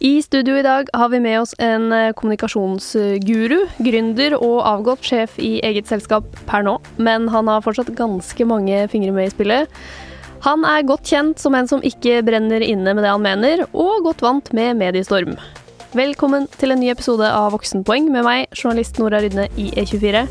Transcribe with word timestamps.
I 0.00 0.22
studio 0.24 0.54
i 0.56 0.62
dag 0.64 0.88
har 0.96 1.10
vi 1.12 1.18
med 1.20 1.42
oss 1.42 1.50
en 1.60 1.90
eh, 1.92 2.14
kommunikasjonsguru, 2.16 3.58
gründer 3.84 4.32
og 4.38 4.62
avgått 4.64 5.04
sjef 5.04 5.34
i 5.36 5.58
eget 5.60 5.90
selskap 5.92 6.24
per 6.48 6.64
nå, 6.64 6.78
men 6.96 7.26
han 7.28 7.50
har 7.52 7.60
fortsatt 7.60 7.90
ganske 7.98 8.46
mange 8.48 8.78
fingre 8.88 9.12
med 9.12 9.28
i 9.28 9.34
spillet. 9.34 9.82
Han 10.46 10.64
er 10.64 10.86
godt 10.88 11.04
kjent 11.12 11.42
som 11.44 11.52
en 11.58 11.68
som 11.68 11.84
ikke 11.84 12.22
brenner 12.24 12.64
inne 12.64 12.96
med 12.96 13.04
det 13.04 13.12
han 13.12 13.26
mener, 13.26 13.66
og 13.76 14.08
godt 14.08 14.24
vant 14.24 14.48
med 14.56 14.80
mediestorm. 14.80 15.36
Velkommen 15.92 16.48
til 16.56 16.72
en 16.72 16.80
ny 16.80 16.88
episode 16.94 17.28
av 17.28 17.52
Voksenpoeng 17.58 18.08
med 18.08 18.24
meg, 18.24 18.48
journalist 18.56 18.96
Nora 19.02 19.20
Rydne 19.20 19.50
i 19.60 19.68
E24. 19.84 20.24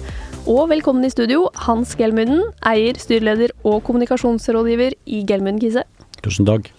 Og 0.49 0.65
velkommen 0.73 1.05
i 1.05 1.13
studio, 1.13 1.45
Hans 1.67 1.93
Gelmunden, 1.99 2.47
eier, 2.65 2.97
styreleder 2.97 3.53
og 3.61 3.83
kommunikasjonsrådgiver 3.85 4.97
i 5.05 5.21
Gelmund 5.29 5.61
Kise. 5.61 5.85
Tusen 6.25 6.49
takk. 6.49 6.73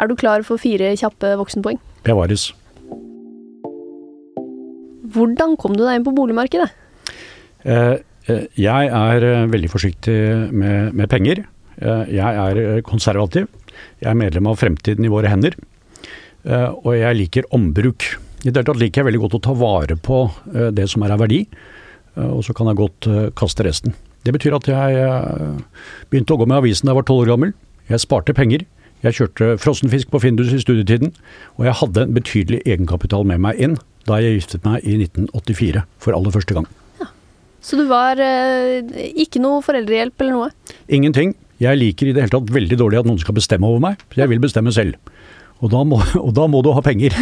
Er 0.00 0.08
du 0.08 0.16
klar 0.16 0.48
for 0.48 0.56
fire 0.56 0.96
kjappe 0.96 1.36
voksenpoeng? 1.36 1.82
Bevares. 2.06 2.50
Hvordan 5.12 5.56
kom 5.60 5.76
du 5.76 5.84
deg 5.84 5.98
inn 5.98 6.06
på 6.06 6.14
boligmarkedet? 6.16 6.68
Eh, 7.62 7.96
eh, 8.26 8.46
jeg 8.58 8.88
er 8.88 9.26
eh, 9.26 9.48
veldig 9.50 9.70
forsiktig 9.70 10.16
med, 10.50 10.94
med 10.96 11.10
penger. 11.12 11.44
Jeg 11.82 12.38
er 12.38 12.82
konservativ. 12.86 13.48
Jeg 13.98 14.10
er 14.12 14.18
medlem 14.18 14.46
av 14.46 14.58
Fremtiden 14.60 15.06
i 15.06 15.10
våre 15.10 15.30
hender. 15.32 15.56
Og 16.84 16.92
jeg 16.94 17.16
liker 17.16 17.48
ombruk. 17.56 18.04
I 18.44 18.52
det 18.52 18.60
hele 18.60 18.66
tatt 18.68 18.78
liker 18.78 19.00
jeg 19.00 19.08
veldig 19.08 19.22
godt 19.24 19.36
å 19.38 19.40
ta 19.48 19.54
vare 19.56 19.96
på 19.98 20.20
det 20.76 20.84
som 20.92 21.02
er 21.02 21.14
av 21.16 21.24
verdi, 21.24 21.40
og 22.22 22.44
så 22.46 22.54
kan 22.54 22.70
jeg 22.70 22.78
godt 22.78 23.08
kaste 23.40 23.66
resten. 23.66 23.96
Det 24.22 24.36
betyr 24.36 24.54
at 24.60 24.68
jeg 24.70 25.08
begynte 26.12 26.36
å 26.36 26.38
gå 26.44 26.46
med 26.46 26.60
avisen 26.60 26.86
da 26.86 26.92
jeg 26.92 27.00
var 27.00 27.08
tolv 27.08 27.24
år 27.24 27.32
gammel. 27.32 27.56
Jeg 27.90 28.04
sparte 28.04 28.36
penger. 28.36 28.68
Jeg 29.02 29.16
kjørte 29.18 29.56
frossenfisk 29.58 30.12
på 30.12 30.20
Findus 30.22 30.52
i 30.54 30.60
studietiden, 30.62 31.10
og 31.58 31.66
jeg 31.66 31.74
hadde 31.80 32.04
en 32.04 32.14
betydelig 32.14 32.60
egenkapital 32.62 33.26
med 33.26 33.42
meg 33.42 33.58
inn 33.58 33.74
da 34.06 34.20
jeg 34.22 34.38
giftet 34.38 34.64
meg 34.66 34.86
i 34.86 34.94
1984 35.00 35.82
for 36.02 36.14
aller 36.14 36.34
første 36.34 36.54
gang. 36.54 36.68
Ja. 37.00 37.08
Så 37.62 37.78
du 37.78 37.84
var 37.90 38.18
eh, 38.22 38.78
ikke 39.24 39.42
noe 39.42 39.62
foreldrehjelp 39.66 40.22
eller 40.22 40.38
noe? 40.38 40.78
Ingenting. 40.86 41.34
Jeg 41.62 41.78
liker 41.78 42.10
i 42.10 42.14
det 42.14 42.24
hele 42.24 42.34
tatt 42.34 42.54
veldig 42.54 42.78
dårlig 42.78 43.02
at 43.02 43.10
noen 43.10 43.20
skal 43.22 43.36
bestemme 43.38 43.68
over 43.68 43.82
meg. 43.82 44.02
Jeg 44.18 44.30
vil 44.30 44.42
bestemme 44.42 44.74
selv. 44.74 44.98
Og 45.62 45.70
da 45.74 45.82
må, 45.86 45.98
og 46.26 46.32
da 46.38 46.48
må 46.50 46.62
du 46.62 46.72
ha 46.74 46.82
penger 46.82 47.14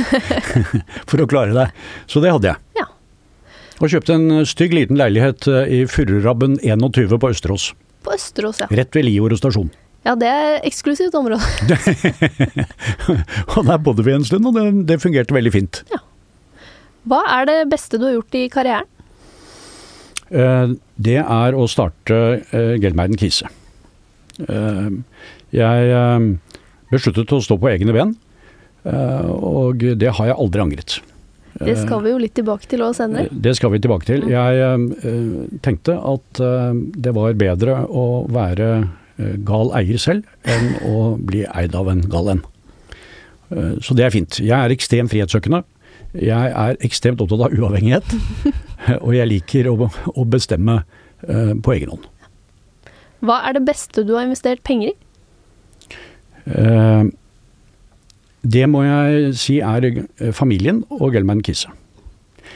for 1.11 1.20
å 1.20 1.28
klare 1.28 1.56
deg. 1.56 1.84
Så 2.09 2.25
det 2.25 2.33
hadde 2.37 2.53
jeg. 2.53 2.81
Ja. 2.81 2.89
Og 3.81 3.92
kjøpte 3.92 4.17
en 4.20 4.44
stygg 4.48 4.77
liten 4.77 5.00
leilighet 5.00 5.48
eh, 5.48 5.78
i 5.81 5.84
Fururabben 5.89 6.61
21 6.61 7.17
på 7.17 7.33
Østerås. 7.33 7.70
På 8.05 8.12
Østerås, 8.17 8.61
ja. 8.61 8.69
Rett 8.69 8.97
ved 8.97 9.09
Liordet 9.09 9.41
stasjon. 9.41 9.72
Ja, 10.06 10.15
det 10.17 10.29
er 10.33 10.62
eksklusivt 10.65 11.17
område. 11.19 11.45
og 13.55 13.67
der 13.69 13.83
bodde 13.84 14.05
vi 14.06 14.15
en 14.17 14.25
stund, 14.25 14.48
og 14.48 14.56
det, 14.56 14.65
det, 14.89 15.01
fungerte 15.03 15.37
veldig 15.37 15.53
fint. 15.53 15.83
Ja. 15.93 16.01
Hva 17.11 17.20
er 17.37 17.48
det 17.48 17.59
beste 17.73 18.01
du 18.01 18.06
har 18.09 18.17
gjort 18.17 18.39
i 18.39 18.47
karrieren? 18.53 18.89
Eh, 20.31 20.73
det 20.97 21.19
er 21.21 21.56
å 21.59 21.67
starte 21.69 22.17
eh, 22.55 22.75
Gelmeiden 22.81 23.19
Kise. 23.21 23.51
Eh, 24.41 24.89
jeg 25.53 26.34
besluttet 26.91 27.33
å 27.34 27.41
stå 27.45 27.59
på 27.61 27.71
egne 27.73 27.95
ben, 27.95 28.15
eh, 28.87 29.31
og 29.31 29.83
det 30.01 30.12
har 30.17 30.31
jeg 30.31 30.39
aldri 30.39 30.65
angret. 30.65 31.01
Det 31.61 31.75
skal 31.77 32.01
vi 32.06 32.12
jo 32.15 32.21
litt 32.23 32.33
tilbake 32.39 32.65
til 32.71 32.81
òg 32.87 32.95
senere. 32.97 33.28
Det 33.28 33.53
skal 33.59 33.75
vi 33.75 33.81
tilbake 33.83 34.06
til. 34.09 34.23
Jeg 34.31 35.59
tenkte 35.67 35.97
at 35.98 36.41
det 37.05 37.12
var 37.12 37.34
bedre 37.37 37.83
å 37.84 38.05
være 38.33 38.69
gal 39.47 39.73
eier 39.79 40.01
selv 40.01 40.49
enn 40.49 40.73
å 40.87 41.17
bli 41.17 41.45
eid 41.49 41.75
av 41.77 41.91
en 41.93 42.03
gal 42.11 42.35
en. 42.37 42.43
Så 43.83 43.97
det 43.99 44.05
er 44.07 44.15
fint. 44.15 44.39
Jeg 44.39 44.55
er 44.55 44.71
ekstremt 44.71 45.11
frihetssøkende. 45.11 45.65
Jeg 46.15 46.53
er 46.55 46.79
ekstremt 46.87 47.21
opptatt 47.23 47.49
av 47.49 47.55
uavhengighet, 47.55 48.15
og 49.05 49.12
jeg 49.15 49.31
liker 49.31 49.69
å, 49.71 49.91
bestemme 50.27 50.81
uh, 50.83 51.53
på 51.62 51.75
egen 51.77 51.93
hånd. 51.93 52.06
Hva 53.27 53.41
er 53.47 53.59
det 53.59 53.65
beste 53.67 54.03
du 54.06 54.15
har 54.17 54.27
investert 54.27 54.62
penger 54.67 54.93
i? 54.93 54.97
Det 58.41 58.65
må 58.73 58.83
jeg 58.87 59.34
si 59.39 59.59
er 59.61 59.91
familien 60.34 60.81
og 60.97 61.12
Gelman 61.15 61.43
Kisse. 61.44 61.69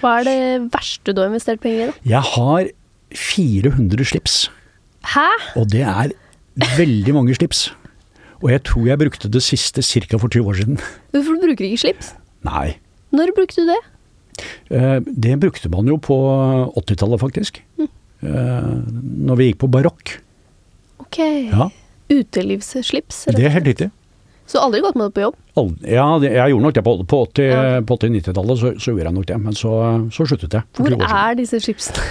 Hva 0.01 0.19
er 0.21 0.27
det 0.29 0.39
verste 0.73 1.13
du 1.15 1.21
har 1.21 1.31
investert 1.31 1.61
penger 1.63 1.83
i? 1.83 1.91
da? 1.91 1.97
Jeg 2.17 2.31
har 2.35 2.71
400 3.15 4.09
slips. 4.09 4.39
Hæ? 5.15 5.29
Og 5.61 5.69
det 5.73 5.85
er 5.85 6.15
veldig 6.55 7.15
mange 7.17 7.35
slips. 7.37 7.69
Og 8.43 8.51
jeg 8.53 8.63
tror 8.69 8.87
jeg 8.91 9.01
brukte 9.01 9.31
det 9.33 9.43
siste 9.43 9.83
ca. 9.83 10.19
for 10.19 10.29
20 10.29 10.51
år 10.51 10.61
siden. 10.61 10.79
Hvorfor 11.15 11.41
bruker 11.41 11.65
du 11.65 11.71
ikke 11.71 11.85
slips? 11.87 12.13
Nei. 12.45 12.77
Når 13.15 13.33
brukte 13.37 13.63
du 13.63 13.71
det? 13.73 13.81
Eh, 14.75 15.01
det 15.07 15.39
brukte 15.41 15.71
man 15.73 15.89
jo 15.89 15.97
på 15.97 16.17
80-tallet, 16.77 17.21
faktisk. 17.21 17.63
Mm. 17.79 17.91
Når 19.29 19.37
vi 19.37 19.51
gikk 19.51 19.59
på 19.61 19.69
barokk. 19.69 20.17
Ok. 21.03 21.19
Ja. 21.21 21.69
Utelivsslips? 22.13 23.27
Det 23.33 23.45
er 23.45 23.53
helt 23.53 23.69
riktig. 23.69 23.91
Så 24.49 24.61
aldri 24.61 24.83
gått 24.85 24.97
med 24.99 25.09
det 25.09 25.17
på 25.17 25.25
jobb? 25.25 25.37
Ja, 25.89 26.05
jeg 26.21 26.53
gjorde 26.53 26.67
nok 26.67 26.77
det 26.77 26.85
på, 26.85 26.95
på 27.09 27.21
80-90-tallet, 27.33 28.61
så, 28.61 28.73
så, 28.77 28.93
gjorde 28.93 29.07
jeg 29.07 29.17
nok 29.17 29.29
det. 29.31 29.39
Men 29.41 29.57
så, 29.57 29.73
så 30.13 30.27
sluttet 30.29 30.57
jeg. 30.59 30.69
Hvor 30.77 30.97
er 31.09 31.39
disse 31.39 31.61
slipsene? 31.65 32.05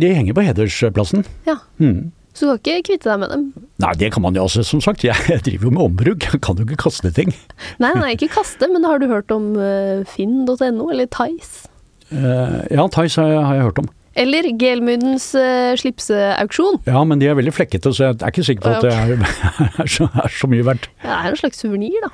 De 0.00 0.08
henger 0.16 0.36
på 0.36 0.44
hedersplassen. 0.46 1.26
Ja. 1.46 1.58
Mm. 1.80 2.10
Så 2.32 2.48
du 2.48 2.52
kan 2.64 2.78
ikke 2.80 2.92
kvitte 2.92 3.10
deg 3.10 3.20
med 3.20 3.32
dem? 3.32 3.42
Nei, 3.82 3.92
det 4.00 4.08
kan 4.14 4.24
man 4.24 4.36
jo 4.36 4.46
også. 4.46 4.64
Som 4.64 4.80
sagt, 4.84 5.04
jeg 5.04 5.40
driver 5.44 5.68
jo 5.68 5.72
med 5.76 5.84
ombruk. 5.84 6.28
Jeg 6.32 6.40
kan 6.44 6.56
jo 6.56 6.64
ikke 6.64 6.80
kaste 6.86 7.12
ting. 7.12 7.34
Nei, 7.82 7.92
nei, 7.98 8.14
ikke 8.16 8.30
kaste, 8.32 8.68
men 8.72 8.86
har 8.88 9.02
du 9.02 9.08
hørt 9.10 9.32
om 9.34 9.52
uh, 9.58 10.00
finn.no 10.08 10.88
eller 10.88 11.10
Tice? 11.12 11.68
Uh, 12.12 12.62
ja, 12.72 12.86
Tice 12.92 13.20
har, 13.20 13.36
har, 13.44 13.58
jeg 13.58 13.66
hørt 13.68 13.82
om. 13.84 13.90
Eller 14.16 14.48
Gelmudens 14.60 15.30
uh, 15.36 15.72
slipseauksjon. 15.80 16.80
Ja, 16.88 17.04
men 17.08 17.20
de 17.20 17.28
er 17.28 17.36
veldig 17.36 17.52
flekkete, 17.56 17.92
så 17.92 18.08
jeg 18.10 18.20
er 18.20 18.32
ikke 18.32 18.46
sikker 18.48 18.64
på 18.64 18.74
at 18.78 18.86
det 18.86 18.94
er, 18.96 19.26
er, 19.84 19.92
så, 19.92 20.08
er 20.08 20.32
så, 20.32 20.48
mye 20.52 20.64
verdt. 20.68 20.88
Ja, 21.04 21.18
det 21.18 21.18
er 21.18 21.34
en 21.36 21.42
slags 21.44 21.60
suvenir, 21.64 22.00
da. 22.04 22.12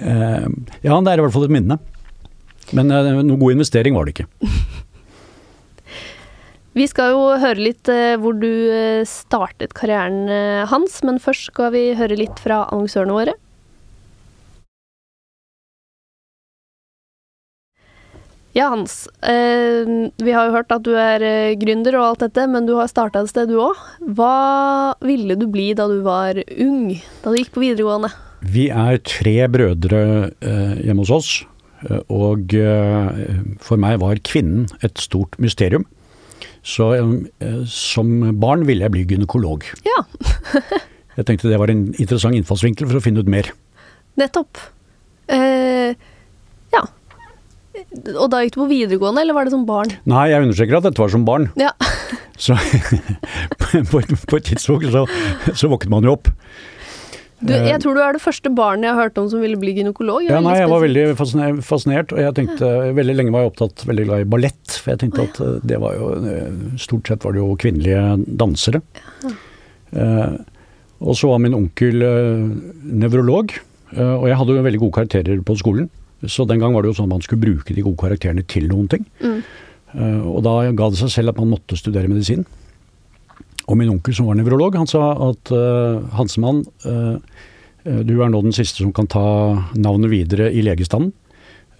ja, 0.00 0.96
det 1.04 1.12
er 1.12 1.20
i 1.20 1.26
hvert 1.26 1.36
fall 1.36 1.46
et 1.48 1.54
minne. 1.54 1.78
Men 2.72 2.88
noen 2.88 3.36
god 3.36 3.58
investering 3.58 3.96
var 3.96 4.08
det 4.08 4.16
ikke. 4.16 4.28
Vi 6.74 6.88
skal 6.90 7.12
jo 7.14 7.26
høre 7.38 7.62
litt 7.62 7.86
eh, 7.86 8.16
hvor 8.18 8.34
du 8.34 8.50
eh, 8.50 9.06
startet 9.06 9.76
karrieren 9.78 10.26
eh, 10.26 10.64
hans, 10.66 10.98
men 11.06 11.20
først 11.22 11.52
skal 11.52 11.70
vi 11.70 11.92
høre 11.94 12.18
litt 12.18 12.42
fra 12.42 12.64
annonsørene 12.66 13.14
våre. 13.14 13.34
Ja, 18.54 18.68
Hans. 18.70 19.08
Vi 19.18 20.30
har 20.30 20.46
jo 20.46 20.52
hørt 20.54 20.70
at 20.70 20.84
du 20.86 20.92
er 20.94 21.18
gründer 21.58 21.96
og 21.98 22.04
alt 22.04 22.20
dette, 22.22 22.44
men 22.46 22.68
du 22.68 22.76
har 22.78 22.86
starta 22.86 23.24
et 23.24 23.32
sted 23.32 23.50
du 23.50 23.56
òg. 23.58 23.80
Hva 24.14 24.94
ville 25.02 25.34
du 25.34 25.48
bli 25.50 25.72
da 25.74 25.88
du 25.90 25.96
var 26.06 26.38
ung, 26.38 26.92
da 27.24 27.32
du 27.32 27.40
gikk 27.40 27.50
på 27.56 27.64
videregående? 27.64 28.12
Vi 28.46 28.68
er 28.70 29.00
tre 29.02 29.34
brødre 29.50 30.04
hjemme 30.38 31.02
hos 31.02 31.10
oss, 31.16 31.32
og 32.06 32.54
for 33.58 33.82
meg 33.82 33.98
var 34.06 34.22
kvinnen 34.22 34.70
et 34.86 35.02
stort 35.02 35.34
mysterium. 35.42 35.82
Så 36.64 36.90
eh, 36.96 37.60
som 37.68 38.10
barn 38.40 38.64
ville 38.68 38.86
jeg 38.86 38.94
bli 38.94 39.04
gynekolog. 39.12 39.66
Ja. 39.84 40.00
jeg 41.18 41.28
tenkte 41.28 41.52
det 41.52 41.60
var 41.60 41.72
en 41.72 41.86
interessant 41.92 42.36
innfallsvinkel 42.38 42.88
for 42.88 43.00
å 43.00 43.04
finne 43.04 43.20
ut 43.20 43.30
mer. 43.30 43.50
Nettopp. 44.20 44.60
Eh, 45.32 45.92
ja. 46.72 46.82
Og 48.16 48.28
da 48.32 48.40
gikk 48.44 48.56
du 48.56 48.62
på 48.62 48.70
videregående, 48.70 49.24
eller 49.24 49.36
var 49.36 49.46
det 49.46 49.54
som 49.54 49.66
barn? 49.68 49.92
Nei, 50.08 50.28
jeg 50.32 50.46
understreker 50.46 50.80
at 50.80 50.88
dette 50.88 51.04
var 51.04 51.12
som 51.12 51.26
barn. 51.28 51.50
Ja. 51.60 51.74
så 52.44 52.56
på 53.60 53.74
på 53.90 54.40
et 54.40 54.48
tidspunkt 54.48 54.88
så, 54.94 55.04
så 55.52 55.70
våknet 55.72 55.92
man 55.92 56.08
jo 56.08 56.16
opp. 56.16 56.32
Du, 57.44 57.52
jeg 57.52 57.74
eh, 57.74 57.80
tror 57.82 57.96
du 57.96 58.00
er 58.00 58.16
det 58.16 58.22
første 58.24 58.50
barnet 58.56 58.88
jeg 58.88 58.96
har 58.96 59.08
hørt 59.08 59.18
om 59.20 59.28
som 59.28 59.42
ville 59.44 59.58
bli 59.60 59.74
gynekolog. 59.76 60.24
Ja, 60.24 60.40
nei, 60.44 60.56
jeg 60.62 60.70
var 60.70 60.80
veldig 60.84 61.04
fascinert, 61.18 62.14
og 62.14 62.22
jeg 62.22 62.36
tenkte 62.38 62.70
veldig 62.96 63.18
lenge 63.18 63.34
var 63.34 63.44
jeg 63.44 63.52
opptatt 63.52 63.84
veldig 63.90 64.06
glad 64.08 64.24
i 64.24 64.30
ballett. 64.36 64.78
For 64.78 64.94
jeg 64.94 65.02
tenkte 65.04 65.28
at 65.28 65.42
eh, 65.44 65.60
det 65.72 65.80
var 65.82 65.98
jo 65.98 66.14
eh, 66.20 66.48
Stort 66.80 67.10
sett 67.10 67.26
var 67.26 67.36
det 67.36 67.42
jo 67.42 67.52
kvinnelige 67.60 68.02
dansere. 68.40 68.80
Uh, 69.94 70.40
og 71.04 71.16
så 71.18 71.30
var 71.30 71.42
min 71.42 71.56
onkel 71.56 72.04
eh, 72.06 72.44
nevrolog, 73.02 73.52
eh, 73.92 74.14
og 74.14 74.26
jeg 74.30 74.38
hadde 74.40 74.56
jo 74.56 74.64
veldig 74.64 74.80
gode 74.86 74.96
karakterer 74.98 75.44
på 75.44 75.56
skolen. 75.60 75.90
Så 76.24 76.46
den 76.48 76.62
gang 76.62 76.72
var 76.72 76.84
det 76.84 76.92
jo 76.92 76.98
sånn 77.00 77.10
at 77.10 77.16
man 77.18 77.24
skulle 77.24 77.42
bruke 77.42 77.74
de 77.76 77.84
gode 77.84 78.00
karakterene 78.00 78.44
til 78.48 78.68
noen 78.70 78.88
ting. 78.88 79.04
Mm. 79.20 79.42
og 80.26 80.40
da 80.42 80.52
ga 80.74 80.88
det 80.90 80.98
seg 80.98 81.10
selv 81.12 81.30
at 81.30 81.38
man 81.38 81.52
måtte 81.52 81.76
studere 81.78 82.08
medisin. 82.10 82.46
Og 83.64 83.78
min 83.80 83.92
onkel 83.92 84.16
som 84.16 84.28
var 84.28 84.38
nevrolog, 84.38 84.76
han 84.76 84.88
sa 84.90 85.14
at 85.30 85.52
uh, 85.54 86.04
Hansemann, 86.18 86.64
uh, 86.84 87.16
du 87.84 88.14
er 88.20 88.32
nå 88.32 88.40
den 88.44 88.56
siste 88.56 88.82
som 88.82 88.92
kan 88.96 89.08
ta 89.10 89.24
navnet 89.76 90.12
videre 90.12 90.50
i 90.52 90.64
legestanden. 90.64 91.14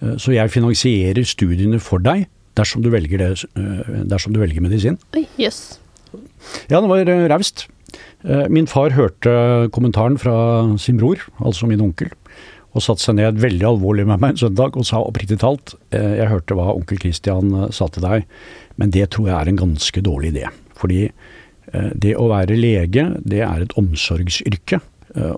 Uh, 0.01 0.15
så 0.21 0.33
jeg 0.35 0.53
finansierer 0.53 1.25
studiene 1.27 1.81
for 1.83 2.03
deg 2.03 2.27
dersom 2.55 2.81
du 2.85 2.87
velger, 2.87 3.19
det, 3.19 3.47
dersom 4.07 4.31
du 4.31 4.39
velger 4.39 4.63
medisin. 4.63 4.95
Oi. 5.17 5.25
Yes. 5.35 5.81
Ja, 6.71 6.79
det 6.79 6.87
var 6.87 7.09
raust. 7.27 7.65
Min 8.47 8.65
far 8.65 8.95
hørte 8.95 9.33
kommentaren 9.75 10.15
fra 10.17 10.37
sin 10.79 10.95
bror, 10.97 11.19
altså 11.43 11.67
min 11.67 11.83
onkel, 11.83 12.13
og 12.75 12.83
satte 12.83 13.05
seg 13.05 13.17
ned 13.19 13.39
veldig 13.39 13.67
alvorlig 13.69 14.05
med 14.07 14.21
meg 14.21 14.35
en 14.35 14.41
søndag 14.43 14.75
og 14.75 14.85
sa 14.87 14.99
oppriktig 14.99 15.39
talt 15.41 15.77
eh, 15.95 16.19
Jeg 16.19 16.31
hørte 16.31 16.57
hva 16.57 16.73
onkel 16.75 16.99
Christian 16.99 17.53
eh, 17.55 17.71
sa 17.75 17.87
til 17.91 18.03
deg, 18.03 18.27
men 18.81 18.91
det 18.91 19.07
tror 19.15 19.31
jeg 19.31 19.37
er 19.37 19.51
en 19.51 19.61
ganske 19.61 20.03
dårlig 20.03 20.33
idé. 20.33 20.49
Fordi 20.75 21.05
eh, 21.07 21.13
det 21.73 22.13
å 22.19 22.27
være 22.29 22.57
lege, 22.59 23.07
det 23.25 23.41
er 23.45 23.63
et 23.65 23.73
omsorgsyrke. 23.79 24.81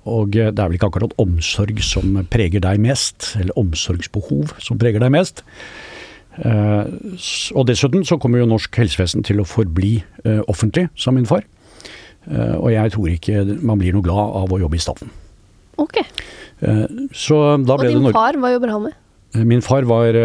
Og 0.09 0.33
det 0.33 0.49
er 0.49 0.63
vel 0.63 0.75
ikke 0.77 0.89
akkurat 0.89 1.13
omsorg 1.21 1.79
som 1.85 2.17
preger 2.31 2.63
deg 2.65 2.81
mest, 2.81 3.35
eller 3.39 3.55
omsorgsbehov 3.61 4.55
som 4.63 4.79
preger 4.81 5.03
deg 5.03 5.13
mest. 5.13 5.43
Og 6.41 7.63
dessuten 7.69 8.03
så 8.05 8.17
kommer 8.21 8.41
jo 8.41 8.49
norsk 8.49 8.81
helsevesen 8.81 9.23
til 9.27 9.39
å 9.43 9.47
forbli 9.47 9.99
offentlig, 10.49 10.87
sa 10.97 11.13
min 11.15 11.29
far. 11.29 11.45
Og 12.57 12.71
jeg 12.73 12.95
tror 12.97 13.13
ikke 13.13 13.45
man 13.61 13.79
blir 13.79 13.95
noe 13.95 14.05
glad 14.05 14.35
av 14.41 14.51
å 14.51 14.61
jobbe 14.65 14.81
i 14.81 14.83
staten. 14.83 15.13
Ok. 15.77 16.01
Eh, 16.65 16.85
så 17.13 17.37
da 17.61 17.77
ble 17.77 17.91
Og 17.91 17.99
din 17.99 18.09
det 18.09 18.15
far, 18.15 18.37
hva 18.41 18.51
jobber 18.55 18.73
han 18.73 18.87
med? 18.87 18.97
Eh, 19.35 19.45
min 19.45 19.61
far 19.61 19.85
var 19.89 20.17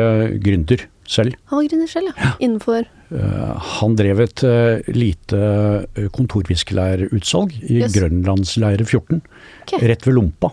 gründer 0.43 0.87
selv. 1.13 1.37
Han 1.51 1.61
var 1.61 1.69
gründer 1.69 1.91
selv, 1.91 2.13
ja. 2.17 2.33
Innenfor 2.43 2.87
uh, 3.13 3.71
Han 3.79 3.97
drev 3.99 4.23
et 4.25 4.45
uh, 4.47 4.93
lite 4.97 6.09
kontorviskelærutsalg 6.17 7.57
i 7.63 7.81
yes. 7.83 7.95
Grønlandsleire 7.97 8.87
14, 8.87 9.23
okay. 9.67 9.83
rett 9.93 10.07
ved 10.09 10.17
Lompa. 10.19 10.53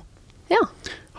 Ja. 0.51 0.63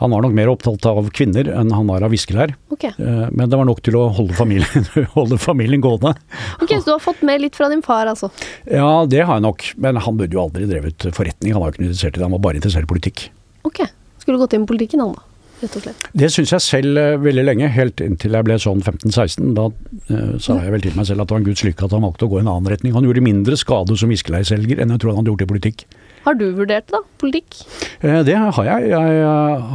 Han 0.00 0.14
var 0.14 0.24
nok 0.24 0.32
mer 0.32 0.48
opptatt 0.48 0.86
av 0.88 1.10
kvinner 1.12 1.50
enn 1.52 1.72
han 1.76 1.88
var 1.90 2.06
av 2.06 2.14
viskelær. 2.14 2.54
Okay. 2.72 2.94
Men 2.96 3.50
det 3.52 3.58
var 3.60 3.66
nok 3.68 3.82
til 3.84 3.98
å 4.00 4.06
holde 4.16 4.32
familien, 4.32 4.86
holde 5.18 5.36
familien, 5.36 5.82
gående. 5.84 6.14
Ok, 6.56 6.72
Så 6.72 6.86
du 6.86 6.94
har 6.94 7.02
fått 7.04 7.20
med 7.28 7.42
litt 7.44 7.58
fra 7.58 7.68
din 7.68 7.84
far, 7.84 8.08
altså? 8.08 8.30
Ja, 8.64 9.04
det 9.04 9.26
har 9.28 9.36
jeg 9.36 9.44
nok. 9.44 9.66
Men 9.76 10.00
han 10.00 10.16
burde 10.16 10.38
jo 10.38 10.46
aldri 10.46 10.64
drevet 10.70 11.04
forretning. 11.12 11.52
Han 11.52 11.60
var 11.60 11.68
jo 11.68 11.76
ikke 11.76 11.84
interessert 11.84 12.16
i 12.16 12.22
det, 12.22 12.24
han 12.24 12.36
var 12.38 12.46
bare 12.48 12.62
interessert 12.62 12.88
i 12.88 12.92
politikk. 12.94 13.26
Ok. 13.68 13.82
Skulle 14.24 14.40
gått 14.40 14.56
inn 14.56 14.64
i 14.64 14.72
politikken, 14.72 15.04
han 15.04 15.12
da? 15.18 15.29
Rett 15.60 15.76
og 15.76 15.84
slett. 15.84 16.04
Det 16.16 16.28
syns 16.32 16.52
jeg 16.54 16.64
selv 16.64 16.98
uh, 16.98 17.14
veldig 17.20 17.44
lenge, 17.44 17.68
helt 17.74 18.00
inntil 18.04 18.36
jeg 18.36 18.46
ble 18.46 18.56
sånn 18.62 18.80
15-16. 18.80 19.50
Da 19.56 19.66
uh, 19.68 20.36
sa 20.40 20.56
jeg 20.62 20.74
vel 20.74 20.84
til 20.84 20.96
meg 20.96 21.08
selv 21.08 21.24
at 21.24 21.30
det 21.30 21.36
var 21.36 21.42
en 21.42 21.48
guds 21.50 21.64
lykke 21.66 21.86
at 21.86 21.96
han 21.96 22.06
valgte 22.06 22.26
å 22.26 22.30
gå 22.32 22.38
i 22.38 22.44
en 22.44 22.52
annen 22.52 22.70
retning. 22.72 22.94
Han 22.96 23.08
gjorde 23.08 23.24
mindre 23.24 23.58
skade 23.60 23.96
som 24.00 24.12
viskeleiselger 24.12 24.80
enn 24.80 24.94
jeg 24.94 25.02
tror 25.02 25.12
han 25.12 25.20
hadde 25.20 25.34
gjort 25.34 25.44
i 25.44 25.50
politikk. 25.50 25.84
Har 26.24 26.36
du 26.36 26.46
vurdert 26.56 26.88
da, 26.92 27.02
politikk? 27.20 27.60
Uh, 28.04 28.20
det 28.26 28.38
har 28.40 28.70
jeg. 28.70 28.88
Jeg, 28.94 29.26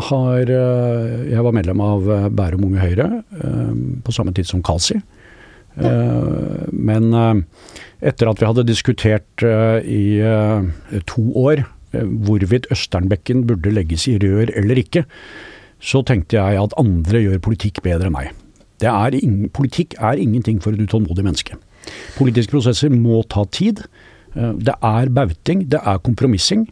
har, 0.10 0.56
jeg 1.36 1.46
var 1.50 1.58
medlem 1.60 1.86
av 1.86 2.10
Bærum 2.38 2.66
Unge 2.70 2.82
Høyre 2.82 3.10
på 4.06 4.16
samme 4.16 4.34
tid 4.36 4.50
som 4.50 4.66
Kasi. 4.66 5.00
Ja. 5.76 5.92
Men 6.72 7.12
etter 8.00 8.30
at 8.30 8.40
vi 8.40 8.48
hadde 8.48 8.64
diskutert 8.64 9.44
i 9.44 10.06
to 11.10 11.26
år 11.42 11.66
Eh, 11.96 12.06
hvorvidt 12.28 12.70
Østernbekken 12.74 13.46
burde 13.48 13.74
legges 13.74 14.08
i 14.10 14.18
rør 14.22 14.52
eller 14.58 14.80
ikke, 14.82 15.06
så 15.84 16.02
tenkte 16.06 16.40
jeg 16.40 16.60
at 16.62 16.76
andre 16.80 17.22
gjør 17.22 17.44
politikk 17.44 17.82
bedre 17.86 18.10
enn 18.10 18.16
meg. 18.16 18.34
Er 18.86 19.16
ingen, 19.16 19.50
politikk 19.56 19.96
er 20.04 20.20
ingenting 20.20 20.60
for 20.64 20.76
et 20.76 20.84
utålmodig 20.84 21.24
menneske. 21.26 21.58
Politiske 22.18 22.56
prosesser 22.56 22.92
må 22.92 23.22
ta 23.32 23.46
tid. 23.54 23.84
Eh, 24.36 24.54
det 24.60 24.76
er 24.76 25.12
bauting, 25.16 25.66
det 25.72 25.80
er 25.82 26.02
kompromissing, 26.04 26.68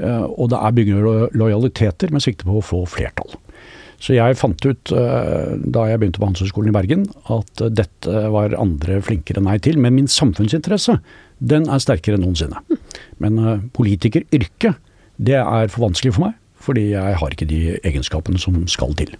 eh, 0.00 0.24
og 0.26 0.50
det 0.52 0.60
er 0.60 0.76
bygging 0.76 1.00
av 1.00 1.36
lojaliteter 1.36 2.12
med 2.12 2.24
sikte 2.24 2.48
på 2.48 2.60
å 2.60 2.64
få 2.64 2.84
flertall. 2.90 3.38
Så 3.96 4.12
jeg 4.12 4.36
fant 4.36 4.60
ut 4.60 4.90
da 4.92 5.82
jeg 5.88 5.98
begynte 5.98 6.20
på 6.20 6.26
Handelshøyskolen 6.26 6.68
i 6.68 6.74
Bergen 6.76 7.06
at 7.32 7.62
dette 7.72 8.26
var 8.28 8.52
andre 8.60 8.98
flinkere 9.00 9.40
enn 9.40 9.46
meg 9.46 9.62
til. 9.64 9.78
Men 9.80 9.96
min 9.96 10.10
samfunnsinteresse 10.10 10.98
den 11.40 11.64
er 11.72 11.80
sterkere 11.80 12.18
enn 12.18 12.26
noensinne. 12.26 12.60
Men 13.24 13.40
politikeryrket, 13.72 14.76
det 15.16 15.40
er 15.40 15.72
for 15.72 15.86
vanskelig 15.86 16.12
for 16.12 16.26
meg. 16.26 16.36
Fordi 16.66 16.88
jeg 16.92 17.18
har 17.20 17.34
ikke 17.34 17.48
de 17.48 17.60
egenskapene 17.86 18.40
som 18.42 18.58
skal 18.70 18.94
til. 18.98 19.14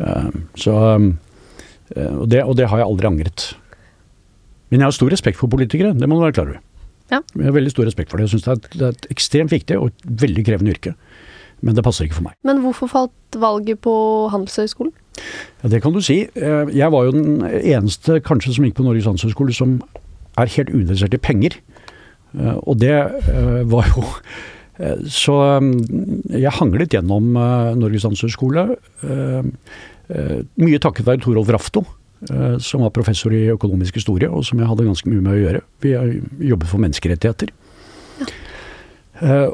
Uh, 0.00 0.32
så, 0.56 0.74
uh, 0.96 2.16
og, 2.22 2.26
det, 2.32 2.42
og, 2.44 2.56
det, 2.56 2.70
har 2.72 2.80
jeg 2.80 2.88
aldri 2.88 3.10
angret. 3.10 3.46
Men 4.70 4.80
jeg 4.80 4.86
har 4.86 4.96
stor 4.96 5.12
respekt 5.12 5.40
for 5.40 5.52
politikere, 5.52 5.92
det 5.92 6.08
må 6.08 6.16
du 6.16 6.24
være 6.24 6.38
klar 6.38 6.52
over. 6.52 6.62
Ja. 7.10 7.20
Jeg 7.34 7.48
har 7.48 7.56
veldig 7.56 7.72
stor 7.74 7.88
respekt 7.88 8.10
for 8.10 8.20
det. 8.20 8.28
Jeg 8.28 8.38
syns 8.38 8.46
det, 8.46 8.72
det, 8.78 8.86
er 8.86 8.94
et 8.94 9.10
ekstremt 9.10 9.52
viktig 9.52 9.76
og 9.78 9.90
et 9.90 10.08
veldig 10.24 10.46
krevende 10.46 10.72
yrke. 10.72 10.94
Men 11.60 11.76
det 11.76 11.84
passer 11.84 12.06
ikke 12.06 12.16
for 12.16 12.30
meg. 12.30 12.36
Men 12.46 12.62
hvorfor 12.64 12.88
falt 12.88 13.36
valget 13.36 13.82
på 13.84 13.92
Handelshøyskolen? 14.32 14.94
Ja, 15.62 15.68
Det 15.68 15.82
kan 15.82 15.92
du 15.92 16.00
si. 16.00 16.22
Jeg 16.34 16.92
var 16.92 17.04
jo 17.04 17.12
den 17.12 17.42
eneste 17.44 18.20
kanskje 18.24 18.54
som 18.54 18.64
gikk 18.64 18.78
på 18.78 18.86
Norges 18.86 19.04
handelshøyskole 19.10 19.52
som 19.52 19.80
er 20.38 20.54
helt 20.54 20.70
uinteressert 20.72 21.14
i 21.14 21.20
penger. 21.20 21.58
Eh, 22.38 22.56
og 22.62 22.78
det 22.80 22.94
eh, 22.94 23.60
var 23.70 23.90
jo 23.90 24.04
eh, 24.06 24.30
Så 25.10 25.34
jeg 26.32 26.56
hanglet 26.56 26.94
gjennom 26.94 27.34
Norges 27.76 28.06
handelshøyskole. 28.06 28.66
Mye 30.60 30.80
takket 30.82 31.06
være 31.08 31.20
Torolf 31.24 31.50
Rafto, 31.52 31.84
som 32.64 32.84
var 32.86 32.94
professor 32.96 33.34
i 33.36 33.50
økonomisk 33.52 34.00
historie, 34.00 34.30
og 34.30 34.44
som 34.48 34.60
jeg 34.60 34.70
hadde 34.70 34.88
ganske 34.88 35.10
mye 35.12 35.24
med 35.24 35.34
å 35.34 35.40
gjøre. 35.42 35.60
Vi 35.84 35.92
har 35.96 36.14
jobbet 36.52 36.72
for 36.72 36.80
menneskerettigheter. 36.84 37.52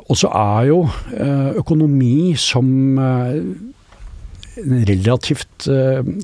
Og 0.06 0.14
så 0.14 0.30
er 0.30 0.68
jo 0.70 0.78
økonomi 1.58 2.36
som 2.38 2.66
en 3.02 4.84
relativt 4.86 5.66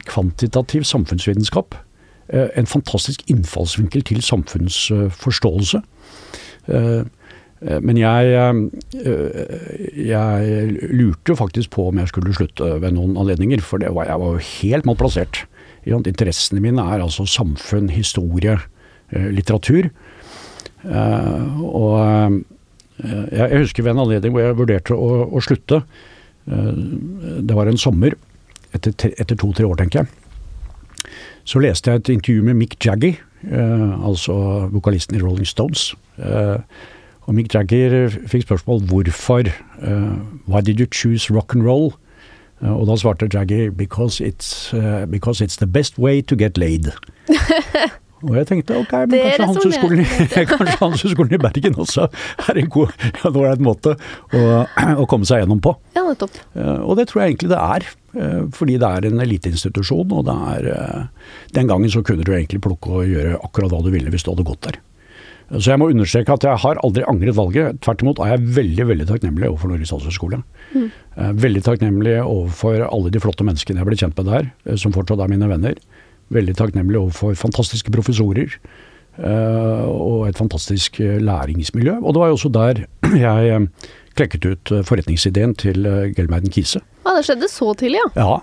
kvantitativ 0.07 0.87
samfunnsvitenskap 0.87 1.75
en 2.33 2.67
fantastisk 2.67 3.23
innfallsvinkel 3.31 4.05
til 4.09 4.23
samfunnsforståelse. 4.25 5.83
Eh, 7.62 7.76
eh, 7.76 7.81
men 7.81 7.99
jeg, 8.00 8.23
jeg 10.11 10.93
lurte 10.93 11.37
faktisk 11.38 11.75
på 11.76 11.88
om 11.91 12.00
jeg 12.03 12.11
skulle 12.12 12.35
slutte 12.37 12.76
ved 12.82 12.97
noen 12.97 13.17
anledninger, 13.20 13.62
for 13.64 13.82
var, 13.82 14.11
jeg 14.11 14.23
var 14.23 14.37
jo 14.37 14.47
helt 14.61 14.88
malplassert. 14.88 15.44
Interessene 15.87 16.62
mine 16.62 16.82
er 16.94 17.03
altså 17.03 17.26
samfunn, 17.26 17.91
historie, 17.91 18.55
litteratur. 19.11 19.88
Og 20.87 21.97
jeg 23.03 23.59
husker 23.65 23.82
ved 23.82 23.97
en 23.97 24.05
anledning 24.05 24.31
hvor 24.32 24.44
jeg 24.44 24.58
vurderte 24.61 24.94
å, 24.94 25.25
å 25.26 25.43
slutte. 25.43 25.82
Det 26.47 27.56
var 27.58 27.67
en 27.67 27.81
sommer, 27.82 28.15
etter, 28.73 29.35
to-tre 29.35 29.67
år, 29.67 29.76
tenker 29.82 30.03
jeg. 30.05 31.11
Så 31.44 31.61
leste 31.62 31.91
jeg 31.91 32.00
et 32.00 32.12
intervju 32.15 32.47
med 32.47 32.58
Mick 32.61 32.76
Jagger, 32.85 33.19
eh, 33.43 34.06
altså 34.06 34.69
vokalisten 34.73 35.19
i 35.19 35.23
Rolling 35.23 35.49
Stones. 35.49 35.91
Og 37.27 37.37
Mick 37.37 37.55
Jagger 37.55 38.11
fikk 38.27 38.47
spørsmål 38.49 38.83
hvorfor 38.91 39.47
uh, 39.47 40.19
Why 40.51 40.61
did 40.61 40.81
you 40.81 40.87
choose 40.91 41.31
rock 41.31 41.55
and 41.55 41.67
roll? 41.67 41.93
Uh, 42.63 42.75
og 42.81 42.87
da 42.91 42.97
svarte 42.99 43.29
Jagger 43.33 43.71
because 43.71 44.20
it's, 44.20 44.75
uh, 44.75 45.06
because 45.06 45.44
it's 45.44 45.56
the 45.56 45.67
best 45.67 45.99
way 45.99 46.23
to 46.23 46.37
get 46.37 46.58
laid. 46.58 46.91
og 48.27 48.37
jeg 48.37 48.46
tenkte 48.46 48.77
ok, 48.79 48.93
men 49.11 49.23
kanskje 49.39 49.46
Handelshøyskolen 50.79 51.35
i, 51.35 51.37
i 51.39 51.43
Bergen 51.43 51.79
også 51.79 52.06
er 52.49 52.61
en 52.61 52.69
god, 52.70 52.93
ja, 53.19 53.32
en 53.51 53.65
måte 53.67 53.94
å, 53.94 54.43
å, 55.03 55.06
komme 55.11 55.27
seg 55.27 55.43
gjennom 55.43 55.63
på. 55.63 55.75
Ja, 55.96 56.05
nettopp. 56.06 56.39
og 56.55 56.94
det 56.99 57.08
tror 57.11 57.23
jeg 57.23 57.35
egentlig 57.35 57.51
det 57.55 57.58
er. 57.63 57.91
Fordi 58.53 58.75
det 58.77 58.89
er 58.89 59.06
en 59.08 59.23
eliteinstitusjon, 59.25 60.11
og 60.13 60.27
det 60.27 60.35
er 60.53 61.06
Den 61.56 61.70
gangen 61.70 61.91
så 61.91 62.03
kunne 62.05 62.27
du 62.27 62.35
egentlig 62.35 62.61
plukke 62.61 62.99
og 62.99 63.08
gjøre 63.08 63.39
akkurat 63.41 63.73
hva 63.73 63.81
du 63.82 63.89
ville 63.94 64.13
hvis 64.13 64.27
du 64.27 64.35
hadde 64.35 64.46
gått 64.46 64.67
der. 64.69 64.82
Så 65.53 65.73
jeg 65.73 65.81
må 65.82 65.91
understreke 65.93 66.32
at 66.32 66.44
jeg 66.47 66.61
har 66.63 66.79
aldri 66.81 67.03
angret 67.11 67.37
valget. 67.37 67.81
Tvert 67.85 68.05
imot 68.05 68.21
er 68.25 68.31
jeg 68.32 68.47
veldig 68.56 68.87
veldig 68.89 69.06
takknemlig 69.11 69.51
overfor 69.51 69.73
Norges 69.73 69.93
handelshøyskole. 69.93 70.39
Mm. 70.73 70.87
Veldig 71.43 71.63
takknemlig 71.67 72.15
overfor 72.23 72.87
alle 72.87 73.13
de 73.13 73.21
flotte 73.21 73.44
menneskene 73.44 73.82
jeg 73.82 73.89
ble 73.91 73.99
kjent 74.01 74.17
med 74.17 74.31
der, 74.31 74.49
eh, 74.65 74.79
som 74.81 74.94
fortsatt 74.97 75.21
er 75.21 75.32
mine 75.32 75.51
venner. 75.51 75.77
Veldig 76.32 76.55
takknemlig 76.56 77.01
overfor 77.03 77.37
fantastiske 77.37 77.93
professorer. 77.93 78.56
Og 79.21 80.23
et 80.25 80.39
fantastisk 80.41 80.97
læringsmiljø. 81.21 81.99
Og 82.01 82.15
det 82.15 82.23
var 82.23 82.31
jo 82.31 82.37
også 82.39 82.51
der 82.55 82.79
jeg 83.27 83.67
klekket 84.17 84.47
ut 84.49 84.73
forretningsideen 84.89 85.53
til 85.61 85.85
Gelmeiden 86.17 86.49
Kise. 86.49 86.81
Ja, 87.05 87.13
Det 87.19 87.27
skjedde 87.27 87.51
så 87.53 87.75
tidlig, 87.77 88.01
ja? 88.01 88.09
Ja. 88.17 88.39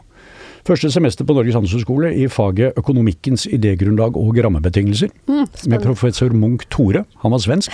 Første 0.69 0.91
semester 0.93 1.25
på 1.25 1.33
Norges 1.33 1.55
handelshøyskole 1.57 2.11
i 2.13 2.27
faget 2.29 2.75
Økonomikkens 2.77 3.47
idégrunnlag 3.49 4.17
og 4.19 4.35
rammebetingelser. 4.37 5.09
Mm, 5.25 5.47
med 5.71 5.81
professor 5.81 6.29
Munch 6.29 6.67
Tore. 6.69 7.01
Han 7.23 7.33
var 7.33 7.41
svensk. 7.41 7.73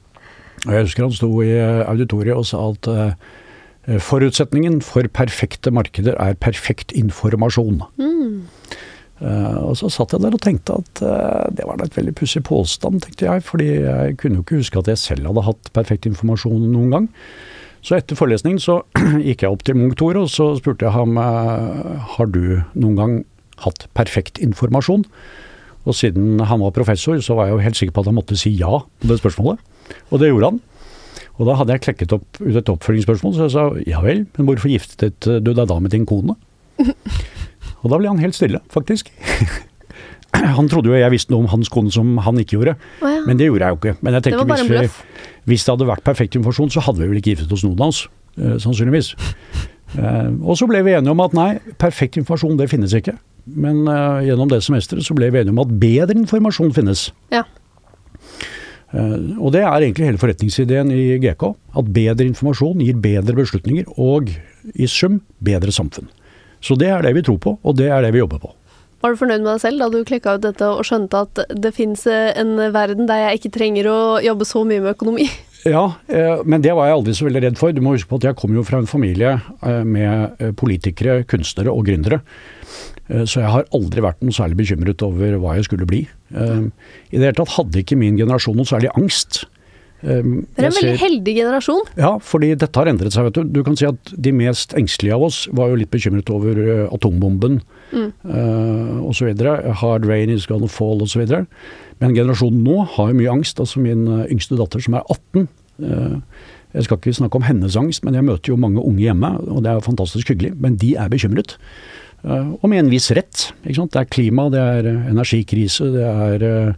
og 0.66 0.72
Jeg 0.72 0.88
husker 0.88 1.04
han 1.04 1.14
sto 1.14 1.30
i 1.44 1.52
auditoriet 1.86 2.34
og 2.34 2.48
sa 2.48 2.64
at 2.72 2.90
uh, 2.90 4.00
forutsetningen 4.02 4.80
for 4.82 5.06
perfekte 5.14 5.70
markeder 5.70 6.18
er 6.18 6.34
perfekt 6.34 6.90
informasjon. 6.98 7.84
Mm. 8.02 8.42
Uh, 9.22 9.70
og 9.70 9.78
så 9.78 9.92
satt 9.94 10.16
jeg 10.16 10.26
der 10.26 10.34
og 10.34 10.42
tenkte 10.42 10.80
at 10.82 11.06
uh, 11.06 11.46
det 11.54 11.68
var 11.70 11.78
da 11.78 11.86
et 11.86 12.02
veldig 12.02 12.18
pussig 12.18 12.42
påstand, 12.42 13.04
tenkte 13.06 13.30
jeg. 13.30 13.46
Fordi 13.46 13.70
jeg 13.76 14.18
kunne 14.18 14.42
jo 14.42 14.48
ikke 14.48 14.58
huske 14.64 14.82
at 14.82 14.90
jeg 14.90 15.04
selv 15.06 15.30
hadde 15.30 15.46
hatt 15.52 15.70
perfekt 15.76 16.10
informasjon 16.10 16.66
noen 16.66 16.98
gang. 16.98 17.12
Så 17.84 17.98
etter 17.98 18.16
forelesningen 18.16 18.62
så 18.62 18.78
gikk 19.28 19.44
jeg 19.44 19.52
opp 19.52 19.64
til 19.66 19.76
Munch 19.76 19.98
Tore 20.00 20.22
og 20.24 20.30
så 20.32 20.50
spurte 20.58 20.86
jeg 20.86 20.94
ham 20.96 21.18
eh, 21.20 22.04
har 22.16 22.30
du 22.32 22.40
noen 22.72 22.96
gang 22.96 23.16
hatt 23.64 23.84
perfekt 23.94 24.40
informasjon. 24.42 25.04
Og 25.84 25.92
siden 25.98 26.40
han 26.40 26.62
var 26.64 26.72
professor, 26.72 27.18
så 27.20 27.36
var 27.36 27.50
jeg 27.50 27.58
jo 27.58 27.64
helt 27.66 27.76
sikker 27.78 27.94
på 27.94 28.04
at 28.04 28.08
han 28.08 28.16
måtte 28.16 28.38
si 28.40 28.54
ja 28.56 28.78
på 28.80 29.10
det 29.10 29.18
spørsmålet. 29.20 29.60
Og 30.08 30.22
det 30.22 30.30
gjorde 30.32 30.48
han. 30.54 30.62
Og 31.34 31.48
da 31.50 31.58
hadde 31.60 31.74
jeg 31.76 31.82
klekket 31.84 32.14
opp 32.16 32.40
ut 32.40 32.56
et 32.56 32.70
oppfølgingsspørsmål, 32.72 33.34
så 33.36 33.46
jeg 33.48 33.52
sa 33.52 33.64
ja 33.90 34.00
vel, 34.04 34.24
men 34.38 34.48
hvorfor 34.48 34.70
giftet 34.70 35.18
du 35.44 35.50
deg 35.52 35.66
da 35.68 35.76
med 35.82 35.92
din 35.92 36.06
kone? 36.08 36.36
og 37.82 37.86
da 37.92 37.98
ble 38.00 38.08
han 38.14 38.22
helt 38.22 38.36
stille, 38.38 38.62
faktisk. 38.72 39.10
han 40.56 40.70
trodde 40.72 40.90
jo 40.90 40.96
jeg 40.98 41.12
visste 41.14 41.34
noe 41.34 41.44
om 41.44 41.50
hans 41.52 41.70
kone 41.74 41.92
som 41.94 42.16
han 42.24 42.38
ikke 42.40 42.56
gjorde, 42.56 42.76
Oh, 43.02 43.10
ja. 43.10 43.20
men 43.28 43.38
det 43.40 43.50
gjorde 43.50 43.66
jeg 43.68 43.74
jo 43.76 43.80
ikke. 43.82 43.96
Men 44.00 44.16
jeg 44.16 44.24
Det 44.24 44.32
var 44.32 44.40
tenker 44.40 44.52
bare 44.54 44.64
en 44.64 44.72
bløff. 44.72 45.00
Vi, 45.44 45.52
hvis 45.52 45.64
det 45.66 45.74
hadde 45.74 45.88
vært 45.88 46.04
perfekt 46.06 46.36
informasjon, 46.38 46.72
så 46.72 46.82
hadde 46.84 47.02
vi 47.02 47.10
vel 47.10 47.20
ikke 47.20 47.34
giftet 47.34 47.52
oss 47.52 47.64
noen 47.66 47.80
av 47.80 47.92
oss. 47.92 48.06
eh, 48.38 48.56
sannsynligvis. 48.62 49.14
Eh, 49.94 50.30
og 50.42 50.56
så 50.58 50.66
ble 50.66 50.80
vi 50.82 50.94
enige 50.96 51.12
om 51.12 51.20
at 51.22 51.36
nei, 51.36 51.50
perfekt 51.78 52.16
informasjon 52.18 52.56
det 52.58 52.70
finnes 52.72 52.94
ikke. 52.96 53.14
Men 53.46 53.84
eh, 53.86 54.24
gjennom 54.30 54.50
det 54.50 54.62
semesteret 54.64 55.06
så 55.06 55.14
ble 55.14 55.28
vi 55.30 55.42
enige 55.42 55.54
om 55.54 55.62
at 55.62 55.76
bedre 55.78 56.16
informasjon 56.18 56.74
finnes. 56.74 57.10
Ja. 57.34 57.44
Og 58.94 59.50
det 59.50 59.64
er 59.66 59.82
egentlig 59.82 60.06
hele 60.06 60.20
forretningsideen 60.22 60.92
i 60.94 61.16
GK. 61.18 61.48
At 61.74 61.88
bedre 61.94 62.28
informasjon 62.30 62.82
gir 62.82 62.98
bedre 63.02 63.34
beslutninger, 63.34 63.88
og 63.98 64.30
i 64.74 64.86
sum 64.86 65.16
bedre 65.42 65.74
samfunn. 65.74 66.06
Så 66.62 66.76
det 66.78 66.92
er 66.94 67.02
det 67.02 67.10
vi 67.16 67.24
tror 67.26 67.40
på, 67.42 67.56
og 67.58 67.74
det 67.76 67.90
er 67.90 68.04
det 68.06 68.12
vi 68.14 68.22
jobber 68.22 68.38
på. 68.44 68.52
Var 69.04 69.12
du 69.12 69.18
fornøyd 69.20 69.42
med 69.42 69.50
deg 69.50 69.60
selv 69.60 69.82
da 69.82 69.90
du 69.92 69.98
klekka 70.08 70.38
ut 70.38 70.44
dette 70.46 70.64
og 70.64 70.80
skjønte 70.88 71.18
at 71.26 71.40
det 71.60 71.74
fins 71.76 72.06
en 72.08 72.54
verden 72.72 73.04
der 73.04 73.26
jeg 73.26 73.42
ikke 73.42 73.50
trenger 73.58 73.88
å 73.92 73.98
jobbe 74.24 74.46
så 74.48 74.62
mye 74.64 74.80
med 74.80 74.94
økonomi? 74.96 75.28
Ja, 75.64 75.94
eh, 76.12 76.42
men 76.44 76.60
det 76.60 76.74
var 76.76 76.90
jeg 76.90 76.96
aldri 76.98 77.14
så 77.16 77.24
veldig 77.24 77.40
redd 77.40 77.56
for. 77.56 77.72
Du 77.72 77.80
må 77.80 77.94
huske 77.94 78.10
på 78.10 78.18
at 78.20 78.26
jeg 78.28 78.36
kommer 78.36 78.58
jo 78.58 78.64
fra 78.68 78.82
en 78.82 78.88
familie 78.88 79.30
eh, 79.64 79.80
med 79.80 80.34
eh, 80.36 80.50
politikere, 80.52 81.22
kunstnere 81.24 81.72
og 81.72 81.86
gründere. 81.88 82.18
Eh, 83.08 83.24
Så 83.24 83.40
jeg 83.40 83.48
har 83.48 83.64
aldri 83.72 84.04
vært 84.04 84.20
noe 84.20 84.36
særlig 84.36 84.58
bekymret 84.60 85.00
over 85.06 85.38
hva 85.40 85.54
jeg 85.56 85.64
skulle 85.70 85.88
bli. 85.88 86.02
Eh, 86.36 86.66
I 86.68 87.16
det 87.16 87.30
hele 87.30 87.38
tatt 87.38 87.54
hadde 87.56 87.80
ikke 87.80 87.96
min 87.96 88.20
generasjon 88.20 88.60
noe 88.60 88.68
særlig 88.68 88.92
angst. 88.92 89.46
Eh, 90.04 90.20
Dere 90.20 90.20
er 90.20 90.22
en 90.22 90.46
jeg 90.56 90.72
veldig 90.74 90.98
ser- 90.98 91.00
heldig 91.06 91.34
generasjon. 91.38 91.86
Ja, 91.96 92.10
fordi 92.20 92.50
dette 92.60 92.76
har 92.76 92.86
endret 92.92 93.12
seg. 93.16 93.24
vet 93.24 93.32
Du 93.40 93.44
Du 93.44 93.62
kan 93.64 93.76
si 93.76 93.86
at 93.88 94.12
De 94.20 94.32
mest 94.32 94.74
engstelige 94.76 95.14
av 95.14 95.22
oss 95.22 95.48
var 95.52 95.70
jo 95.70 95.76
litt 95.80 95.90
bekymret 95.90 96.28
over 96.30 96.58
eh, 96.58 96.88
atombomben 96.92 97.62
Mm. 97.94 98.12
uh, 98.26 99.06
osv. 99.08 99.28
Hard 99.80 100.04
rain 100.06 100.28
is 100.30 100.46
gonna 100.46 100.66
fall 100.66 101.00
osv. 101.04 101.22
Men 102.00 102.14
generasjonen 102.14 102.64
nå 102.64 102.84
har 102.96 103.08
jo 103.12 103.14
mye 103.14 103.30
angst. 103.30 103.60
altså 103.60 103.78
Min 103.80 104.06
eh, 104.08 104.26
yngste 104.34 104.56
datter 104.58 104.80
som 104.82 104.94
er 104.94 105.02
18. 105.08 105.48
uh, 105.84 106.20
jeg 106.74 106.82
skal 106.88 106.98
ikke 106.98 107.14
snakke 107.14 107.36
om 107.38 107.42
hennes 107.46 107.76
angst, 107.76 108.02
men 108.02 108.14
jeg 108.14 108.24
møter 108.26 108.50
jo 108.50 108.56
mange 108.58 108.82
unge 108.82 108.98
hjemme, 109.04 109.30
og 109.46 109.62
det 109.62 109.70
er 109.70 109.74
jo 109.78 109.84
fantastisk 109.86 110.26
hyggelig. 110.32 110.56
Men 110.58 110.74
de 110.74 110.96
er 110.96 111.08
bekymret. 111.08 111.54
Uh, 112.24 112.56
og 112.60 112.68
med 112.68 112.80
en 112.84 112.90
viss 112.90 113.12
rett. 113.14 113.52
Ikke 113.64 113.76
sant? 113.76 113.92
Det 113.92 114.00
er 114.00 114.10
klima, 114.10 114.48
det 114.50 114.58
er 114.58 114.86
eh, 114.90 115.10
energikrise, 115.12 115.86
det 115.94 116.02
er 116.02 116.42
uh, 116.42 116.74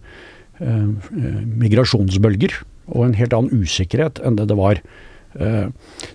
eh, 0.61 1.47
migrasjonsbølger. 1.65 2.53
Og 2.93 3.07
en 3.07 3.19
helt 3.19 3.35
annen 3.37 3.65
usikkerhet 3.65 4.21
enn 4.23 4.39
det 4.39 4.49
det 4.51 4.59
var. 4.59 4.81
Eh, 5.41 5.67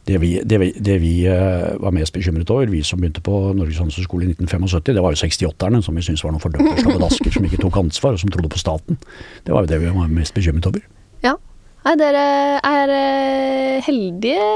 det 0.08 0.18
vi, 0.18 0.32
det 0.44 0.58
vi, 0.62 0.72
det 0.80 0.98
vi 1.01 1.13
eh, 1.30 1.68
var 1.82 1.94
mest 1.96 2.13
bekymret 2.16 2.50
over, 2.50 2.72
vi 2.72 2.82
som 2.86 3.01
begynte 3.01 3.24
på 3.24 3.36
Norges 3.58 3.82
handelshøyskole 3.82 4.25
i 4.25 4.32
1975, 4.34 4.96
det 4.96 5.04
var 5.04 5.13
jo 5.13 5.22
68-erne, 5.22 5.84
som 5.86 5.98
vi 5.98 6.06
syntes 6.06 6.24
var 6.25 6.34
noen 6.34 6.44
fordømte 6.44 6.82
slabbedasker 6.82 7.36
som 7.36 7.46
ikke 7.48 7.62
tok 7.62 7.80
ansvar, 7.84 8.18
og 8.18 8.24
som 8.24 8.34
trodde 8.34 8.51
på 8.51 8.62
staten. 8.62 9.00
Det 9.46 9.54
var 9.54 9.66
jo 9.66 9.72
det 9.74 9.82
vi 9.84 9.94
var 9.94 10.12
mest 10.12 10.38
bekymret 10.38 10.70
over. 10.72 10.84
Ja. 11.25 11.38
Nei, 11.82 11.96
dere 11.98 12.25
er 12.62 12.92
eh, 12.94 13.78
heldige 13.86 14.50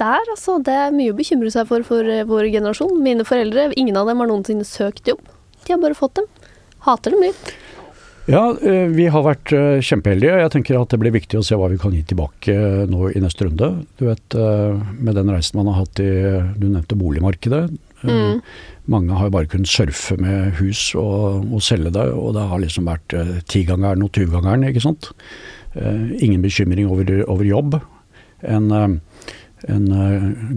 der, 0.00 0.30
altså. 0.32 0.58
Det 0.64 0.76
er 0.86 0.94
mye 0.96 1.12
å 1.12 1.18
bekymre 1.18 1.52
seg 1.52 1.68
for 1.68 1.84
for 1.84 2.08
vår 2.28 2.48
generasjon. 2.54 2.94
Mine 3.04 3.26
foreldre, 3.28 3.70
ingen 3.80 3.98
av 4.00 4.08
dem 4.08 4.22
har 4.22 4.30
noensinne 4.30 4.64
søkt 4.68 5.08
jobb. 5.08 5.20
De 5.66 5.74
har 5.74 5.82
bare 5.82 5.96
fått 5.96 6.16
dem. 6.20 6.28
Hater 6.86 7.12
dem 7.12 7.28
litt. 7.28 7.52
Ja, 8.28 8.56
eh, 8.62 8.86
vi 8.92 9.06
har 9.08 9.24
vært 9.24 9.52
eh, 9.56 9.80
kjempeheldige. 9.84 10.40
Jeg 10.42 10.52
tenker 10.52 10.76
at 10.78 10.92
det 10.92 10.98
blir 11.00 11.14
viktig 11.14 11.38
å 11.40 11.44
se 11.44 11.56
hva 11.56 11.70
vi 11.72 11.78
kan 11.80 11.94
gi 11.94 12.02
tilbake 12.10 12.52
eh, 12.52 12.82
nå 12.90 13.08
i 13.14 13.22
neste 13.22 13.46
runde. 13.46 13.70
Du 13.96 14.06
vet, 14.10 14.36
med 15.00 15.16
den 15.16 15.32
reisen 15.32 15.60
man 15.60 15.70
har 15.72 15.80
hatt 15.82 16.02
i 16.02 16.10
Du 16.60 16.68
nevnte 16.68 16.98
boligmarkedet. 17.00 17.64
Mm. 18.00 18.40
Mange 18.90 19.16
har 19.16 19.28
jo 19.28 19.34
bare 19.34 19.48
kunnet 19.50 19.70
surfe 19.70 20.16
med 20.20 20.54
hus 20.60 20.90
og, 20.98 21.46
og 21.52 21.64
selge 21.64 21.92
det, 21.94 22.06
og 22.16 22.32
det 22.36 22.46
har 22.48 22.62
liksom 22.62 22.88
vært 22.88 23.14
tigangeren 23.50 24.06
og 24.06 24.12
tyvgangeren, 24.16 24.64
ikke 24.70 24.82
sant. 24.82 25.10
Ingen 25.76 26.40
bekymring 26.40 26.88
over, 26.88 27.12
over 27.28 27.44
jobb. 27.44 27.76
En, 28.40 28.72
en 28.72 29.90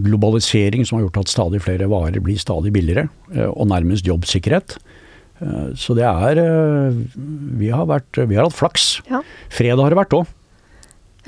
globalisering 0.06 0.88
som 0.88 0.96
har 0.96 1.04
gjort 1.04 1.20
at 1.20 1.34
stadig 1.34 1.60
flere 1.66 1.90
varer 1.92 2.24
blir 2.24 2.40
stadig 2.40 2.72
billigere, 2.74 3.10
og 3.52 3.68
nærmest 3.70 4.08
jobbsikkerhet. 4.08 4.78
Eh, 5.44 5.68
Så 5.76 5.94
det 5.98 6.06
er 6.08 6.40
eh, 6.40 6.96
Vi 7.60 7.68
har, 7.74 7.84
vært, 7.90 8.22
vi 8.28 8.38
har 8.38 8.48
hatt 8.48 8.56
flaks. 8.56 8.86
Ja. 9.10 9.20
Fred 9.52 9.80
har 9.80 9.92
det 9.92 9.98
vært 10.00 10.16
òg, 10.16 10.26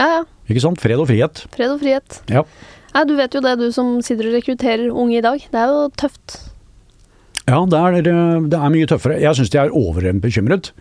Ja, 0.01 0.09
ja. 0.19 0.23
ikke 0.49 0.63
sant? 0.65 0.81
Fred 0.83 1.01
og 1.03 1.09
frihet. 1.11 1.45
Fred 1.55 1.73
og 1.75 1.81
frihet. 1.83 2.21
Ja. 2.33 2.43
ja. 2.95 3.05
du 3.09 3.15
vet 3.19 3.35
jo 3.37 3.45
det, 3.45 3.57
du 3.61 3.69
som 3.73 3.97
sitter 4.05 4.31
og 4.31 4.37
rekrutterer 4.39 4.89
unge 4.93 5.19
i 5.21 5.25
dag. 5.25 5.41
Det 5.53 5.61
er 5.63 5.73
jo 5.73 5.87
tøft. 5.97 6.41
Ja, 7.47 7.61
det 7.71 7.79
er, 7.79 8.01
det 8.51 8.59
er 8.59 8.73
mye 8.75 8.89
tøffere. 8.91 9.21
Jeg 9.23 9.39
syns 9.39 9.53
de 9.55 9.61
er 9.63 9.71
overrent 9.77 10.25
bekymret. 10.25 10.73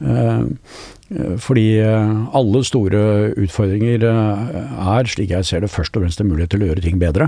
Eh, 0.00 0.46
Fordi 1.42 1.66
alle 1.82 2.60
store 2.64 3.00
utfordringer 3.34 4.04
er, 4.06 5.08
slik 5.10 5.32
jeg 5.34 5.44
ser 5.48 5.60
det, 5.64 5.70
først 5.74 5.96
og 5.98 6.04
fremst 6.04 6.22
en 6.22 6.30
mulighet 6.30 6.52
til 6.54 6.62
å 6.62 6.68
gjøre 6.70 6.84
ting 6.84 7.00
bedre. 7.02 7.26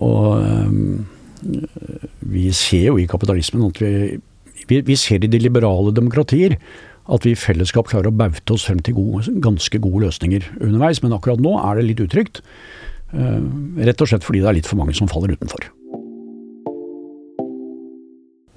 Og 0.00 0.40
vi 2.32 2.48
ser 2.54 2.88
jo 2.92 2.98
i 3.00 3.08
kapitalismen 3.10 3.68
at 3.68 3.82
vi, 3.82 4.18
vi, 4.68 4.80
vi 4.86 4.96
ser 4.98 5.24
i 5.24 5.30
de 5.30 5.40
liberale 5.42 5.92
demokratier 5.94 6.56
at 7.10 7.26
vi 7.26 7.32
i 7.34 7.38
fellesskap 7.38 7.88
klarer 7.90 8.12
å 8.12 8.14
baute 8.14 8.54
oss 8.54 8.68
frem 8.68 8.78
til 8.84 8.94
gode, 8.94 9.26
ganske 9.42 9.80
gode 9.82 10.04
løsninger 10.04 10.44
underveis. 10.60 11.02
Men 11.02 11.16
akkurat 11.16 11.42
nå 11.42 11.56
er 11.58 11.78
det 11.78 11.86
litt 11.88 12.02
utrygt. 12.04 12.42
eh, 13.12 13.40
Rett 13.88 14.04
og 14.04 14.10
slett 14.10 14.26
fordi 14.26 14.42
det 14.42 14.50
er 14.50 14.58
litt 14.60 14.70
for 14.70 14.78
mange 14.78 14.94
som 14.94 15.10
faller 15.10 15.34
utenfor. 15.34 15.66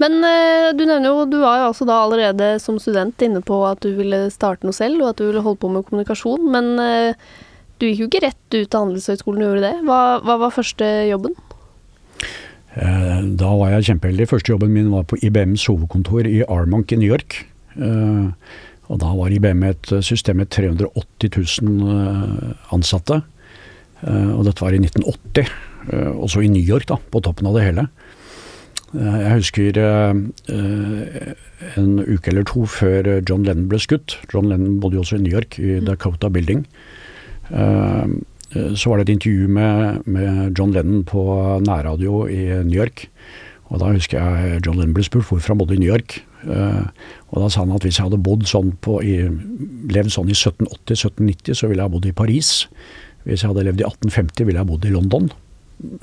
Men 0.03 0.19
eh, 0.27 0.69
du 0.75 0.83
nevner 0.85 1.07
jo, 1.09 1.25
du 1.31 1.39
var 1.41 1.61
jo 1.61 1.71
altså 1.71 1.87
da 1.87 2.01
allerede 2.03 2.53
som 2.61 2.77
student 2.81 3.21
inne 3.25 3.41
på 3.41 3.61
at 3.65 3.81
du 3.81 3.95
ville 3.97 4.27
starte 4.29 4.67
noe 4.67 4.75
selv, 4.75 5.01
og 5.01 5.13
at 5.13 5.21
du 5.21 5.29
ville 5.29 5.43
holde 5.45 5.61
på 5.61 5.71
med 5.71 5.87
kommunikasjon. 5.87 6.45
Men 6.51 6.75
eh, 6.83 7.27
du 7.79 7.87
gikk 7.87 8.03
jo 8.03 8.09
ikke 8.11 8.25
rett 8.27 8.59
ut 8.59 8.75
av 8.75 8.85
Handelshøyskolen 8.85 9.41
og 9.41 9.49
gjorde 9.49 9.65
det. 9.65 9.75
Hva, 9.87 10.01
hva 10.21 10.37
var 10.43 10.53
første 10.53 10.91
jobben? 11.09 11.33
Eh, 12.75 13.21
Da 13.39 13.49
var 13.55 13.71
jeg 13.71 13.85
kjempeheldig. 13.89 14.27
Første 14.29 14.51
jobben 14.53 14.73
min 14.73 14.91
var 14.91 15.03
på 15.07 15.17
IBMs 15.23 15.65
hovedkontor 15.69 16.27
i 16.27 16.43
Armonk 16.47 16.91
i 16.91 16.95
New 16.99 17.09
York. 17.11 17.45
Eh, 17.77 18.31
Og 18.87 18.99
da 19.01 19.07
var 19.17 19.31
IBM 19.33 19.63
et 19.63 19.87
system 20.05 20.37
med 20.37 20.49
380 20.53 21.31
000 21.61 21.89
eh, 21.89 22.53
ansatte. 22.75 23.21
Eh, 24.05 24.31
Og 24.37 24.45
dette 24.45 24.61
var 24.61 24.73
i 24.73 24.77
1980, 24.79 25.47
eh, 25.91 26.11
også 26.13 26.43
i 26.43 26.47
New 26.51 26.61
York, 26.61 26.85
da, 26.87 26.97
på 27.11 27.21
toppen 27.23 27.47
av 27.47 27.55
det 27.55 27.63
hele. 27.65 27.87
Eh, 28.93 29.19
Jeg 29.23 29.33
husker 29.39 29.77
eh, 29.77 30.13
eh, 30.53 31.33
en 31.77 31.99
uke 32.05 32.27
eller 32.29 32.43
to 32.43 32.65
før 32.65 33.21
John 33.27 33.43
Lennon 33.43 33.67
ble 33.69 33.79
skutt. 33.79 34.17
John 34.33 34.45
Lennon 34.49 34.79
bodde 34.79 34.95
jo 34.95 35.01
også 35.01 35.15
i 35.17 35.21
New 35.23 35.33
York, 35.33 35.57
i 35.59 35.79
Dakota 35.79 36.29
Building. 36.29 36.65
Eh, 38.55 38.73
så 38.75 38.91
var 38.91 38.99
det 38.99 39.09
et 39.09 39.15
intervju 39.17 39.49
med, 39.51 40.07
med 40.07 40.57
John 40.57 40.73
Lennon 40.75 41.03
på 41.07 41.25
nærradio 41.65 42.25
i 42.31 42.41
New 42.63 42.77
York. 42.79 43.07
Og 43.73 43.81
da 43.81 43.91
husker 43.91 44.21
jeg 44.21 44.61
John 44.65 44.77
Lennon 44.79 44.95
ble 44.95 45.05
spurt 45.05 45.27
hvorfor 45.29 45.53
han 45.53 45.61
bodde 45.61 45.77
i 45.77 45.81
New 45.81 45.91
York. 45.91 46.19
Uh, 46.45 46.85
og 47.33 47.41
da 47.41 47.47
sa 47.49 47.63
han 47.63 47.73
at 47.73 47.85
hvis 47.85 47.97
jeg 47.97 48.05
hadde 48.05 48.21
bodd 48.21 48.45
sånn 48.45 48.75
på, 48.85 48.99
i, 49.01 49.15
levd 49.89 50.13
sånn 50.13 50.29
i 50.29 50.35
1780-1790, 50.37 51.57
så 51.57 51.69
ville 51.71 51.81
jeg 51.81 51.93
bodd 51.95 52.05
i 52.05 52.13
Paris. 52.13 52.51
Hvis 53.25 53.41
jeg 53.41 53.49
hadde 53.49 53.65
levd 53.65 53.81
i 53.81 53.87
1850, 53.87 54.45
ville 54.45 54.61
jeg 54.61 54.69
bodd 54.69 54.85
i 54.85 54.93
London. 54.93 55.31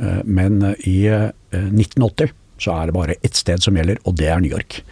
Uh, 0.00 0.20
men 0.26 0.58
i 0.82 0.98
uh, 1.06 1.30
1980 1.54 2.34
så 2.62 2.74
er 2.74 2.90
det 2.90 2.96
bare 2.98 3.18
ett 3.22 3.38
sted 3.38 3.62
som 3.62 3.78
gjelder, 3.78 4.02
og 4.06 4.18
det 4.18 4.28
er 4.30 4.42
New 4.42 4.50
York. 4.50 4.82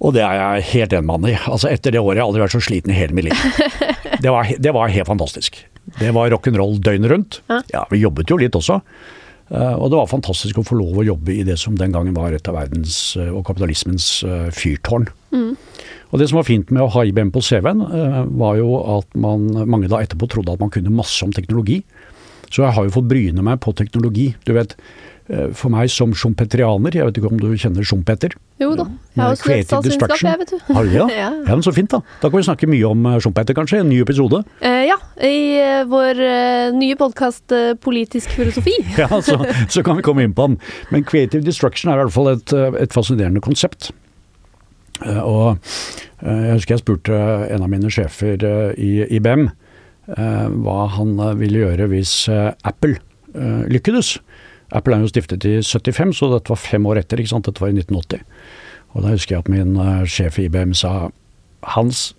Og 0.00 0.14
det 0.16 0.22
er 0.24 0.38
jeg 0.38 0.68
helt 0.70 0.94
enig 0.96 1.06
med 1.06 1.18
han 1.18 1.32
i. 1.34 1.36
Altså 1.50 1.68
Etter 1.68 1.92
det 1.94 2.00
året 2.00 2.16
har 2.16 2.22
jeg 2.22 2.30
aldri 2.30 2.44
vært 2.46 2.54
så 2.54 2.62
sliten 2.64 2.94
i 2.94 2.96
hele 2.96 3.16
mitt 3.16 3.28
liv. 3.28 3.36
Det 4.20 4.28
var, 4.28 4.50
det 4.60 4.72
var 4.76 4.90
helt 4.92 5.08
fantastisk. 5.08 5.54
Det 5.98 6.12
var 6.14 6.30
rock'n'roll 6.32 6.78
døgnet 6.84 7.10
rundt. 7.10 7.40
Ja. 7.50 7.62
Ja, 7.72 7.86
vi 7.90 8.04
jobbet 8.04 8.30
jo 8.30 8.38
litt 8.40 8.56
også. 8.56 8.80
Eh, 9.50 9.74
og 9.74 9.90
det 9.90 9.98
var 9.98 10.10
fantastisk 10.10 10.60
å 10.60 10.66
få 10.66 10.78
lov 10.78 11.00
å 11.00 11.06
jobbe 11.06 11.34
i 11.34 11.44
det 11.46 11.56
som 11.58 11.74
den 11.78 11.94
gangen 11.94 12.14
var 12.14 12.34
et 12.34 12.46
av 12.50 12.54
verdens 12.54 13.16
eh, 13.18 13.32
og 13.34 13.42
kapitalismens 13.48 14.20
eh, 14.26 14.48
fyrtårn. 14.54 15.08
Og 16.10 16.18
det 16.18 16.26
som 16.30 16.40
var 16.40 16.46
fint 16.46 16.70
med 16.74 16.82
å 16.84 16.90
ha 16.90 17.04
IBM 17.06 17.28
på 17.34 17.42
CV-en, 17.46 17.84
var 18.34 18.56
jo 18.58 18.80
at 18.96 19.12
man, 19.14 19.44
mange 19.70 19.86
da 19.90 20.00
etterpå 20.02 20.26
trodde 20.32 20.56
at 20.56 20.62
man 20.62 20.72
kunne 20.74 20.90
masse 20.90 21.22
om 21.22 21.30
teknologi. 21.30 21.76
Så 22.50 22.64
jeg 22.64 22.74
har 22.74 22.86
jo 22.86 22.94
fått 22.96 23.06
bryne 23.06 23.44
meg 23.46 23.60
på 23.62 23.70
teknologi. 23.78 24.32
Du 24.42 24.50
vet, 24.56 24.74
for 25.54 25.70
meg 25.70 25.90
som 25.92 26.10
sjompetrianer, 26.16 26.94
jeg 26.96 27.06
vet 27.06 27.18
ikke 27.20 27.28
om 27.30 27.38
du 27.38 27.48
kjenner 27.54 27.86
sjompeter? 27.86 28.32
Jo 28.58 28.72
da, 28.76 28.84
jeg 29.14 29.22
har 29.22 29.30
også 29.30 29.36
lest 29.36 29.44
Creative 29.46 29.68
statsvitenskap, 29.68 30.10
destruction. 30.10 30.30
jeg, 30.30 30.38
vet 30.40 30.50
du. 30.50 30.74
Har 30.74 30.84
du 30.84 30.90
det? 30.90 30.98
Ja? 31.20 31.28
Ja. 31.30 31.30
men 31.54 31.62
så 31.62 31.72
fint 31.76 31.90
da. 31.94 32.00
Da 32.22 32.30
kan 32.32 32.40
vi 32.40 32.46
snakke 32.48 32.68
mye 32.70 32.88
om 32.90 33.06
eh, 33.12 33.18
sjompeter 33.22 33.54
kanskje, 33.56 33.80
en 33.84 33.88
ny 33.92 34.00
episode. 34.02 34.42
Eh, 34.60 34.82
ja, 34.90 34.96
i 35.22 35.36
eh, 35.60 35.84
vår 35.90 36.20
eh, 36.26 36.72
nye 36.76 36.98
podkast 36.98 37.54
eh, 37.56 37.72
Politisk 37.78 38.34
filosofi. 38.36 38.74
Ja, 39.00 39.08
så, 39.22 39.38
så 39.70 39.84
kan 39.86 39.96
vi 40.00 40.04
komme 40.06 40.26
inn 40.26 40.34
på 40.34 40.48
den. 40.50 40.58
Men 40.90 41.06
creative 41.06 41.46
destruction 41.46 41.92
er 41.92 42.00
i 42.00 42.04
hvert 42.04 42.16
fall 42.18 42.32
et, 42.34 42.52
eh, 42.56 42.80
et 42.82 42.92
fascinerende 42.96 43.40
konsept. 43.44 43.92
Eh, 45.06 45.20
Og 45.22 45.56
eh, 46.20 46.42
jeg 46.50 46.58
husker 46.58 46.74
jeg 46.76 46.82
spurte 46.84 47.20
en 47.54 47.64
av 47.64 47.70
mine 47.72 47.88
sjefer 47.92 48.42
eh, 48.44 48.72
i 48.76 48.90
IBM 49.16 49.46
eh, 49.48 50.48
hva 50.66 50.80
han 50.98 51.14
eh, 51.22 51.36
ville 51.40 51.62
gjøre 51.64 51.86
hvis 51.94 52.12
eh, 52.32 52.50
Apple 52.68 52.98
eh, 53.32 53.62
lykkedes. 53.72 54.18
Apple 54.72 54.96
er 54.96 55.04
jo 55.04 55.10
stiftet 55.10 55.44
i 55.44 55.56
75, 55.62 56.16
så 56.16 56.30
dette 56.34 56.52
var 56.52 56.60
fem 56.60 56.86
år 56.86 57.00
etter. 57.02 57.20
ikke 57.20 57.32
sant? 57.34 57.46
Dette 57.48 57.62
var 57.62 57.72
i 57.72 57.76
1980. 57.78 58.24
Og 58.94 59.04
da 59.04 59.14
husker 59.14 59.36
jeg 59.36 59.44
at 59.44 59.50
min 59.52 59.76
uh, 59.78 60.04
sjef 60.06 60.38
i 60.38 60.46
IBM 60.48 60.74
sa 60.74 61.10
Hans, 61.74 62.14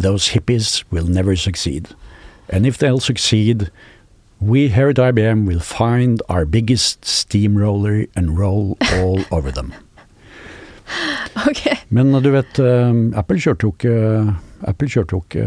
those 0.00 0.32
hippies 0.32 0.84
will 0.92 1.08
never 1.08 1.36
succeed. 1.36 1.94
And 2.48 2.66
if 2.66 2.78
they'll 2.78 3.00
succeed, 3.00 3.70
we 4.40 4.68
here 4.68 4.88
at 4.88 4.98
IBM 4.98 5.46
will 5.46 5.60
find 5.60 6.22
our 6.28 6.44
biggest 6.44 7.04
steamroller 7.04 8.06
and 8.16 8.38
roll 8.38 8.76
all 8.92 9.24
over 9.30 9.50
them. 9.52 9.72
Ok. 11.46 11.62
Men 11.88 12.12
du 12.22 12.30
vet, 12.30 12.58
uh, 12.58 13.18
Apple 13.18 13.38
kjørte 13.38 13.68
jo 13.68 13.74
ikke 13.76 14.34
Apple 14.68 14.90
kjørte 14.92 15.16
jo 15.16 15.22
ikke 15.22 15.44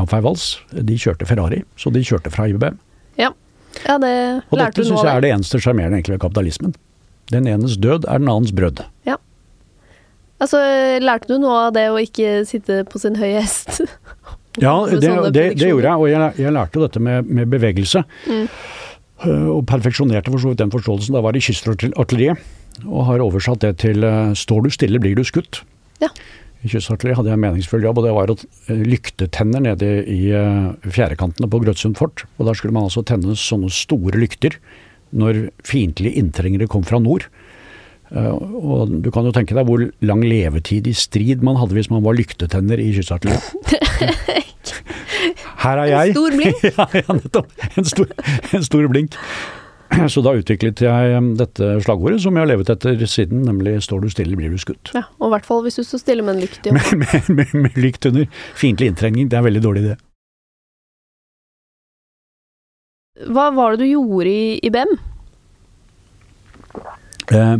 uh, 0.00 0.22
Vals, 0.24 0.56
De 0.72 0.96
kjørte 0.98 1.26
Ferrari, 1.28 1.62
så 1.76 1.90
de 1.90 2.02
kjørte 2.02 2.32
fra 2.32 2.48
IBM. 2.50 2.78
Ja. 3.18 3.30
Ja, 3.86 3.98
det 3.98 4.14
Og 4.50 4.58
lærte 4.58 4.72
dette 4.72 4.82
du 4.82 4.88
syns 4.88 5.02
jeg 5.04 5.10
er 5.16 5.20
det. 5.20 5.28
det 5.28 5.34
eneste 5.36 5.60
sjarmerende 5.62 5.98
egentlig 5.98 6.16
ved 6.16 6.24
kapitalismen. 6.26 6.74
Den 7.32 7.46
enes 7.48 7.76
død 7.80 8.04
er 8.08 8.18
den 8.22 8.28
annens 8.28 8.52
brød. 8.52 8.82
Ja. 9.08 9.16
Altså, 10.42 10.58
lærte 11.02 11.30
du 11.30 11.38
noe 11.38 11.68
av 11.68 11.74
det 11.76 11.86
å 11.92 11.98
ikke 12.02 12.42
sitte 12.48 12.82
på 12.90 12.98
sin 12.98 13.16
høye 13.20 13.40
hest? 13.40 13.82
Ja, 14.60 14.74
det, 14.90 15.12
det, 15.32 15.44
det 15.60 15.68
gjorde 15.70 15.86
jeg, 15.88 15.96
og 15.96 16.08
jeg, 16.10 16.32
jeg 16.42 16.54
lærte 16.56 16.82
dette 16.82 17.02
med, 17.02 17.28
med 17.30 17.50
bevegelse. 17.52 18.02
Mm. 18.26 18.48
Øh, 19.22 19.48
Og 19.58 19.62
perfeksjonerte 19.70 20.32
for 20.32 20.42
så 20.42 20.52
vidt 20.52 20.62
den 20.64 20.72
forståelsen 20.74 21.14
da 21.14 21.22
var 21.22 21.30
var 21.32 21.38
i 21.38 21.44
kystartilleriet. 21.46 22.42
Og 22.88 23.04
har 23.06 23.22
oversatt 23.22 23.60
det 23.62 23.76
til 23.84 24.04
øh, 24.04 24.32
'står 24.34 24.64
du 24.64 24.70
stille, 24.70 24.98
blir 24.98 25.14
du 25.14 25.22
skutt'. 25.22 25.62
Ja. 26.00 26.08
I 26.62 26.70
kystartilleriet 26.70 27.18
hadde 27.18 27.32
jeg 27.32 27.38
en 27.38 27.42
meningsfull 27.42 27.82
jobb, 27.82 27.98
og 27.98 28.06
det 28.06 28.14
var 28.14 28.30
å 28.30 28.36
øh, 28.38 28.82
lyktetenner 28.86 29.64
nede 29.64 29.90
i 30.06 30.20
øh, 30.30 30.72
fjærekantene 30.86 31.50
på 31.50 31.58
Grøtsund 31.64 31.98
fort. 31.98 32.24
Og 32.38 32.46
der 32.46 32.58
skulle 32.58 32.74
man 32.76 32.86
altså 32.86 33.02
tenne 33.06 33.34
sånne 33.38 33.70
store 33.74 34.20
lykter 34.20 34.58
når 35.12 35.48
fiendtlige 35.66 36.22
inntrengere 36.22 36.70
kom 36.70 36.86
fra 36.86 37.00
nord. 37.02 37.26
Eh, 38.12 38.30
og 38.30 38.92
du 39.02 39.10
kan 39.10 39.26
jo 39.26 39.32
tenke 39.34 39.56
deg 39.58 39.66
hvor 39.68 39.88
lang 40.04 40.22
levetid 40.22 40.86
i 40.86 40.94
strid 40.96 41.42
man 41.44 41.58
hadde 41.58 41.76
hvis 41.78 41.90
man 41.92 42.04
var 42.06 42.16
lyktetenner 42.18 42.82
i 42.82 42.92
kystartilleriet. 42.94 43.42
Her 45.62 45.82
er 45.82 45.90
jeg. 45.90 46.12
En 46.12 46.16
stor 46.16 46.38
blink. 46.38 46.62
ja, 46.70 46.86
ja, 46.98 47.18
nettopp. 47.18 47.66
En 47.78 47.86
stor, 47.86 48.14
en 48.54 48.64
stor 48.66 48.88
blink. 48.90 49.18
Så 50.12 50.22
da 50.24 50.32
utviklet 50.38 50.80
jeg 50.84 51.16
um, 51.18 51.32
dette 51.36 51.66
slagordet 51.84 52.20
som 52.24 52.34
jeg 52.36 52.42
har 52.46 52.50
levet 52.52 52.70
etter 52.72 53.02
siden, 53.06 53.42
nemlig 53.44 53.74
'står 53.84 54.00
du 54.02 54.08
stille, 54.12 54.36
blir 54.38 54.50
du 54.50 54.56
skutt'. 54.62 54.92
Ja, 54.96 55.02
og 55.20 55.28
i 55.28 55.32
hvert 55.34 55.44
fall 55.48 55.62
hvis 55.66 55.76
du 55.76 55.84
står 55.84 55.98
stille 56.00 56.22
med 56.24 56.36
en 56.36 56.42
lykt 56.46 56.66
i 56.66 56.72
Med, 56.76 56.82
hånda. 56.82 56.96
med, 57.28 57.28
med, 57.36 57.54
med 57.66 57.76
lykt 57.76 58.06
under. 58.08 58.26
Fiendtlig 58.56 58.88
inntrengning, 58.92 59.28
det 59.28 59.36
er 59.36 59.42
en 59.44 59.48
veldig 59.50 59.62
dårlig 59.64 59.82
idé. 59.84 59.96
Hva 63.28 63.50
var 63.54 63.76
det 63.76 63.84
du 63.84 63.90
gjorde 63.92 64.30
i 64.32 64.60
IBM? 64.66 64.94
Eh, 67.32 67.56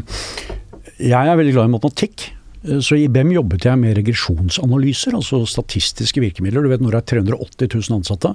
Jeg 1.02 1.28
er 1.28 1.36
veldig 1.38 1.52
glad 1.54 1.68
i 1.68 1.72
matematikk. 1.76 2.30
eh, 2.64 2.78
Så 2.80 2.96
i 2.96 3.04
IBM 3.06 3.32
jobbet 3.36 3.64
jeg 3.68 3.78
med 3.78 3.96
regresjonsanalyser, 3.98 5.14
altså 5.14 5.42
statistiske 5.46 6.20
virkemidler. 6.22 6.62
Du 6.62 6.68
vet 6.72 6.80
når 6.80 6.96
det 6.96 7.02
er 7.02 7.22
380 7.22 7.68
000 7.90 7.98
ansatte, 8.00 8.34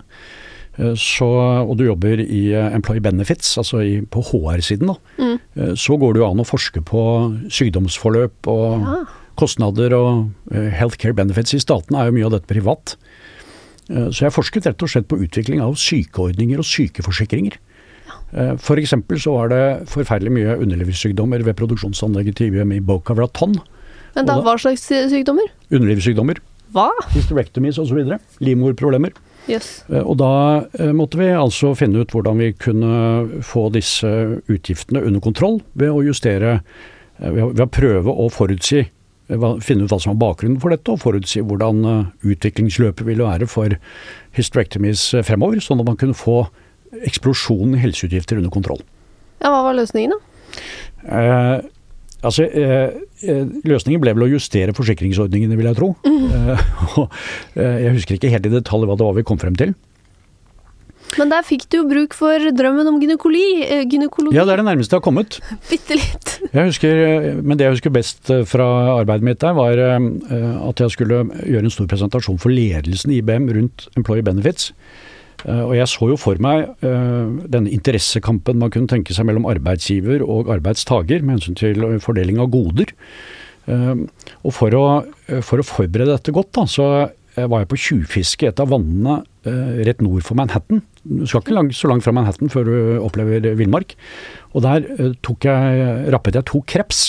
så, 0.96 1.27
og 1.65 1.77
du 1.79 1.86
jobber 1.88 2.19
i 2.22 2.51
eh, 2.53 2.67
Employee 2.75 3.01
Benefits, 3.01 3.55
altså 3.57 3.79
i, 3.81 4.01
på 4.05 4.22
HR-siden, 4.31 4.88
da, 4.91 4.96
Mm. 5.17 5.39
eh, 5.57 5.72
så 5.75 5.98
går 5.98 6.13
det 6.13 6.22
jo 6.22 6.27
an 6.29 6.43
å 6.43 6.46
forske 6.46 6.84
på 6.86 7.01
sykdomsforløp 7.50 8.48
og 8.48 8.81
Ja. 8.86 8.98
kostnader 9.38 9.93
og 9.98 10.29
eh, 10.53 10.69
healthcare 10.74 11.13
benefits. 11.17 11.53
I 11.53 11.60
statene 11.60 12.00
er 12.01 12.05
jo 12.12 12.15
mye 12.17 12.25
av 12.25 12.31
dette 12.38 12.48
privat. 12.53 12.96
Eh, 13.89 14.10
Så 14.12 14.25
jeg 14.27 14.34
forsket 14.34 14.65
rett 14.67 14.81
og 14.84 14.89
slett 14.89 15.07
på 15.07 15.17
utvikling 15.22 15.62
av 15.62 15.74
sykeordninger 15.75 16.57
og 16.60 16.65
sykeforsikringer. 16.65 17.57
Ja. 18.34 18.55
Eksempel 18.55 19.17
så 19.19 19.31
var 19.34 19.50
det 19.50 19.88
forferdelig 19.88 20.31
mye 20.31 20.57
underlivssykdommer 20.62 21.43
ved 21.43 21.55
produksjonsanlegget 21.55 22.36
til 22.36 22.48
IBM 22.51 22.72
i 22.75 22.79
Boca 22.79 23.13
Raton. 23.15 23.56
Men 24.15 24.25
da, 24.25 24.36
da- 24.36 24.41
hva 24.43 24.58
slags 24.60 24.84
sykdommer? 24.89 25.47
Underlivssykdommer, 25.71 26.38
Hva? 26.73 26.89
hysterectomies 27.13 27.78
osv. 27.80 28.19
Livmorproblemer. 28.41 29.13
Jøss. 29.47 29.69
Eh, 29.89 30.03
Og 30.03 30.17
da 30.19 30.31
eh, 30.79 30.91
måtte 30.95 31.19
vi 31.19 31.29
altså 31.31 31.73
finne 31.77 32.03
ut 32.03 32.13
hvordan 32.13 32.41
vi 32.41 32.51
kunne 32.60 33.41
få 33.45 33.67
disse 33.75 34.10
utgiftene 34.51 35.03
under 35.07 35.23
kontroll 35.23 35.62
ved 35.73 35.93
å 35.93 36.03
justere 36.05 36.60
eh, 36.60 37.31
Ved 37.31 37.63
å 37.63 37.71
prøve 37.71 38.13
å 38.13 38.29
forutsi 38.33 38.86
Finne 39.27 39.83
ut 39.83 39.91
hva 39.91 39.97
som 39.99 40.13
var 40.13 40.21
bakgrunnen 40.21 40.60
for 40.63 40.71
dette, 40.71 40.88
og 40.88 41.01
forutsi 41.03 41.41
hvordan 41.43 41.81
utviklingsløpet 42.23 43.03
ville 43.03 43.25
være 43.27 43.43
for 43.51 43.73
hysterectomies 44.38 45.01
fremover, 45.27 45.60
sånn 45.60 45.81
at 45.83 45.89
man 45.89 45.97
kunne 45.99 46.15
få 46.15 46.45
eksplosjonen 47.03 47.75
i 47.75 47.81
helseutgifter 47.81 48.39
under 48.39 48.53
kontroll. 48.55 48.79
Ja, 49.41 49.51
hva 49.51 49.65
var 49.65 49.75
løsningen, 49.75 50.15
da? 50.15 50.62
Eh, 51.12 51.67
altså, 52.27 52.45
eh, 52.45 52.95
eh, 53.25 53.43
løsningen 53.67 54.01
ble 54.03 54.13
vel 54.17 54.27
å 54.27 54.31
justere 54.35 54.75
forsikringsordningene, 54.77 55.57
vil 55.59 55.69
jeg 55.71 55.79
tro. 55.79 55.91
Eh, 56.07 56.65
og, 57.01 57.13
eh, 57.57 57.83
jeg 57.87 57.97
husker 57.97 58.17
ikke 58.17 58.31
helt 58.33 58.49
i 58.49 58.55
detalj 58.59 58.87
hva 58.89 58.97
det 58.99 59.07
var 59.07 59.17
vi 59.17 59.25
kom 59.27 59.39
frem 59.41 59.57
til. 59.59 59.75
Men 61.15 61.31
der 61.31 61.45
fikk 61.47 61.69
du 61.71 61.77
jo 61.79 61.85
bruk 61.87 62.15
for 62.17 62.49
drømmen 62.51 62.89
om 62.89 62.97
gynekologi. 62.99 63.63
eh, 63.63 63.83
gynekologi. 63.87 64.35
Ja, 64.35 64.43
det 64.43 64.57
er 64.57 64.61
det 64.61 64.67
nærmeste 64.67 64.97
jeg 64.97 64.99
har 64.99 65.05
kommet. 65.05 65.39
Bitte 65.71 65.95
litt. 65.95 66.33
Jeg 66.51 66.69
husker, 66.73 67.03
men 67.41 67.57
det 67.57 67.65
jeg 67.69 67.77
husker 67.77 67.95
best 67.95 68.31
fra 68.51 68.67
arbeidet 68.97 69.25
mitt 69.25 69.39
der, 69.41 69.55
var 69.55 69.79
at 69.79 70.83
jeg 70.83 70.93
skulle 70.93 71.23
gjøre 71.47 71.63
en 71.63 71.73
stor 71.73 71.87
presentasjon 71.89 72.41
for 72.43 72.51
ledelsen 72.53 73.15
i 73.15 73.21
IBM 73.23 73.47
rundt 73.55 73.87
Employee 73.95 74.25
Benefits. 74.27 74.73
Eh, 75.47 75.63
Og 75.63 75.73
jeg 75.77 75.88
så 75.91 76.10
jo 76.12 76.17
for 76.19 76.39
meg 76.43 76.67
eh, 76.83 77.27
denne 77.47 77.71
interessekampen 77.73 78.60
man 78.60 78.71
kunne 78.73 78.89
tenke 78.91 79.15
seg 79.15 79.27
mellom 79.29 79.47
arbeidsgiver 79.49 80.23
og 80.25 80.51
arbeidstaker 80.57 81.23
med 81.23 81.38
hensyn 81.38 81.57
til 81.60 81.83
eh, 81.88 81.99
fordeling 82.03 82.41
av 82.43 82.51
goder. 82.53 82.93
Og 83.67 84.53
for 84.55 84.71
å, 84.79 84.83
for 85.43 85.60
å 85.60 85.65
forberede 85.67 86.13
dette 86.13 86.31
godt, 86.31 86.53
da, 86.55 86.63
så 86.71 86.86
var 87.36 87.60
jeg 87.65 87.67
på 87.73 87.79
tjuvfiske 87.83 88.45
i 88.45 88.47
et 88.47 88.62
av 88.63 88.69
vannene 88.71 89.17
rett 89.83 89.99
nord 89.99 90.23
for 90.23 90.39
Manhattan. 90.39 90.79
Du 91.03 91.25
skal 91.27 91.43
ikke 91.43 91.57
langt, 91.57 91.75
så 91.75 91.89
langt 91.91 92.05
fra 92.05 92.13
Manhattan 92.15 92.47
før 92.53 92.63
du 92.63 92.77
opplever 93.03 93.43
villmark. 93.60 93.91
Og 94.55 94.63
der 94.63 94.88
tok 95.19 95.49
jeg, 95.49 95.83
rappet 96.15 96.39
jeg 96.39 96.47
to 96.47 96.63
kreps. 96.63 97.01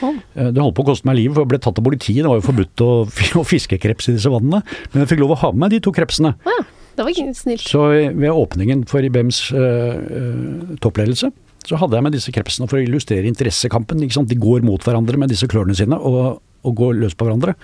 Eh, 0.00 0.48
Det 0.48 0.56
holdt 0.64 0.78
på 0.80 0.86
å 0.86 0.88
koste 0.94 1.06
meg 1.10 1.18
livet, 1.20 1.36
for 1.36 1.44
jeg 1.44 1.52
ble 1.52 1.60
tatt 1.68 1.78
av 1.82 1.84
politiet. 1.86 2.22
Det 2.24 2.30
var 2.32 2.40
jo 2.40 2.46
forbudt 2.48 2.84
å, 2.88 2.90
å 3.42 3.44
fiske 3.52 3.76
kreps 3.84 4.08
i 4.08 4.16
disse 4.16 4.32
vannene. 4.32 4.62
Men 4.94 5.04
jeg 5.04 5.12
fikk 5.12 5.22
lov 5.26 5.36
å 5.36 5.40
ha 5.44 5.52
med 5.52 5.66
meg 5.66 5.76
de 5.76 5.82
to 5.84 5.92
krepsene. 5.94 6.32
Oh, 6.48 6.56
ja, 6.56 6.64
det 6.96 7.06
var 7.06 7.34
snilt. 7.34 7.64
Så 7.64 7.86
ved 7.88 8.30
åpningen 8.30 8.84
for 8.90 9.04
IBMs 9.04 9.44
uh, 9.54 9.96
eh, 9.96 10.76
toppledelse, 10.84 11.30
så 11.62 11.78
hadde 11.78 11.96
jeg 11.96 12.04
med 12.04 12.16
disse 12.16 12.32
krepsene 12.34 12.68
for 12.70 12.80
å 12.80 12.82
illustrere 12.84 13.28
interessekampen. 13.30 14.02
De 14.02 14.38
går 14.38 14.64
mot 14.66 14.82
hverandre 14.82 15.20
med 15.20 15.30
disse 15.32 15.46
klørne 15.50 15.76
sine 15.78 15.96
og, 15.96 16.40
og 16.66 16.74
går 16.78 16.98
løs 16.98 17.14
på 17.14 17.28
hverandre. 17.28 17.54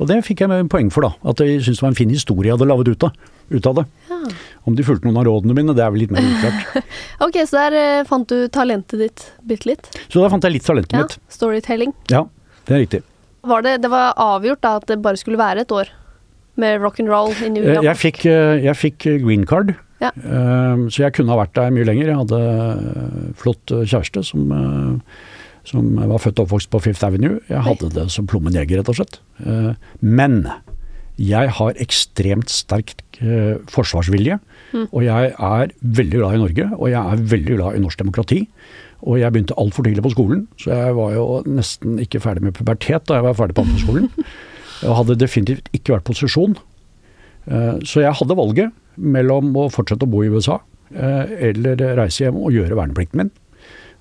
Og 0.00 0.08
det 0.08 0.22
fikk 0.26 0.44
jeg 0.44 0.52
med 0.52 0.72
poeng 0.72 0.90
for, 0.94 1.06
da. 1.06 1.12
At 1.30 1.44
jeg 1.44 1.60
syntes 1.60 1.82
det 1.82 1.86
var 1.86 1.92
en 1.92 2.00
fin 2.00 2.12
historie 2.12 2.50
jeg 2.50 2.58
hadde 2.58 2.70
laget 2.72 2.94
ut 2.94 3.08
ut 3.52 3.66
av 3.68 3.74
det. 3.74 3.84
Ja. 4.08 4.18
Om 4.64 4.76
de 4.78 4.84
fulgte 4.86 5.08
noen 5.08 5.20
av 5.20 5.26
rådene 5.28 5.56
mine, 5.56 5.74
det 5.76 5.84
er 5.84 5.92
vel 5.92 6.04
litt 6.06 6.14
mer 6.14 6.24
uklart. 6.24 6.84
Ok, 7.26 7.36
så 7.46 7.58
der 7.58 7.76
eh, 7.78 8.04
fant 8.08 8.28
du 8.30 8.48
talentet 8.52 8.98
ditt 8.98 9.24
bitte 9.46 9.68
litt. 9.68 9.88
Så 10.08 10.22
der 10.22 10.32
fant 10.32 10.46
jeg 10.46 10.56
litt 10.56 10.66
talentet 10.66 10.96
Ja, 10.96 11.04
mitt. 11.04 11.18
Storytelling. 11.30 11.92
Ja, 12.10 12.24
det 12.68 12.74
er 12.74 12.82
riktig. 12.86 13.02
Var 13.46 13.64
det, 13.66 13.76
det 13.84 13.90
var 13.92 14.16
avgjort 14.22 14.62
da 14.64 14.76
at 14.80 14.86
det 14.90 15.00
bare 15.04 15.20
skulle 15.20 15.40
være 15.40 15.66
et 15.66 15.74
år 15.74 15.90
med 16.60 16.80
rock'n'roll 16.82 17.32
i 17.44 17.48
New 17.52 17.62
Eh, 17.64 17.74
York? 17.76 17.84
Jeg 17.84 17.96
fikk, 18.00 18.26
eh, 18.26 18.56
jeg 18.66 18.76
fikk 18.76 19.06
eh, 19.06 19.18
green 19.24 19.46
card, 19.46 19.74
Ja. 20.02 20.10
Så 20.90 20.98
jeg 21.04 21.12
kunne 21.14 21.30
ha 21.30 21.36
vært 21.44 21.54
der 21.54 21.70
mye 21.70 21.84
lenger. 21.86 22.08
Jeg 22.10 22.16
hadde 22.18 23.34
flott 23.38 23.70
kjæreste 23.86 24.24
som, 24.26 24.50
som 25.62 25.92
var 25.94 26.18
født 26.18 26.40
og 26.42 26.48
oppvokst 26.48 26.70
på 26.72 26.80
Fifth 26.82 27.06
Avenue. 27.06 27.38
Jeg 27.48 27.62
hadde 27.62 27.92
det 27.94 28.08
som 28.10 28.26
plommeneger, 28.26 28.80
rett 28.80 28.90
og 28.90 28.98
slett. 28.98 29.20
Men 30.02 30.40
jeg 31.22 31.52
har 31.54 31.78
ekstremt 31.78 32.50
sterk 32.50 32.96
forsvarsvilje. 33.70 34.40
Mm. 34.72 34.88
Og 34.90 35.04
jeg 35.06 35.32
er 35.38 35.70
veldig 35.82 36.18
glad 36.18 36.34
i 36.34 36.42
Norge, 36.48 36.66
og 36.80 36.90
jeg 36.90 36.98
er 36.98 37.26
veldig 37.36 37.56
glad 37.60 37.76
i 37.78 37.84
norsk 37.86 38.02
demokrati. 38.02 38.40
Og 39.06 39.20
jeg 39.22 39.32
begynte 39.34 39.54
altfor 39.58 39.86
tidlig 39.86 40.02
på 40.02 40.16
skolen, 40.16 40.48
så 40.58 40.74
jeg 40.74 40.94
var 40.98 41.14
jo 41.14 41.28
nesten 41.46 41.98
ikke 42.02 42.20
ferdig 42.22 42.42
med 42.42 42.54
pubertet 42.58 43.06
da 43.06 43.20
jeg 43.20 43.24
var 43.30 43.38
ferdig 43.38 43.54
på 43.54 43.62
andre 43.68 43.78
skolen. 43.86 44.10
Og 44.82 44.96
hadde 45.02 45.16
definitivt 45.20 45.68
ikke 45.76 45.94
vært 45.96 46.08
posisjon. 46.10 46.56
Eh, 47.46 47.78
Så 47.86 48.02
jeg 48.02 48.12
hadde 48.18 48.36
valget 48.38 48.72
mellom 48.96 49.52
å 49.56 49.68
fortsette 49.72 50.04
å 50.06 50.10
bo 50.10 50.22
i 50.24 50.30
USA 50.32 50.58
eh, 50.94 51.50
eller 51.50 51.76
reise 51.98 52.24
hjem 52.26 52.36
og 52.42 52.52
gjøre 52.52 52.76
verneplikten 52.78 53.22
min. 53.22 53.30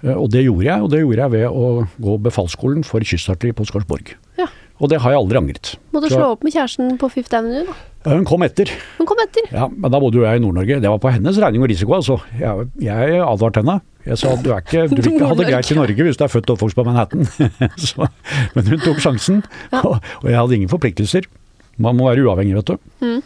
Eh, 0.04 0.14
Og 0.16 0.30
det 0.34 0.44
gjorde 0.46 0.66
jeg, 0.68 0.82
og 0.82 0.90
det 0.92 1.02
gjorde 1.04 1.22
jeg 1.28 1.32
ved 1.32 1.48
å 1.50 1.88
gå 2.02 2.18
befalsskolen 2.30 2.84
for 2.88 3.00
kystartilleri 3.06 3.56
på 3.58 3.66
Skarsborg. 3.70 4.16
Ja. 4.42 4.48
Og 4.82 4.90
det 4.90 5.00
har 5.04 5.14
jeg 5.14 5.22
aldri 5.22 5.38
angret. 5.38 5.76
Må 5.94 6.02
du 6.02 6.10
slå 6.10 6.32
opp 6.34 6.44
med 6.44 6.54
kjæresten 6.56 6.98
på 6.98 7.10
Fifth 7.14 7.34
Avenue, 7.38 7.66
da? 7.70 7.74
Hun 8.02 8.24
kom 8.26 8.42
etter. 8.42 8.72
Hun 8.98 9.06
kom 9.10 9.20
etter. 9.22 9.46
Ja, 9.54 9.68
men 9.70 9.92
da 9.94 10.00
bodde 10.02 10.18
jo 10.18 10.24
jeg 10.26 10.40
i 10.40 10.42
Nord-Norge. 10.42 10.80
Det 10.82 10.90
var 10.90 10.98
på 11.04 11.12
hennes 11.14 11.38
regning 11.38 11.62
og 11.62 11.70
risiko, 11.70 11.94
altså. 12.00 12.16
Jeg, 12.40 12.68
jeg 12.82 13.20
advarte 13.22 13.62
henne. 13.62 13.76
Jeg 14.08 14.18
sa 14.18 14.32
du, 14.42 14.50
er 14.56 14.64
ikke, 14.64 14.88
du 14.90 15.02
vil 15.04 15.12
ikke 15.14 15.28
ha 15.30 15.36
det 15.38 15.46
greit 15.52 15.70
i 15.70 15.78
Norge 15.78 16.06
hvis 16.08 16.18
du 16.18 16.24
er 16.26 16.32
født 16.34 16.50
og 16.50 16.56
oppvokst 16.58 16.80
på 16.80 16.86
Manhattan. 16.88 17.28
Så, 17.92 18.08
men 18.56 18.72
hun 18.72 18.82
tok 18.82 19.02
sjansen, 19.04 19.44
Ja. 19.70 19.84
og, 19.86 20.00
og 20.24 20.30
jeg 20.32 20.40
hadde 20.40 20.58
ingen 20.58 20.72
forpliktelser. 20.72 21.28
Man 21.82 22.00
må 22.00 22.10
være 22.10 22.26
uavhengig, 22.26 22.56
vet 22.58 22.72
du. 22.74 22.90
Mm. 23.06 23.22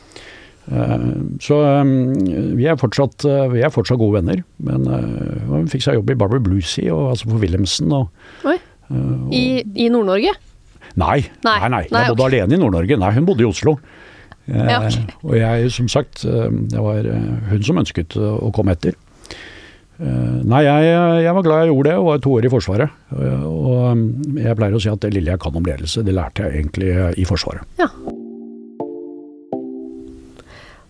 Eh, 0.75 1.05
Så 1.47 1.61
eh, 1.63 1.93
vi 2.59 2.67
er, 2.67 2.75
fortsatt, 2.81 3.23
eh, 3.31 3.45
vi 3.55 3.63
er 3.63 3.71
fortsatt 3.73 3.99
gode 4.01 4.19
venner. 4.19 4.43
Men 4.59 4.85
hun 5.47 5.69
fikk 5.71 5.85
seg 5.87 6.01
jobb 6.01 6.11
i 6.11 6.17
Barbara 6.19 6.43
Bluesy, 6.43 6.89
og 6.91 7.13
altså 7.13 7.29
for 7.31 7.39
Wilhelmsen. 7.43 7.95
Og, 7.95 8.11
I, 9.31 9.45
i 9.63 9.87
Nord-Norge? 9.93 10.35
Nei. 10.95 11.17
nei, 11.43 11.55
nei. 11.67 11.69
Nei, 11.91 12.03
Jeg 12.05 12.11
bodde 12.11 12.23
okay. 12.27 12.41
alene 12.43 12.55
i 12.55 12.59
Nord-Norge. 12.61 12.99
Nei, 13.01 13.11
hun 13.15 13.25
bodde 13.27 13.43
i 13.43 13.47
Oslo. 13.49 13.77
Eh, 14.47 14.69
Ja. 14.69 14.79
Og 15.23 15.35
jeg, 15.37 15.71
som 15.71 15.87
sagt, 15.89 16.25
eh, 16.25 16.49
det 16.71 16.81
var 16.81 17.05
eh, 17.05 17.49
hun 17.51 17.63
som 17.63 17.81
ønsket 17.81 18.17
å 18.17 18.51
komme 18.53 18.75
etter. 18.75 18.97
Eh, 19.97 20.43
Nei, 20.45 20.65
jeg, 20.67 20.91
jeg 21.23 21.33
var 21.37 21.45
glad 21.45 21.63
jeg 21.63 21.73
gjorde 21.73 21.89
det, 21.89 21.97
og 21.97 22.09
var 22.09 22.21
to 22.21 22.35
år 22.35 22.45
i 22.45 22.51
Forsvaret. 22.51 22.99
Og 23.15 23.97
mm, 23.97 24.37
jeg 24.43 24.59
pleier 24.59 24.75
å 24.75 24.83
si 24.83 24.91
at 24.91 25.01
det 25.01 25.15
lille 25.15 25.33
jeg 25.33 25.41
kan 25.41 25.55
om 25.55 25.65
ledelse, 25.65 26.03
det 26.05 26.15
lærte 26.15 26.45
jeg 26.45 26.61
egentlig 26.61 26.93
i 27.17 27.25
Forsvaret. 27.25 27.65
Ja. 27.81 27.89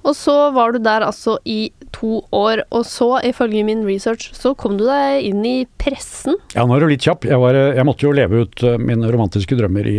Og 0.05 0.13
så 0.13 0.33
var 0.53 0.69
du 0.69 0.77
der 0.85 1.01
altså 1.01 1.39
i 1.49 1.71
to 1.95 2.19
år, 2.35 2.61
og 2.69 2.83
så, 2.85 3.15
ifølge 3.25 3.63
min 3.65 3.81
research, 3.87 4.27
så 4.37 4.51
kom 4.53 4.75
du 4.77 4.83
deg 4.85 5.23
inn 5.31 5.39
i 5.47 5.55
pressen. 5.81 6.37
Ja, 6.53 6.67
nå 6.67 6.75
er 6.75 6.85
du 6.85 6.91
litt 6.91 7.07
kjapp. 7.07 7.25
Jeg, 7.25 7.39
var, 7.41 7.57
jeg 7.57 7.87
måtte 7.87 8.05
jo 8.05 8.13
leve 8.13 8.43
ut 8.45 8.65
mine 8.77 9.09
romantiske 9.09 9.57
drømmer 9.57 9.89
i 9.89 9.97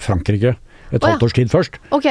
Frankrike 0.00 0.54
et 0.94 1.02
oh, 1.02 1.08
ja. 1.08 1.14
halvt 1.14 1.26
års 1.26 1.36
tid 1.36 1.52
først. 1.52 1.78
Ok. 1.94 2.08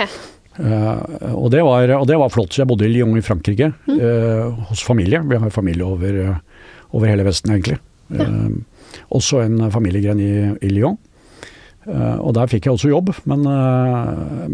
Eh, 0.59 1.33
og, 1.33 1.49
det 1.53 1.63
var, 1.65 1.89
og 1.97 2.05
det 2.09 2.19
var 2.19 2.33
flott. 2.33 2.53
Så 2.53 2.63
jeg 2.63 2.69
bodde 2.69 2.85
i 2.87 2.91
Lyon 2.91 3.17
i 3.17 3.25
Frankrike, 3.25 3.71
eh, 3.89 4.67
hos 4.69 4.83
familie. 4.85 5.23
Vi 5.25 5.39
har 5.39 5.53
familie 5.53 5.85
over, 5.85 6.19
eh, 6.19 6.69
over 6.93 7.09
hele 7.09 7.25
Vesten, 7.25 7.55
egentlig. 7.55 7.79
Eh, 8.13 8.93
også 9.13 9.41
en 9.43 9.71
familiegren 9.73 10.21
i, 10.21 10.33
i 10.61 10.69
Lyon. 10.73 10.99
Og 11.83 12.29
der 12.31 12.47
fikk 12.47 12.69
jeg 12.69 12.77
også 12.77 12.87
jobb, 12.87 13.09
men, 13.27 13.41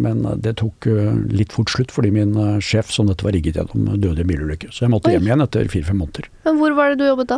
men 0.01 0.23
det 0.41 0.55
tok 0.57 0.88
litt 1.29 1.51
fort 1.53 1.69
slutt 1.69 1.91
fordi 1.93 2.09
min 2.09 2.31
sjef, 2.57 2.89
som 2.89 3.05
dette 3.05 3.21
var 3.21 3.35
rigget 3.35 3.59
gjennom, 3.59 3.91
døde 4.01 4.23
i 4.23 4.25
bilulykke. 4.25 4.71
Så 4.73 4.88
jeg 4.88 4.93
måtte 4.95 5.12
Oi. 5.12 5.13
hjem 5.13 5.27
igjen 5.27 5.45
etter 5.45 5.69
fire-fem 5.69 6.01
måneder. 6.01 6.25
Men 6.47 6.57
hvor 6.57 6.73
var 6.79 6.89
det 6.89 7.03
du 7.03 7.05
jobbet 7.05 7.29
da? 7.29 7.38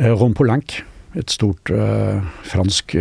Uh, 0.00 0.10
Ron 0.18 0.34
et 1.14 1.30
stort 1.30 1.70
fransk 2.42 2.96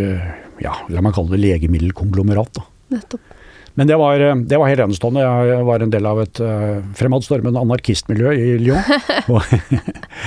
ja, 0.61 0.75
la 0.93 1.01
meg 1.01 1.15
kalle 1.17 1.33
det 1.33 1.41
legemiddelkonglomerat. 1.47 2.59
Da. 2.59 2.67
Nettopp. 2.93 3.32
Men 3.79 3.89
det 3.89 3.97
var, 3.97 4.19
eh, 4.21 4.36
det 4.36 4.59
var 4.62 4.69
helt 4.69 4.86
enestående. 4.86 5.23
Jeg 5.49 5.65
var 5.65 5.83
en 5.83 5.93
del 5.93 6.05
av 6.05 6.21
et 6.21 6.41
uh, 6.43 6.81
fremadstormende 6.97 7.62
anarkistmiljø 7.62 8.33
i 8.38 8.57
Lyon. 8.62 8.83
og, 9.33 9.41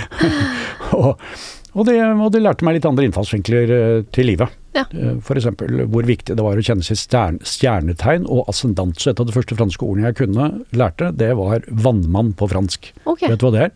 og, 0.98 1.26
og, 1.76 1.82
det, 1.87 1.98
og 2.02 2.30
det 2.35 2.42
lærte 2.42 2.66
meg 2.66 2.78
litt 2.78 2.88
andre 2.88 3.06
innfallsvinkler 3.06 3.74
eh, 3.76 3.98
til 4.14 4.30
livet. 4.32 4.56
Ja. 4.76 4.85
Eh, 4.90 5.14
F.eks. 5.22 5.46
hvor 5.92 6.09
viktig 6.09 6.37
det 6.37 6.44
var 6.44 6.59
å 6.59 6.66
kjenne 6.66 6.85
sitt 6.87 7.06
stjernetegn 7.06 8.26
og 8.26 8.50
ascendant. 8.50 8.98
Så 9.00 9.12
et 9.12 9.22
av 9.22 9.30
de 9.30 9.37
første 9.37 9.59
franske 9.59 9.87
ordene 9.87 10.11
jeg 10.11 10.20
kunne 10.24 10.50
lærte, 10.76 11.12
det 11.16 11.32
var 11.38 11.64
vannmann 11.70 12.35
på 12.37 12.50
fransk. 12.50 12.90
Okay. 13.04 13.30
Vet 13.30 13.40
du 13.40 13.48
hva 13.48 13.54
det 13.54 13.64
er? 13.68 13.74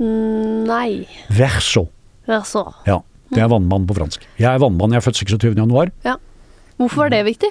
Mm, 0.00 0.66
Nei. 0.70 0.90
Verso. 1.36 1.90
Verso. 2.30 2.64
Ja, 2.88 3.02
det 3.34 3.44
er 3.44 3.52
vannmann 3.52 3.84
på 3.88 3.96
fransk. 4.00 4.24
Jeg 4.40 4.48
er 4.48 4.62
vannmann, 4.62 4.96
jeg 4.96 5.02
er 5.02 5.08
født 5.10 5.20
26. 5.20 5.52
januar. 5.60 5.92
Hvorfor 6.80 7.04
var 7.04 7.12
det 7.12 7.26
viktig? 7.26 7.50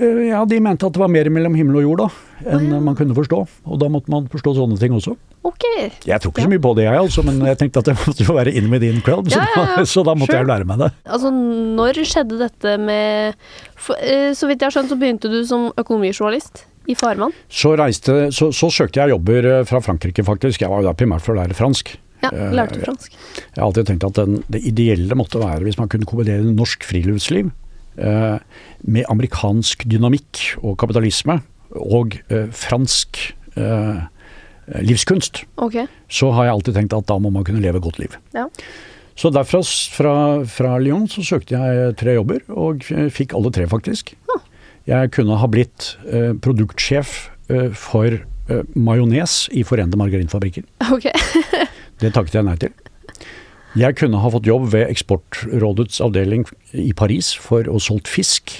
Eh, 0.00 0.28
Ja, 0.30 0.44
de 0.48 0.58
mente 0.64 0.86
at 0.88 0.94
det 0.94 1.00
var 1.02 1.10
mer 1.12 1.28
mellom 1.30 1.54
himmel 1.58 1.76
og 1.82 1.84
jord 1.84 2.00
da, 2.00 2.06
enn 2.46 2.62
oh, 2.64 2.72
ja. 2.76 2.80
man 2.80 2.96
kunne 2.96 3.14
forstå. 3.16 3.40
Og 3.68 3.78
da 3.82 3.90
måtte 3.92 4.08
man 4.12 4.24
forstå 4.32 4.54
sånne 4.56 4.78
ting 4.80 4.94
også. 4.96 5.16
Ok. 5.44 5.66
Jeg 6.06 6.20
tror 6.22 6.32
ikke 6.32 6.40
Ja. 6.40 6.46
så 6.46 6.52
mye 6.54 6.62
på 6.62 6.72
det 6.78 6.84
jeg 6.86 6.98
altså, 7.02 7.24
men 7.26 7.40
jeg 7.44 7.58
tenkte 7.60 7.82
at 7.82 7.90
det 7.90 7.96
måtte 8.06 8.24
jo 8.24 8.34
være 8.38 8.54
in 8.56 8.70
with 8.72 8.84
in 8.88 9.00
crowd, 9.04 9.28
Ja, 9.30 9.44
så 9.92 10.04
da 10.06 10.14
måtte 10.14 10.32
Sure. 10.32 10.42
jeg 10.42 10.48
lære 10.48 10.64
meg 10.70 10.78
det. 10.78 10.90
Altså, 11.04 11.30
når 11.32 12.02
skjedde 12.08 12.38
dette 12.40 12.76
med 12.80 13.34
for, 13.76 13.96
eh, 14.00 14.32
Så 14.38 14.48
vidt 14.48 14.60
jeg 14.62 14.70
har 14.70 14.76
skjønt, 14.78 14.88
så 14.94 14.98
begynte 14.98 15.28
du 15.32 15.42
som 15.46 15.70
økonomijournalist 15.76 16.64
i 16.88 16.94
Farmann. 16.98 17.32
Så, 17.50 17.76
reiste, 17.78 18.30
så, 18.34 18.48
så 18.50 18.70
søkte 18.72 18.98
jeg 19.02 19.12
jobber 19.12 19.44
eh, 19.60 19.64
fra 19.68 19.78
Frankrike 19.84 20.24
faktisk. 20.26 20.62
Jeg 20.64 20.70
var 20.72 20.80
jo 20.82 20.88
der 20.88 20.98
primært 20.98 21.22
for 21.22 21.34
å 21.36 21.42
lære 21.42 21.54
fransk. 21.54 21.96
Ja, 22.22 22.30
lærte 22.54 22.78
du 22.78 22.84
fransk. 22.86 23.12
Jeg 23.12 23.58
har 23.58 23.66
alltid 23.66 23.86
tenkt 23.90 24.04
at 24.06 24.14
den, 24.14 24.40
det 24.48 24.60
ideelle 24.66 25.14
måtte 25.18 25.40
være 25.42 25.66
hvis 25.66 25.78
man 25.78 25.88
kunne 25.90 26.06
kombinere 26.06 26.42
norsk 26.54 26.84
friluftsliv 26.86 27.50
med 27.96 29.04
amerikansk 29.12 29.84
dynamikk 29.90 30.40
og 30.62 30.78
kapitalisme 30.80 31.40
og 31.76 32.16
eh, 32.28 32.48
fransk 32.52 33.20
eh, 33.56 34.00
livskunst. 34.80 35.44
okay. 35.56 35.86
så 36.08 36.30
har 36.32 36.46
jeg 36.46 36.54
alltid 36.54 36.74
tenkt 36.78 36.96
at 36.96 37.08
da 37.08 37.18
må 37.20 37.32
man 37.34 37.44
kunne 37.44 37.62
leve 37.62 37.80
godt 37.82 37.98
liv. 38.00 38.16
Ja. 38.36 38.46
Så 39.16 39.28
derfra, 39.28 39.60
fra, 39.92 40.14
fra 40.48 40.78
Lyon, 40.80 41.04
så 41.08 41.24
søkte 41.24 41.58
jeg 41.58 41.96
tre 42.00 42.16
jobber, 42.16 42.40
og 42.48 42.86
fikk 43.12 43.34
alle 43.36 43.52
tre, 43.52 43.66
faktisk. 43.68 44.14
Jeg 44.88 45.12
kunne 45.14 45.36
ha 45.38 45.48
blitt 45.50 45.92
eh, 46.10 46.32
produktsjef 46.42 47.12
eh, 47.52 47.68
for 47.76 48.16
eh, 48.16 48.62
majones 48.74 49.44
i 49.54 49.62
Forente 49.68 50.00
Margarinfabrikker. 50.00 50.64
Okay. 50.90 51.12
Det 52.02 52.10
takket 52.16 52.40
jeg 52.40 52.48
nei 52.48 52.56
til. 52.58 52.72
Jeg 53.78 53.96
kunne 53.96 54.20
ha 54.20 54.30
fått 54.32 54.48
jobb 54.48 54.66
ved 54.74 54.90
Eksportrådets 54.92 56.02
avdeling 56.04 56.44
i 56.76 56.92
Paris 56.96 57.32
for 57.40 57.68
å 57.70 57.80
solgt 57.80 58.10
fisk. 58.10 58.58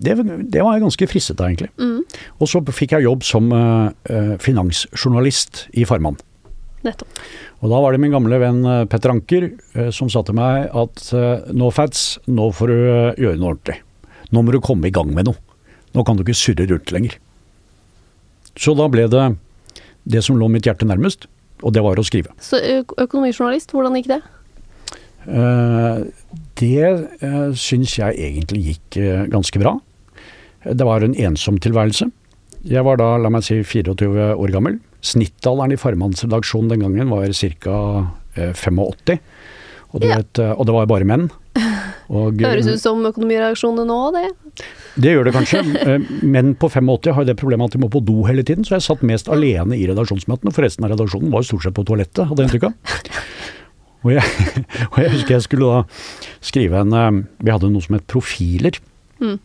Det, 0.00 0.16
det 0.50 0.64
var 0.64 0.74
jeg 0.74 0.82
ganske 0.82 1.08
fristet 1.10 1.42
av, 1.42 1.50
egentlig. 1.50 1.70
Mm, 1.78 2.02
Og 2.40 2.48
så 2.50 2.62
fikk 2.74 2.96
jeg 2.96 3.06
jobb 3.06 3.22
som 3.26 3.52
eh, 3.52 4.34
finansjournalist 4.42 5.66
i 5.78 5.84
Farmann. 5.86 6.18
nettopp. 6.82 7.20
Og 7.60 7.68
da 7.68 7.80
var 7.84 7.92
det 7.92 8.00
min 8.00 8.14
gamle 8.14 8.38
venn 8.40 8.64
eh, 8.64 8.86
Petter 8.88 9.12
Anker 9.12 9.50
uh, 9.76 9.90
som 9.92 10.08
sa 10.08 10.22
til 10.24 10.38
meg 10.38 10.70
at 10.72 11.02
uh, 11.12 11.44
no 11.52 11.68
fats, 11.70 12.16
nå 12.26 12.48
får 12.56 12.72
du 12.72 12.78
gjøre 13.20 13.36
noe 13.36 13.52
ordentlig. 13.52 13.76
Nå 14.32 14.42
må 14.42 14.54
du 14.54 14.62
komme 14.64 14.88
i 14.88 14.94
gang 14.94 15.12
med 15.12 15.28
noe. 15.28 15.36
Nå 15.92 16.06
kan 16.06 16.16
du 16.16 16.24
ikke 16.24 16.38
surre 16.38 16.66
rundt 16.70 16.94
lenger. 16.94 17.18
Så 18.56 18.72
da 18.78 18.88
ble 18.90 19.04
det 19.12 19.26
det 20.10 20.24
som 20.24 20.38
lå 20.40 20.48
mitt 20.48 20.66
hjerte 20.66 20.88
nærmest, 20.88 21.28
og 21.62 21.74
det 21.76 21.82
var 21.84 22.00
å 22.00 22.04
skrive. 22.06 22.32
Så 22.42 22.60
økonomijournalist, 23.00 23.72
hvordan 23.74 23.98
gikk 23.98 24.10
det? 24.14 24.20
Eh, 25.28 26.00
Det 26.60 26.84
uh, 27.24 27.52
syns 27.56 27.96
jeg 27.96 28.16
egentlig 28.20 28.62
gikk 28.66 28.98
eh, 29.00 29.26
ganske 29.32 29.60
bra. 29.60 29.78
Det 30.64 30.84
var 30.84 31.04
en 31.04 31.16
ensom 31.16 31.56
tilværelse. 31.60 32.10
Jeg 32.68 32.84
var 32.84 33.00
da, 33.00 33.14
la 33.16 33.30
meg 33.32 33.44
si, 33.46 33.62
24 33.64 34.34
år 34.36 34.52
gammel. 34.52 34.76
Snittalderen 35.00 35.72
i 35.72 35.80
farmannsredaksjonen 35.80 36.74
den 36.74 36.84
gangen 36.84 37.12
var 37.12 37.32
ca. 37.32 37.76
85. 38.36 38.82
Og, 39.90 40.04
vet, 40.04 40.38
og 40.38 40.60
det 40.68 40.74
var 40.76 40.90
bare 40.90 41.08
menn. 41.08 41.30
Og, 42.10 42.40
Høres 42.42 42.66
ut 42.66 42.82
som 42.82 43.04
økonomireaksjonene 43.06 43.86
nå, 43.86 43.98
det. 44.16 44.64
Det 44.98 45.12
gjør 45.14 45.28
det 45.28 45.34
kanskje. 45.36 45.60
men 46.26 46.56
på 46.58 46.66
85 46.72 47.14
har 47.14 47.28
det 47.28 47.36
problemet 47.38 47.70
at 47.70 47.76
de 47.76 47.82
må 47.84 47.90
på 47.92 48.02
do 48.02 48.24
hele 48.26 48.42
tiden, 48.46 48.66
så 48.66 48.76
jeg 48.76 48.86
satt 48.88 49.06
mest 49.06 49.30
alene 49.30 49.78
i 49.78 49.86
redaksjonsmøtene, 49.86 50.50
for 50.56 50.66
resten 50.66 50.86
av 50.86 50.96
redaksjonen 50.96 51.30
var 51.30 51.44
jo 51.44 51.52
stort 51.52 51.68
sett 51.68 51.76
på 51.78 51.86
toalettet, 51.86 52.24
hadde 52.26 52.42
jeg 52.42 52.50
inntrykk 52.50 52.68
av. 52.72 52.74
Og 54.00 54.14
jeg, 54.14 54.24
og 54.86 54.98
jeg 55.02 55.12
husker 55.12 55.34
jeg 55.34 55.44
skulle 55.44 55.66
da 55.68 55.80
skrive 56.40 56.78
en 56.80 56.94
eh, 56.96 57.18
Vi 57.44 57.52
hadde 57.52 57.68
noe 57.68 57.84
som 57.84 57.98
het 57.98 58.06
profiler. 58.08 58.78
Mm. 59.20 59.36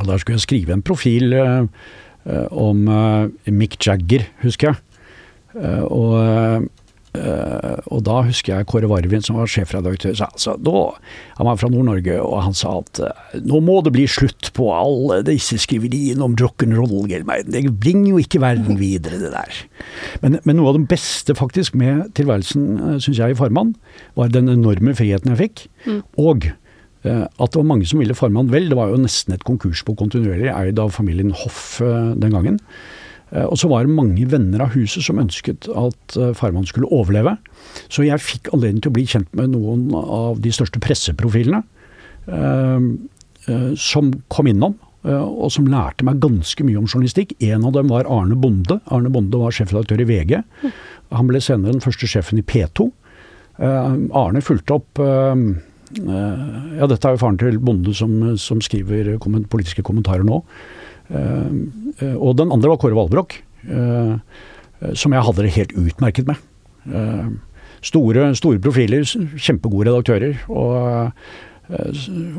Og 0.00 0.06
der 0.08 0.18
skulle 0.18 0.40
jeg 0.40 0.46
skrive 0.46 0.74
en 0.74 0.82
profil 0.82 1.36
eh, 1.38 1.68
eh, 2.26 2.48
om 2.50 2.88
eh, 2.90 3.52
Mick 3.54 3.78
Jagger, 3.78 4.26
husker 4.42 4.72
jeg. 4.72 4.80
Eh, 5.60 5.84
og, 5.86 6.66
eh, 7.18 7.80
og 7.92 8.02
da 8.06 8.20
husker 8.26 8.54
jeg 8.54 8.68
Kåre 8.70 8.88
Varvin, 8.90 9.24
som 9.24 9.38
var 9.40 9.50
sjefredaktør, 9.50 10.14
sa 10.18 10.28
altså, 10.30 10.54
da, 10.60 10.84
han 11.38 11.48
var 11.48 11.58
fra 11.60 11.70
Nord-Norge, 11.72 12.16
og 12.22 12.38
han 12.46 12.56
sa 12.56 12.78
at 12.80 13.02
eh, 13.04 13.36
nå 13.44 13.60
må 13.64 13.80
det 13.84 13.94
bli 13.96 14.06
slutt 14.10 14.52
på 14.56 14.70
alle 14.74 15.20
disse 15.26 15.58
skriveriene 15.62 16.24
om 16.24 16.36
rock'n'roll. 16.38 17.10
Det 17.48 17.64
bringer 17.82 18.14
jo 18.14 18.22
ikke 18.22 18.42
verden 18.42 18.80
videre, 18.80 19.20
det 19.22 19.34
der. 19.34 19.60
Men, 20.24 20.40
men 20.46 20.58
noe 20.58 20.72
av 20.72 20.80
det 20.80 20.88
beste 20.92 21.36
faktisk 21.38 21.76
med 21.78 22.08
tilværelsen, 22.18 22.98
syns 23.02 23.20
jeg, 23.20 23.34
i 23.34 23.38
Farmann, 23.38 23.74
var 24.18 24.32
den 24.32 24.50
enorme 24.52 24.96
friheten 24.96 25.34
jeg 25.34 25.42
fikk. 25.42 25.66
Mm. 25.86 26.00
Og 26.22 26.48
uh, 27.06 27.26
at 27.26 27.52
det 27.52 27.60
var 27.60 27.68
mange 27.68 27.88
som 27.88 28.00
ville 28.02 28.16
Farmann 28.16 28.52
vel. 28.52 28.70
Det 28.70 28.78
var 28.78 28.92
jo 28.92 29.00
nesten 29.02 29.36
et 29.36 29.46
konkursbo 29.48 29.96
kontinuerlig, 29.98 30.50
eid 30.52 30.80
av 30.82 30.94
familien 30.96 31.34
Hoff 31.42 31.80
uh, 31.84 32.12
den 32.16 32.34
gangen. 32.34 32.60
Eh, 33.32 33.44
Og 33.48 33.56
så 33.58 33.68
var 33.70 33.84
det 33.86 33.94
mange 33.96 34.26
venner 34.28 34.62
av 34.66 34.74
huset 34.76 35.04
som 35.06 35.20
ønsket 35.22 35.68
at 35.72 36.16
eh, 36.20 36.32
Farmann 36.36 36.66
skulle 36.68 36.90
overleve. 36.92 37.36
Så 37.88 38.04
jeg 38.06 38.20
fikk 38.22 38.52
anledning 38.52 38.82
til 38.84 38.92
å 38.92 38.96
bli 38.98 39.06
kjent 39.08 39.30
med 39.38 39.54
noen 39.54 39.88
av 39.96 40.40
de 40.44 40.52
største 40.52 40.80
presseprofilene. 40.82 41.62
eh, 42.28 42.80
som 43.76 44.12
kom 44.30 44.46
innom, 44.46 44.76
og 45.02 45.48
som 45.50 45.66
lærte 45.66 46.04
meg 46.06 46.20
ganske 46.22 46.62
mye 46.62 46.78
om 46.78 46.84
journalistikk. 46.86 47.32
En 47.42 47.64
av 47.66 47.72
dem 47.74 47.88
var 47.90 48.06
Arne 48.06 48.36
Bonde. 48.38 48.76
Arne 48.86 49.10
Bonde 49.10 49.34
var 49.40 49.50
sjefredaktør 49.50 49.98
i 49.98 50.06
VG. 50.06 50.36
Han 51.10 51.26
ble 51.26 51.40
senere 51.42 51.72
den 51.74 51.82
første 51.82 52.06
sjefen 52.06 52.38
i 52.38 52.44
P2. 52.46 52.86
Eh, 53.58 53.96
Arne 54.14 54.44
fulgte 54.46 54.76
opp 54.78 55.02
Ja, 55.92 56.86
dette 56.88 57.04
er 57.04 57.16
jo 57.16 57.20
faren 57.20 57.36
til 57.42 57.58
Bonde 57.60 57.92
som, 57.98 58.14
som 58.40 58.62
skriver 58.64 59.18
politiske 59.50 59.82
kommentarer 59.84 60.22
nå. 60.24 60.38
Eh, 61.10 61.54
eh, 62.00 62.16
og 62.16 62.36
den 62.40 62.52
andre 62.54 62.72
var 62.72 62.80
Kåre 62.82 62.96
Valbrokk, 62.96 63.38
eh, 63.68 64.14
som 64.98 65.14
jeg 65.14 65.26
hadde 65.28 65.46
det 65.46 65.56
helt 65.56 65.74
utmerket 65.78 66.28
med. 66.28 66.38
Store, 67.82 68.28
store 68.38 68.60
profiler, 68.62 69.04
kjempegode 69.38 69.90
redaktører. 69.90 70.40
Og, 70.50 71.12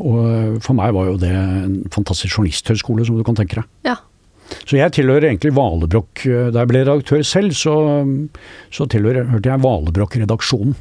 og 0.03 0.57
for 0.63 0.75
meg 0.75 0.91
var 0.95 1.07
jo 1.07 1.19
det 1.21 1.31
en 1.31 1.77
fantastisk 1.91 2.35
journalisthøyskole, 2.35 3.05
som 3.07 3.19
du 3.19 3.23
kan 3.27 3.39
tenke 3.39 3.61
deg. 3.61 3.69
Ja. 3.87 3.95
Så 4.67 4.75
jeg 4.75 4.91
tilhører 4.95 5.29
egentlig 5.29 5.53
Valebrokk. 5.55 6.25
Da 6.51 6.65
jeg 6.65 6.71
ble 6.71 6.83
redaktør 6.83 7.23
selv, 7.27 7.55
så, 7.55 7.77
så 8.75 8.87
tilhørte 8.91 9.39
jeg 9.47 9.63
Valebrokk-redaksjonen. 9.63 10.75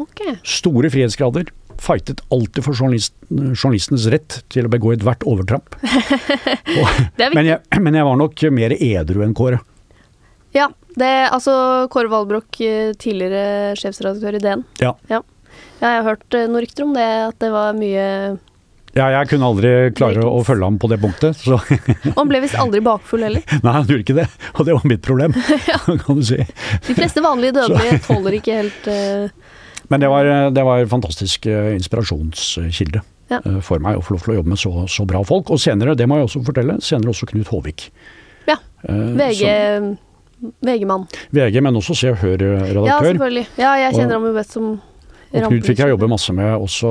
Okay. 0.00 0.38
Store 0.44 0.88
frihetsgrader. 0.92 1.52
Fightet 1.82 2.22
alltid 2.34 2.64
for 2.64 2.76
journalist, 2.76 3.14
journalistenes 3.28 4.08
rett 4.12 4.40
til 4.52 4.66
å 4.66 4.72
begå 4.72 4.94
ethvert 4.94 5.24
overtramp. 5.28 5.76
Og, 6.80 6.90
men, 7.20 7.46
jeg, 7.48 7.60
men 7.82 7.98
jeg 7.98 8.08
var 8.08 8.20
nok 8.20 8.44
mer 8.54 8.74
edru 8.76 9.22
enn 9.26 9.36
Kåre. 9.36 9.60
Ja, 10.56 10.70
det, 10.96 11.12
altså 11.28 11.52
Kåre 11.92 12.08
Valbrokk, 12.12 12.60
eh, 12.64 12.92
tidligere 12.96 13.76
sjefsredaktør 13.76 14.38
i 14.38 14.42
DN. 14.42 14.62
Ja. 14.80 14.94
Ja, 15.10 15.22
jeg 15.90 16.00
har 16.00 16.06
hørt 16.06 16.36
eh, 16.36 16.46
noen 16.48 16.64
rykter 16.64 16.86
om 16.86 16.94
det, 16.96 17.06
at 17.30 17.38
det 17.42 17.50
var 17.52 17.76
mye 17.76 18.04
Ja, 18.96 19.10
jeg 19.12 19.28
kunne 19.28 19.50
aldri 19.50 19.72
klare 19.96 20.24
å 20.24 20.40
følge 20.46 20.64
ham 20.70 20.78
på 20.80 20.88
det 20.88 20.98
punktet. 21.02 21.36
Så 21.36 21.58
Og 22.14 22.20
han 22.22 22.30
ble 22.30 22.40
visst 22.44 22.56
aldri 22.60 22.80
bakfull 22.84 23.26
heller. 23.26 23.44
nei, 23.64 23.74
han 23.74 23.84
gjorde 23.84 24.06
ikke 24.06 24.16
det. 24.16 24.28
Og 24.54 24.68
det 24.68 24.78
var 24.78 24.88
mitt 24.88 25.04
problem, 25.04 25.36
kan 26.06 26.22
du 26.22 26.24
si. 26.24 26.40
De 26.88 26.96
fleste 26.96 27.24
vanlige 27.24 27.58
dødelige 27.58 28.00
tåler 28.08 28.38
ikke 28.40 28.56
helt 28.62 28.88
eh, 28.92 29.45
Men 29.90 30.00
det 30.02 30.08
var, 30.10 30.24
det 30.50 30.64
var 30.66 30.80
en 30.82 30.88
fantastisk 30.90 31.46
eh, 31.46 31.74
inspirasjonskilde 31.76 33.02
Ja. 33.30 33.38
eh, 33.44 33.60
for 33.62 33.78
meg 33.82 33.98
å 33.98 34.02
få 34.02 34.14
lov 34.16 34.24
til 34.24 34.32
å 34.34 34.36
jobbe 34.40 34.52
med 34.54 34.58
så, 34.58 34.72
så 34.90 35.06
bra 35.06 35.22
folk. 35.26 35.50
Og 35.54 35.58
senere, 35.62 35.94
det 35.98 36.06
må 36.10 36.18
jeg 36.20 36.28
også 36.28 36.42
fortelle, 36.46 36.78
senere 36.82 37.10
også 37.14 37.28
Knut 37.30 37.48
Håvik. 37.52 37.88
Ja. 38.48 38.56
Eh, 38.88 39.06
VG, 39.18 39.46
VG-mann. 40.66 41.06
VG, 41.34 41.60
men 41.62 41.78
også 41.78 41.94
Se 41.96 42.10
og 42.12 42.16
Ja, 42.18 42.22
Hør-redaktør. 42.26 43.08
selvfølgelig. 43.12 43.46
Ja, 43.58 43.72
jeg 43.86 43.94
kjenner 43.94 44.18
ham 44.18 44.28
jo 44.30 44.34
best 44.36 44.52
som 44.58 44.68
og 45.36 45.48
Knut 45.50 45.66
fikk 45.66 45.80
jeg 45.82 45.90
jobbe 45.90 46.06
masse 46.08 46.32
med 46.32 46.52
også 46.54 46.90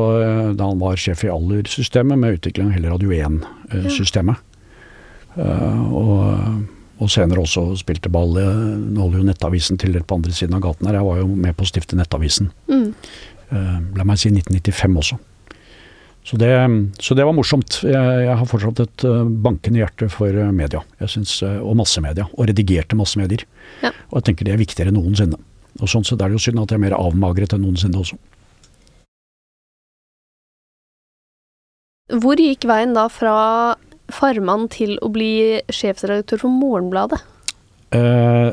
da 0.59 0.65
han 0.67 0.77
var 0.81 0.97
sjef 0.99 1.23
i 1.23 1.29
Aller-systemet, 1.31 2.19
med 2.19 2.35
utvikling 2.37 2.67
av 2.67 2.75
hele 2.75 2.91
Radio 2.91 3.09
1-systemet. 3.15 4.35
og, 5.37 6.65
og 7.01 7.11
senere 7.11 7.43
også 7.43 7.67
spilte 7.79 8.11
ball. 8.11 8.37
Nå 8.39 9.01
holder 9.01 9.21
jo 9.21 9.27
Nettavisen 9.27 9.79
til 9.81 9.97
på 9.99 10.17
andre 10.17 10.33
siden 10.35 10.55
av 10.57 10.63
gaten 10.63 10.87
her. 10.87 10.99
Jeg 10.99 11.07
var 11.07 11.21
jo 11.21 11.29
med 11.31 11.55
på 11.57 11.65
å 11.65 11.69
stifte 11.69 11.97
Nettavisen. 11.99 12.51
Mm. 12.71 12.91
Eh, 13.51 13.79
la 13.97 14.05
meg 14.07 14.19
si 14.21 14.31
1995 14.31 14.99
også. 15.01 15.17
Så 16.25 16.39
det, 16.41 16.49
så 17.03 17.13
det 17.13 17.25
var 17.27 17.35
morsomt. 17.37 17.81
Jeg, 17.85 18.21
jeg 18.25 18.37
har 18.39 18.47
fortsatt 18.49 18.81
et 18.81 19.05
eh, 19.05 19.25
bankende 19.45 19.83
hjerte 19.83 20.09
for 20.13 20.31
eh, 20.31 20.53
media, 20.55 20.81
jeg 21.03 21.17
synes, 21.17 21.35
og 21.59 21.75
massemedia. 21.81 22.29
Og 22.33 22.49
redigerte 22.49 22.97
massemedier. 22.97 23.45
Ja. 23.83 23.91
Og 24.09 24.21
jeg 24.21 24.31
tenker 24.31 24.47
det 24.47 24.55
er 24.55 24.63
viktigere 24.63 24.93
enn 24.93 24.99
noensinne. 24.99 25.41
Og 25.81 25.91
sånn 25.91 26.07
sett 26.07 26.21
er 26.23 26.31
det 26.31 26.39
jo 26.39 26.45
synd 26.47 26.63
at 26.63 26.71
jeg 26.71 26.79
er 26.79 26.85
mer 26.87 26.97
avmagret 26.97 27.53
enn 27.53 27.65
noensinne 27.67 27.99
også. 27.99 28.17
Hvor 32.21 32.39
gikk 32.39 32.67
veien 32.69 32.93
da 32.95 33.07
fra 33.09 33.35
farmann 34.13 34.67
til 34.73 34.97
å 35.03 35.09
bli 35.13 35.61
sjefsredaktør 35.73 36.43
for 36.43 36.53
Morgenbladet? 36.53 37.21
Eh, 37.95 38.51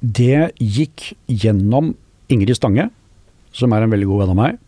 det 0.00 0.52
gikk 0.58 1.12
gjennom 1.28 1.94
Ingrid 2.32 2.56
Stange, 2.58 2.88
som 3.52 3.74
er 3.74 3.84
en 3.84 3.92
veldig 3.92 4.08
god 4.08 4.24
venn 4.24 4.34
av 4.34 4.40
meg. 4.40 4.58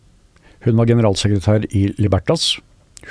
Hun 0.63 0.77
var 0.79 0.87
generalsekretær 0.87 1.67
i 1.75 1.87
Libertas. 1.99 2.53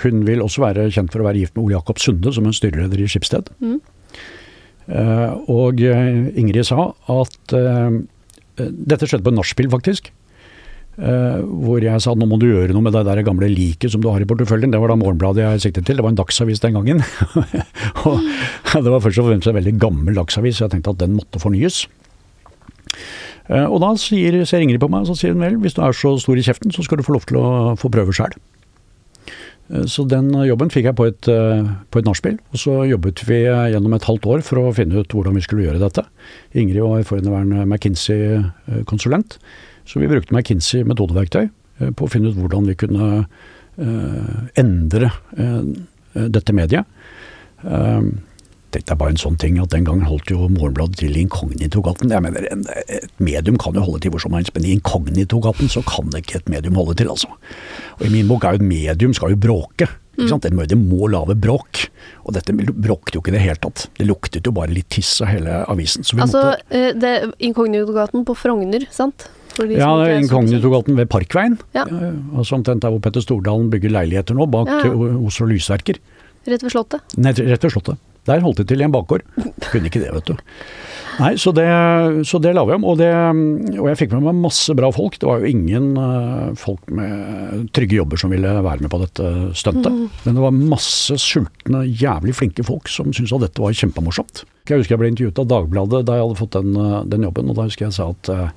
Hun 0.03 0.23
vil 0.25 0.45
også 0.45 0.63
være 0.65 0.89
kjent 0.93 1.13
for 1.13 1.23
å 1.23 1.29
være 1.29 1.43
gift 1.43 1.57
med 1.57 1.67
Ole 1.67 1.77
Jakob 1.77 2.01
Sunde, 2.01 2.33
som 2.33 2.47
en 2.49 2.57
styreleder 2.57 3.03
i 3.03 3.09
Skipsted. 3.11 3.51
Mm. 3.61 3.79
Eh, 4.89 5.35
og 5.53 5.83
eh, 5.85 6.33
Ingrid 6.41 6.67
sa 6.67 6.91
at 7.13 7.55
eh, 7.55 8.01
Dette 8.59 9.07
skjedde 9.09 9.25
på 9.25 9.33
nachspiel, 9.33 9.71
faktisk. 9.73 10.11
Eh, 11.01 11.39
hvor 11.41 11.81
jeg 11.81 12.03
sa 12.05 12.13
nå 12.13 12.27
må 12.29 12.37
du 12.37 12.51
gjøre 12.51 12.75
noe 12.77 12.85
med 12.85 12.93
det 12.93 13.07
der 13.07 13.23
gamle 13.25 13.49
liket 13.49 13.95
som 13.95 14.03
du 14.05 14.11
har 14.13 14.21
i 14.21 14.29
porteføljen. 14.29 14.75
Det 14.75 14.81
var 14.81 14.93
da 14.93 14.99
Morgenbladet 15.01 15.47
jeg 15.47 15.65
siktet 15.65 15.89
til. 15.89 15.97
Det 15.97 16.05
var 16.05 16.13
en 16.13 16.21
dagsavis 16.21 16.61
den 16.61 16.77
gangen. 16.77 17.01
og 18.05 18.21
det 18.21 18.93
var 18.93 19.01
først 19.01 19.23
og 19.23 19.31
fremst 19.31 19.49
en 19.49 19.57
veldig 19.57 19.77
gammel 19.81 20.21
dagsavis, 20.21 20.59
så 20.59 20.67
jeg 20.67 20.77
tenkte 20.77 20.93
at 20.93 21.01
den 21.01 21.17
måtte 21.17 21.41
fornyes. 21.41 21.87
Eh, 23.49 23.65
og 23.65 23.81
da 23.81 23.95
sier, 24.01 24.43
ser 24.49 24.65
Ingrid 24.65 24.83
på 24.85 24.91
meg 24.93 25.09
og 25.09 25.17
sier 25.17 25.33
hun 25.33 25.47
vel, 25.47 25.57
hvis 25.65 25.79
du 25.79 25.81
er 25.87 25.97
så 25.97 26.13
stor 26.21 26.37
i 26.37 26.45
kjeften, 26.45 26.75
så 26.77 26.85
skal 26.85 27.01
du 27.01 27.07
få 27.09 27.17
lov 27.17 27.25
til 27.31 27.41
å 27.41 27.47
få 27.81 27.93
prøve 27.93 28.13
sjøl. 28.17 28.37
Så 29.89 30.05
den 30.05 30.29
jobben 30.45 30.69
fikk 30.69 30.91
jeg 30.91 30.97
på 30.99 31.07
et, 31.09 31.29
eh, 31.33 31.69
på 31.89 32.03
et 32.03 32.05
nachspiel, 32.05 32.37
og 32.53 32.61
så 32.61 32.83
jobbet 32.85 33.23
vi 33.25 33.39
gjennom 33.47 33.95
et 33.97 34.05
halvt 34.05 34.27
år 34.29 34.43
for 34.45 34.61
å 34.61 34.75
finne 34.77 35.01
ut 35.01 35.09
hvordan 35.17 35.39
vi 35.39 35.45
skulle 35.47 35.65
gjøre 35.65 35.81
dette. 35.81 36.05
Ingrid 36.53 36.85
var 36.85 37.07
forhenværende 37.09 37.65
McKinsey-konsulent, 37.65 39.39
så 39.89 40.03
vi 40.03 40.11
brukte 40.11 40.35
McKinsey 40.35 40.85
metodeverktøy 40.89 41.47
eh, 41.47 41.91
på 41.91 42.07
å 42.07 42.11
finne 42.11 42.33
ut 42.33 42.39
hvordan 42.39 42.69
vi 42.71 42.77
kunne 42.79 43.09
eh, 43.23 44.37
endre 44.61 45.13
eh, 45.37 46.29
dette 46.29 46.53
mediet. 46.53 46.87
Dette 48.73 48.95
er 48.95 48.99
bare 48.99 49.13
en 49.13 49.21
sånn 49.21 49.37
ting 49.41 49.59
at 49.61 49.73
Den 49.75 49.85
gangen 49.87 50.09
holdt 50.09 50.31
jo 50.33 50.49
Morgenbladet 50.51 50.99
til 51.03 51.17
inkognitogaten. 51.21 52.11
Jeg 52.13 52.25
mener, 52.25 52.47
Et 52.89 53.21
medium 53.21 53.59
kan 53.61 53.77
jo 53.77 53.85
holde 53.85 54.01
til 54.03 54.15
hvor 54.15 54.23
som 54.25 54.35
helst, 54.37 54.53
men 54.57 54.67
i 54.67 54.73
inkognitogaten 54.77 55.71
så 55.73 55.83
kan 55.87 56.09
ikke 56.17 56.41
et 56.41 56.49
medium 56.53 56.79
holde 56.81 56.97
til. 56.99 57.11
altså. 57.13 57.29
Og 58.01 58.07
I 58.07 58.13
min 58.13 58.29
bok 58.29 58.45
er 58.45 58.57
jo 58.57 58.63
et 58.63 58.71
medium 58.71 59.15
skal 59.15 59.35
jo 59.35 59.41
bråke. 59.45 59.89
ikke 60.17 60.29
sant? 60.29 60.49
Mm. 60.49 60.65
Det 60.69 60.79
må 60.81 61.09
lage 61.13 61.37
bråk. 61.37 61.85
Og 62.25 62.35
dette 62.35 62.53
bråkte 62.57 63.17
jo 63.17 63.23
ikke 63.23 63.33
i 63.35 63.37
det 63.37 63.45
hele 63.45 63.61
tatt. 63.61 63.87
Det 63.99 64.09
luktet 64.09 64.49
jo 64.49 64.53
bare 64.57 64.73
litt 64.73 64.89
tiss 64.93 65.21
av 65.21 65.33
hele 65.33 65.63
avisen. 65.69 66.05
Så 66.05 66.17
vi 66.17 66.25
Altså, 66.25 66.43
måtte 66.57 66.93
det 66.99 67.15
Inkognitogaten 67.41 68.25
på 68.25 68.37
Frogner, 68.37 68.89
sant? 68.91 69.29
For 69.57 69.69
de 69.69 69.77
ja, 69.81 69.91
Inkognitogaten 70.17 70.97
ved 70.99 71.11
Parkveien. 71.13 71.59
Ja. 71.77 71.85
Altså 72.37 72.57
omtrent 72.59 72.85
der 72.85 72.95
hvor 72.95 73.03
Petter 73.05 73.25
Stordalen 73.25 73.69
bygger 73.73 73.93
leiligheter 73.93 74.39
nå, 74.39 74.49
bak 74.53 74.71
Ja, 74.71 74.81
eh, 74.89 75.19
Oslo 75.27 75.49
Lysverker. 75.51 76.01
Rett 76.49 76.65
ved 76.65 76.73
Slottet. 76.75 77.15
Nei, 77.23 77.35
rett 77.37 77.63
ved 77.63 77.75
Slottet. 77.75 78.01
Der 78.27 78.43
holdt 78.43 78.61
de 78.61 78.65
til 78.71 78.83
i 78.83 78.85
en 78.87 78.93
bakgård. 78.95 79.25
Kunne 79.73 79.89
ikke 79.91 79.99
det, 80.03 80.13
vet 80.15 80.29
du. 80.31 80.37
Nei, 81.19 81.33
så 81.43 81.51
det, 81.55 81.67
så 82.29 82.39
det 82.41 82.53
la 82.55 82.63
vi 82.69 82.77
om. 82.77 82.85
Og, 82.87 82.95
det, 83.01 83.11
og 83.75 83.89
jeg 83.91 83.99
fikk 83.99 84.15
med 84.15 84.29
meg 84.29 84.45
masse 84.45 84.75
bra 84.79 84.93
folk. 84.95 85.19
Det 85.19 85.27
var 85.27 85.43
jo 85.43 85.51
ingen 85.51 85.91
eh, 85.99 86.53
folk 86.59 86.87
med 86.95 87.67
trygge 87.75 87.99
jobber 87.99 88.23
som 88.23 88.31
ville 88.33 88.55
være 88.63 88.85
med 88.87 88.93
på 88.93 89.03
dette 89.03 89.33
stuntet. 89.59 89.91
Men 90.23 90.39
det 90.39 90.45
var 90.45 90.55
masse 90.55 91.19
sultne, 91.21 91.83
jævlig 91.91 92.37
flinke 92.39 92.67
folk 92.67 92.91
som 92.91 93.11
syntes 93.11 93.35
at 93.35 93.49
dette 93.49 93.65
var 93.65 93.75
kjempemorsomt. 93.77 94.45
Jeg 94.69 94.79
husker 94.79 94.95
jeg 94.95 95.01
ble 95.03 95.09
intervjuet 95.11 95.41
av 95.43 95.47
Dagbladet 95.51 96.01
da 96.07 96.15
jeg 96.19 96.23
hadde 96.23 96.39
fått 96.39 96.55
den, 96.55 96.77
eh, 96.79 96.99
den 97.11 97.25
jobben. 97.27 97.49
og 97.51 97.57
Da 97.59 97.65
husker 97.67 97.87
jeg 97.89 97.95
sa 97.97 98.05
at 98.13 98.29
eh, 98.31 98.51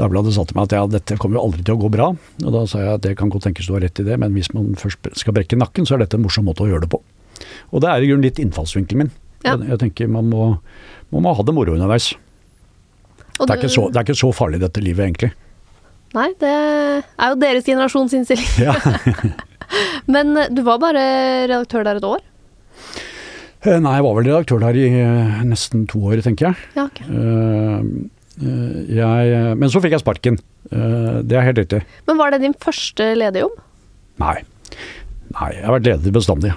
Dagbladet 0.00 0.32
sa 0.32 0.44
til 0.48 0.56
meg 0.56 0.64
at 0.70 0.76
ja, 0.78 0.84
dette 0.94 1.18
kommer 1.20 1.36
jo 1.38 1.42
aldri 1.44 1.64
til 1.66 1.76
å 1.76 1.82
gå 1.82 1.90
bra. 1.92 2.06
Og 2.46 2.50
da 2.54 2.62
sa 2.70 2.80
jeg 2.80 2.94
at 2.96 3.02
det 3.04 3.16
kan 3.20 3.28
godt 3.32 3.44
tenkes 3.48 3.68
du 3.68 3.74
har 3.76 3.84
rett 3.84 4.00
i 4.00 4.06
det, 4.06 4.16
men 4.22 4.32
hvis 4.32 4.48
man 4.56 4.70
først 4.80 5.10
skal 5.20 5.36
brekke 5.36 5.58
nakken, 5.60 5.84
så 5.84 5.94
er 5.98 6.04
dette 6.06 6.16
en 6.16 6.24
morsom 6.24 6.48
måte 6.48 6.64
å 6.64 6.70
gjøre 6.70 6.86
det 6.86 6.92
på. 6.94 7.02
Og 7.72 7.82
det 7.84 7.90
er 7.92 8.00
i 8.00 8.08
grunnen 8.08 8.24
litt 8.24 8.40
innfallsvinkelen 8.40 9.04
min. 9.04 9.12
Ja. 9.44 9.56
Jeg, 9.58 9.68
jeg 9.74 9.78
tenker 9.84 10.08
man 10.14 10.28
må, 10.32 10.48
man 11.12 11.24
må 11.26 11.34
ha 11.36 11.44
det 11.44 11.52
moro 11.56 11.74
underveis. 11.76 12.12
Og 13.40 13.46
Det 13.48 13.50
er, 13.50 13.56
du- 13.58 13.66
ikke 13.66 13.74
så, 13.76 13.86
det 13.92 14.00
er 14.00 14.06
ikke 14.08 14.20
så 14.22 14.32
farlig 14.36 14.60
dette 14.62 14.80
livet, 14.84 15.04
egentlig. 15.08 15.32
Nei, 16.16 16.28
det 16.40 16.48
er 16.52 17.28
jo 17.32 17.38
deres 17.40 17.64
generasjons 17.68 18.12
innstilling. 18.16 18.48
Ja. 18.60 18.74
Men 20.12 20.32
eh, 20.36 20.48
du 20.52 20.60
var 20.64 20.80
bare 20.80 21.02
redaktør 21.48 21.84
der 21.88 22.00
et 22.00 22.04
år? 22.08 22.20
Eh, 23.62 23.78
Nei, 23.78 23.94
jeg 23.94 24.04
var 24.06 24.16
vel 24.18 24.26
redaktør 24.26 24.62
der 24.64 24.78
i 24.78 24.88
eh, 24.90 25.42
nesten 25.46 25.84
to 25.90 26.00
år, 26.10 26.22
tenker 26.24 26.50
jeg. 26.50 26.64
Ja, 26.74 26.88
okay. 26.88 27.06
uh, 27.06 27.82
jeg 28.90 29.56
men 29.60 29.70
så 29.70 29.82
fikk 29.84 29.94
jeg 29.94 30.02
sparken. 30.02 30.40
Uh, 30.72 31.20
Det 31.22 31.36
er 31.38 31.46
helt 31.46 31.60
riktig. 31.62 31.82
Men 32.08 32.18
var 32.18 32.32
det 32.32 32.42
din 32.42 32.56
første 32.58 33.12
lederjobb? 33.18 33.54
Nei. 34.22 34.40
Nei, 35.32 35.50
jeg 35.54 35.66
har 35.66 35.76
vært 35.78 35.88
leder 35.90 36.18
bestandig. 36.18 36.54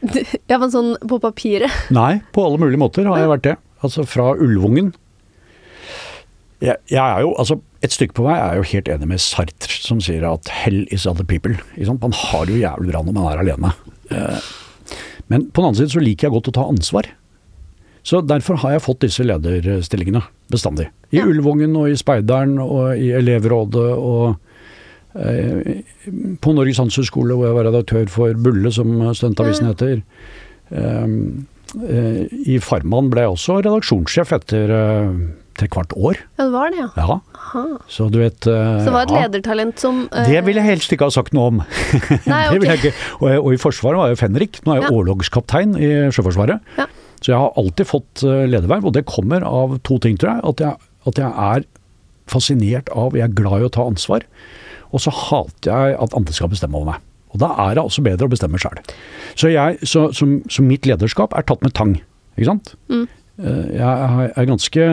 Ja, 0.50 0.56
men 0.58 0.70
sånn 0.72 0.94
på 1.08 1.20
papiret? 1.22 1.72
Nei, 1.94 2.20
på 2.34 2.44
alle 2.44 2.60
mulige 2.60 2.80
måter 2.80 3.08
har 3.08 3.20
jeg 3.20 3.32
vært 3.32 3.46
det. 3.48 3.56
Altså 3.84 4.04
fra 4.08 4.32
Ulvungen. 4.36 4.92
Jeg, 6.60 6.76
jeg 6.92 7.00
er 7.00 7.22
jo, 7.24 7.32
altså 7.40 7.56
Et 7.80 7.94
stykke 7.94 8.12
på 8.12 8.26
vei 8.26 8.34
er 8.36 8.50
jeg 8.52 8.60
jo 8.60 8.70
helt 8.74 8.88
enig 8.92 9.06
med 9.08 9.22
Sartre, 9.24 9.72
som 9.80 10.02
sier 10.04 10.26
at 10.28 10.50
'hell 10.52 10.82
is 10.92 11.06
other 11.08 11.24
people'. 11.24 11.56
Man 12.02 12.12
har 12.12 12.44
det 12.44 12.58
jo 12.58 12.60
jævlig 12.60 12.92
bra 12.92 13.00
når 13.00 13.14
man 13.16 13.28
er 13.30 13.40
alene. 13.40 13.70
Eh, 14.12 14.50
Men 15.30 15.46
på 15.50 15.62
den 15.62 15.68
annen 15.70 15.78
side 15.78 15.94
så 15.94 16.02
liker 16.02 16.26
jeg 16.28 16.34
godt 16.36 16.50
å 16.50 16.56
ta 16.58 16.66
ansvar. 16.68 17.08
Så 18.02 18.22
derfor 18.24 18.56
har 18.62 18.72
jeg 18.76 18.82
fått 18.86 19.02
disse 19.04 19.24
lederstillingene 19.26 20.22
bestandig. 20.50 20.88
I 21.12 21.20
Ja. 21.20 21.26
Ulvungen 21.28 21.76
og 21.76 21.90
i 21.90 21.96
Speideren 22.00 22.58
og 22.62 22.96
i 22.96 23.10
elevrådet 23.14 23.90
og 23.98 24.36
eh, 25.14 25.82
på 26.40 26.54
Norges 26.56 26.78
handelshøyskole 26.80 27.36
hvor 27.36 27.46
jeg 27.50 27.56
var 27.58 27.68
redaktør 27.68 28.08
for 28.08 28.34
Bulle, 28.34 28.72
som 28.72 28.94
studentavisen 29.14 29.66
Ja. 29.68 29.74
heter. 29.74 30.02
Um, 30.70 31.46
eh, 31.82 32.26
I 32.46 32.58
Farman 32.62 33.10
ble 33.10 33.26
jeg 33.26 33.34
også 33.34 33.58
redaksjonssjef 33.62 34.32
etter 34.38 34.72
trekvart 35.60 35.92
år. 35.96 36.18
Ja, 36.38 36.46
det 36.46 36.52
var 36.54 36.72
det, 36.72 36.80
ja. 36.80 36.88
Ja, 36.96 37.18
Aha. 37.36 37.64
så 37.90 38.08
du 38.12 38.18
vet 38.22 38.48
uh, 38.48 38.80
Så 38.80 38.88
det 38.88 38.94
var 38.96 39.06
et 39.06 39.14
ja. 39.14 39.22
ledertalent 39.26 39.82
som 39.82 40.02
uh, 40.08 40.22
Det 40.26 40.40
ville 40.46 40.62
jeg 40.62 40.76
helst 40.76 40.94
ikke 40.96 41.08
ha 41.10 41.14
sagt 41.14 41.36
noe 41.36 41.50
om. 41.52 41.60
Nei, 42.32 42.42
det 42.48 42.56
vil 42.56 42.64
ok. 42.64 42.70
jeg 42.70 42.80
ikke. 42.82 42.94
Og, 43.20 43.28
og 43.34 43.52
i 43.54 43.60
Forsvaret 43.60 44.00
var 44.00 44.12
jeg 44.12 44.20
Fenrik. 44.22 44.62
Nå 44.64 44.74
er 44.74 44.80
jeg 44.82 44.88
Ja. 44.88 44.96
årlogskaptein 44.96 45.76
i 45.78 45.92
Sjøforsvaret. 46.14 46.72
Ja. 46.80 46.88
Så 47.20 47.34
jeg 47.34 47.40
har 47.40 47.52
alltid 47.60 47.88
fått 47.88 48.22
eh, 48.24 48.46
lederverv, 48.48 48.88
og 48.88 48.96
det 48.96 49.04
kommer 49.08 49.44
av 49.44 49.76
to 49.84 49.98
ting, 50.00 50.16
tror 50.20 50.32
jeg. 50.32 50.44
At 50.54 50.62
jeg, 50.64 50.90
at 51.10 51.20
jeg 51.20 51.44
er 51.52 51.66
fascinert 52.30 52.88
av, 52.96 53.16
jeg 53.18 53.26
er 53.26 53.36
glad 53.36 53.60
i 53.60 53.68
å 53.68 53.72
ta 53.72 53.84
ansvar. 53.84 54.24
Og 54.90 55.04
så 55.04 55.12
hater 55.14 55.68
jeg 55.70 55.98
at 56.00 56.16
andre 56.16 56.36
skal 56.36 56.50
bestemme 56.52 56.78
over 56.80 56.94
meg. 56.94 57.06
Og 57.30 57.42
da 57.42 57.52
er 57.66 57.76
det 57.76 57.84
altså 57.84 58.02
bedre 58.02 58.26
å 58.26 58.32
bestemme 58.32 58.58
sjøl. 58.58 58.80
Så, 59.38 59.52
så, 59.86 60.06
så, 60.16 60.28
så 60.50 60.64
mitt 60.66 60.88
lederskap 60.88 61.36
er 61.36 61.46
tatt 61.46 61.62
med 61.62 61.76
tang. 61.76 61.98
Ikke 62.34 62.48
sant? 62.48 62.72
Mm. 62.90 63.04
Jeg 63.40 64.30
er 64.34 64.48
ganske 64.48 64.86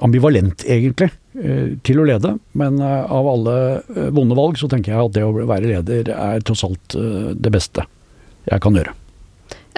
ambivalent, 0.00 0.64
egentlig, 0.64 1.10
eh, 1.38 1.74
til 1.86 2.00
å 2.00 2.06
lede. 2.08 2.36
Men 2.58 2.78
eh, 2.80 3.12
av 3.12 3.28
alle 3.34 3.56
eh, 3.80 4.08
vonde 4.14 4.38
valg, 4.38 4.58
så 4.60 4.70
tenker 4.70 4.94
jeg 4.94 5.10
at 5.10 5.18
det 5.18 5.26
å 5.26 5.34
være 5.36 5.74
leder 5.74 6.12
er 6.14 6.46
tross 6.46 6.64
alt 6.66 6.96
eh, 6.98 7.34
det 7.36 7.52
beste 7.54 7.84
jeg 8.48 8.64
kan 8.64 8.78
gjøre. 8.78 8.94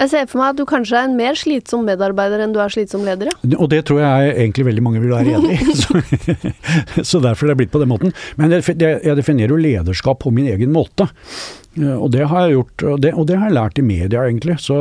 Jeg 0.01 0.09
ser 0.09 0.29
for 0.31 0.41
meg 0.41 0.55
at 0.55 0.57
du 0.57 0.63
kanskje 0.65 0.95
er 0.97 1.05
en 1.05 1.17
mer 1.17 1.35
slitsom 1.37 1.83
medarbeider 1.85 2.41
enn 2.41 2.55
du 2.55 2.61
er 2.63 2.71
slitsom 2.73 3.03
leder, 3.05 3.29
ja. 3.29 3.57
Og 3.59 3.67
det 3.69 3.83
tror 3.85 3.99
jeg 4.01 4.31
egentlig 4.31 4.65
veldig 4.71 4.83
mange 4.85 5.01
vil 5.03 5.13
være 5.13 5.35
enig 5.37 5.59
i. 5.59 5.75
Så, 5.81 7.03
så 7.05 7.21
derfor 7.21 7.45
er 7.45 7.53
det 7.53 7.59
blitt 7.59 7.73
på 7.73 7.81
den 7.83 7.91
måten. 7.91 8.15
Men 8.39 8.55
jeg, 8.55 8.65
jeg 8.79 9.17
definerer 9.19 9.53
jo 9.53 9.59
lederskap 9.61 10.23
på 10.23 10.33
min 10.33 10.49
egen 10.49 10.73
måte. 10.73 11.05
Eh, 11.77 11.93
og 11.93 12.09
det 12.15 12.25
har 12.31 12.47
jeg 12.47 12.57
gjort, 12.57 12.87
og 12.93 13.03
det, 13.03 13.13
og 13.13 13.27
det 13.29 13.37
har 13.37 13.51
jeg 13.51 13.57
lært 13.59 13.83
i 13.83 13.85
media, 13.85 14.25
egentlig. 14.25 14.57
Så 14.63 14.79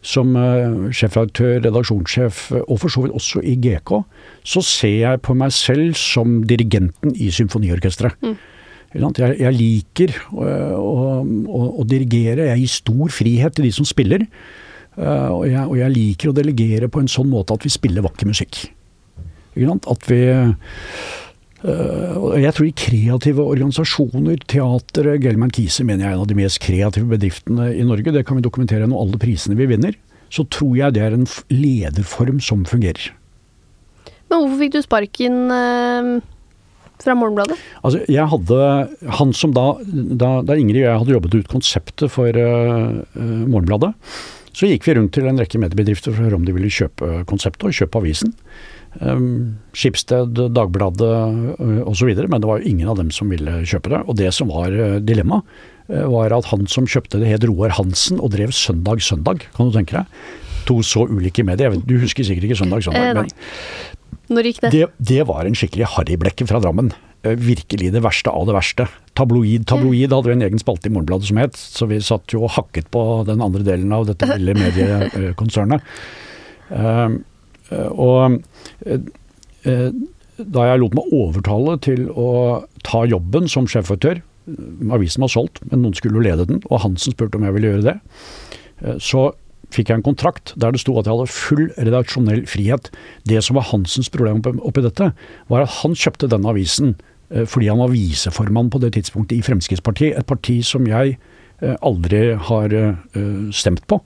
som 0.00 0.32
uh, 0.36 0.88
sjefredaktør, 0.94 1.58
redaksjonssjef, 1.66 2.46
og 2.62 2.80
for 2.80 2.92
så 2.92 3.04
vidt 3.04 3.16
også 3.18 3.42
i 3.44 3.56
GK, 3.60 3.92
så 4.46 4.62
ser 4.64 4.96
jeg 5.02 5.20
på 5.26 5.36
meg 5.36 5.52
selv 5.52 5.98
som 5.98 6.40
dirigenten 6.48 7.14
i 7.16 7.28
symfoniorkesteret. 7.34 8.16
Mm. 8.24 8.38
Jeg, 8.90 9.36
jeg, 9.38 9.54
liker 9.54 10.16
å, 10.34 10.46
å, 10.74 11.04
å, 11.22 11.60
å, 11.78 11.84
dirigere, 11.86 12.48
jeg 12.48 12.64
gir 12.64 12.72
stor 12.72 13.12
frihet 13.14 13.54
til 13.54 13.68
de 13.68 13.70
som 13.76 13.86
spiller. 13.86 14.24
Og, 14.98 15.44
jeg, 15.46 15.62
og, 15.62 15.76
jeg, 15.78 15.94
liker 15.94 16.32
å 16.32 16.34
delegere 16.34 16.88
på 16.90 16.98
en 16.98 17.08
sånn 17.08 17.30
måte 17.30 17.54
at 17.54 17.62
vi 17.62 17.70
spiller 17.70 18.02
vakker 18.02 18.26
musikk. 18.26 18.64
At 19.54 20.08
vi 20.10 20.18
Uh, 21.60 22.38
jeg 22.40 22.54
tror 22.56 22.64
de 22.64 22.76
kreative 22.80 23.44
organisasjoner, 23.44 24.40
teatret 24.48 25.20
Gelman 25.20 25.52
Kise 25.52 25.84
mener 25.84 26.06
jeg 26.06 26.14
er 26.14 26.16
en 26.16 26.24
av 26.24 26.30
de 26.30 26.38
mest 26.38 26.60
kreative 26.64 27.10
bedriftene 27.10 27.68
i 27.76 27.84
Norge. 27.84 28.14
Det 28.14 28.24
kan 28.28 28.38
vi 28.38 28.44
dokumentere 28.46 28.86
gjennom 28.86 29.00
alle 29.02 29.20
prisene 29.20 29.58
vi 29.58 29.68
vinner. 29.68 29.96
Så 30.32 30.46
tror 30.48 30.76
jeg 30.78 30.96
det 30.96 31.04
er 31.04 31.16
en 31.16 31.28
lederform 31.52 32.40
som 32.44 32.64
fungerer. 32.68 33.10
Men 34.30 34.44
hvorfor 34.44 34.60
fikk 34.62 34.76
du 34.76 34.82
sparken 34.86 35.38
uh, 35.50 36.10
fra 37.02 37.16
Morgenbladet? 37.18 37.58
Altså, 37.82 38.04
jeg 38.08 38.26
hadde 38.30 38.58
Han 39.18 39.32
som 39.36 39.54
da, 39.56 39.72
da, 39.90 40.36
da 40.46 40.56
Ingrid 40.56 40.84
og 40.84 40.86
jeg 40.86 41.00
hadde 41.02 41.16
jobbet 41.16 41.38
ut 41.40 41.50
konseptet 41.50 42.14
for 42.14 42.30
uh, 42.40 43.00
Morgenbladet, 43.20 43.92
så 44.56 44.66
gikk 44.66 44.88
vi 44.88 44.96
rundt 44.96 45.12
til 45.14 45.28
en 45.30 45.38
rekke 45.38 45.60
mediebedrifter 45.62 46.14
for 46.14 46.22
å 46.22 46.28
høre 46.28 46.40
om 46.40 46.46
de 46.46 46.54
ville 46.56 46.72
kjøpe 46.72 47.24
konseptet 47.30 47.68
og 47.68 47.76
kjøpe 47.76 48.00
avisen. 48.00 48.32
Um, 48.98 49.60
Skipsted, 49.70 50.34
Dagbladet 50.50 51.10
uh, 51.60 51.82
osv., 51.86 52.10
men 52.10 52.42
det 52.42 52.48
var 52.48 52.58
jo 52.58 52.70
ingen 52.72 52.90
av 52.90 52.98
dem 52.98 53.12
som 53.14 53.30
ville 53.30 53.60
kjøpe 53.62 53.92
det. 53.92 54.00
Og 54.10 54.16
det 54.18 54.32
som 54.34 54.50
var 54.50 54.74
uh, 54.74 54.98
dilemmaet, 54.98 55.46
uh, 55.92 56.08
var 56.10 56.34
at 56.34 56.50
han 56.50 56.66
som 56.70 56.88
kjøpte 56.90 57.20
det 57.22 57.30
het 57.30 57.46
Roar 57.46 57.76
Hansen 57.78 58.18
og 58.18 58.32
drev 58.34 58.54
Søndag 58.56 59.04
Søndag, 59.06 59.46
kan 59.54 59.70
du 59.70 59.76
tenke 59.78 60.00
deg. 60.00 60.24
To 60.66 60.80
så 60.86 61.06
ulike 61.06 61.46
medier. 61.46 61.78
Du 61.86 61.96
husker 62.02 62.26
sikkert 62.26 62.50
ikke 62.50 62.58
Søndag 62.58 62.82
Søndag, 62.84 63.06
eh, 63.06 63.14
men 63.22 64.34
Når 64.34 64.50
gikk 64.50 64.60
det? 64.66 64.72
det? 64.74 64.90
Det 64.98 65.22
var 65.30 65.46
en 65.46 65.56
skikkelig 65.56 65.88
harryblekke 65.94 66.46
fra 66.50 66.60
Drammen. 66.62 66.90
Virkelig 67.22 67.90
det 67.94 68.02
verste 68.02 68.32
av 68.32 68.46
det 68.48 68.54
verste. 68.56 68.86
Tabloid. 69.18 69.66
Tabloid 69.68 70.12
hadde 70.12 70.30
vi 70.30 70.36
en 70.36 70.44
egen 70.46 70.62
spalte 70.62 70.88
i 70.88 70.92
Morgenbladet 70.94 71.28
som 71.30 71.40
het, 71.40 71.56
så 71.58 71.88
vi 71.90 71.98
satt 72.04 72.32
jo 72.32 72.44
og 72.46 72.54
hakket 72.54 72.88
på 72.94 73.02
den 73.28 73.42
andre 73.44 73.64
delen 73.66 73.92
av 73.92 74.06
dette 74.08 74.28
lille 74.34 74.54
mediekonsernet. 74.62 75.84
Eh, 76.70 77.18
og 77.70 78.40
eh, 78.86 79.04
eh, 79.68 79.90
da 80.40 80.64
jeg 80.70 80.80
lot 80.80 80.96
meg 80.96 81.12
overtale 81.14 81.76
til 81.84 82.08
å 82.16 82.30
ta 82.86 83.04
jobben 83.08 83.48
som 83.50 83.68
sjefredaktør 83.68 84.22
Avisen 84.90 85.22
var 85.22 85.30
solgt, 85.30 85.60
men 85.68 85.84
noen 85.84 85.94
skulle 85.94 86.16
jo 86.16 86.24
lede 86.24 86.46
den, 86.48 86.62
og 86.72 86.80
Hansen 86.82 87.12
spurte 87.14 87.38
om 87.38 87.44
jeg 87.46 87.54
ville 87.54 87.68
gjøre 87.68 87.84
det. 87.84 87.92
Så 89.04 89.28
fikk 89.70 89.92
jeg 89.92 90.00
en 90.00 90.06
kontrakt 90.08 90.54
der 90.58 90.72
det 90.74 90.80
sto 90.82 90.96
at 90.98 91.06
jeg 91.06 91.12
hadde 91.12 91.30
full 91.30 91.68
redaksjonell 91.76 92.40
frihet. 92.50 92.88
Det 93.30 93.38
som 93.46 93.60
var 93.60 93.68
Hansens 93.68 94.10
problem 94.10 94.40
oppi 94.56 94.82
dette, 94.82 95.12
var 95.52 95.62
at 95.62 95.76
han 95.84 95.94
kjøpte 95.94 96.32
denne 96.32 96.50
avisen 96.50 96.96
fordi 97.30 97.68
han 97.70 97.78
var 97.78 97.92
viseformann 97.92 98.72
på 98.74 98.80
det 98.82 98.94
tidspunktet 98.96 99.36
i 99.36 99.44
Fremskrittspartiet, 99.46 100.18
et 100.18 100.26
parti 100.26 100.56
som 100.66 100.88
jeg 100.88 101.20
aldri 101.84 102.24
har 102.48 102.74
stemt 103.54 103.86
på. 103.86 104.00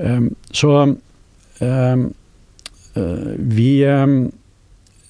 Så 0.00 0.72
eh, 0.74 0.96
vi 1.60 3.68
ehm, 3.86 4.14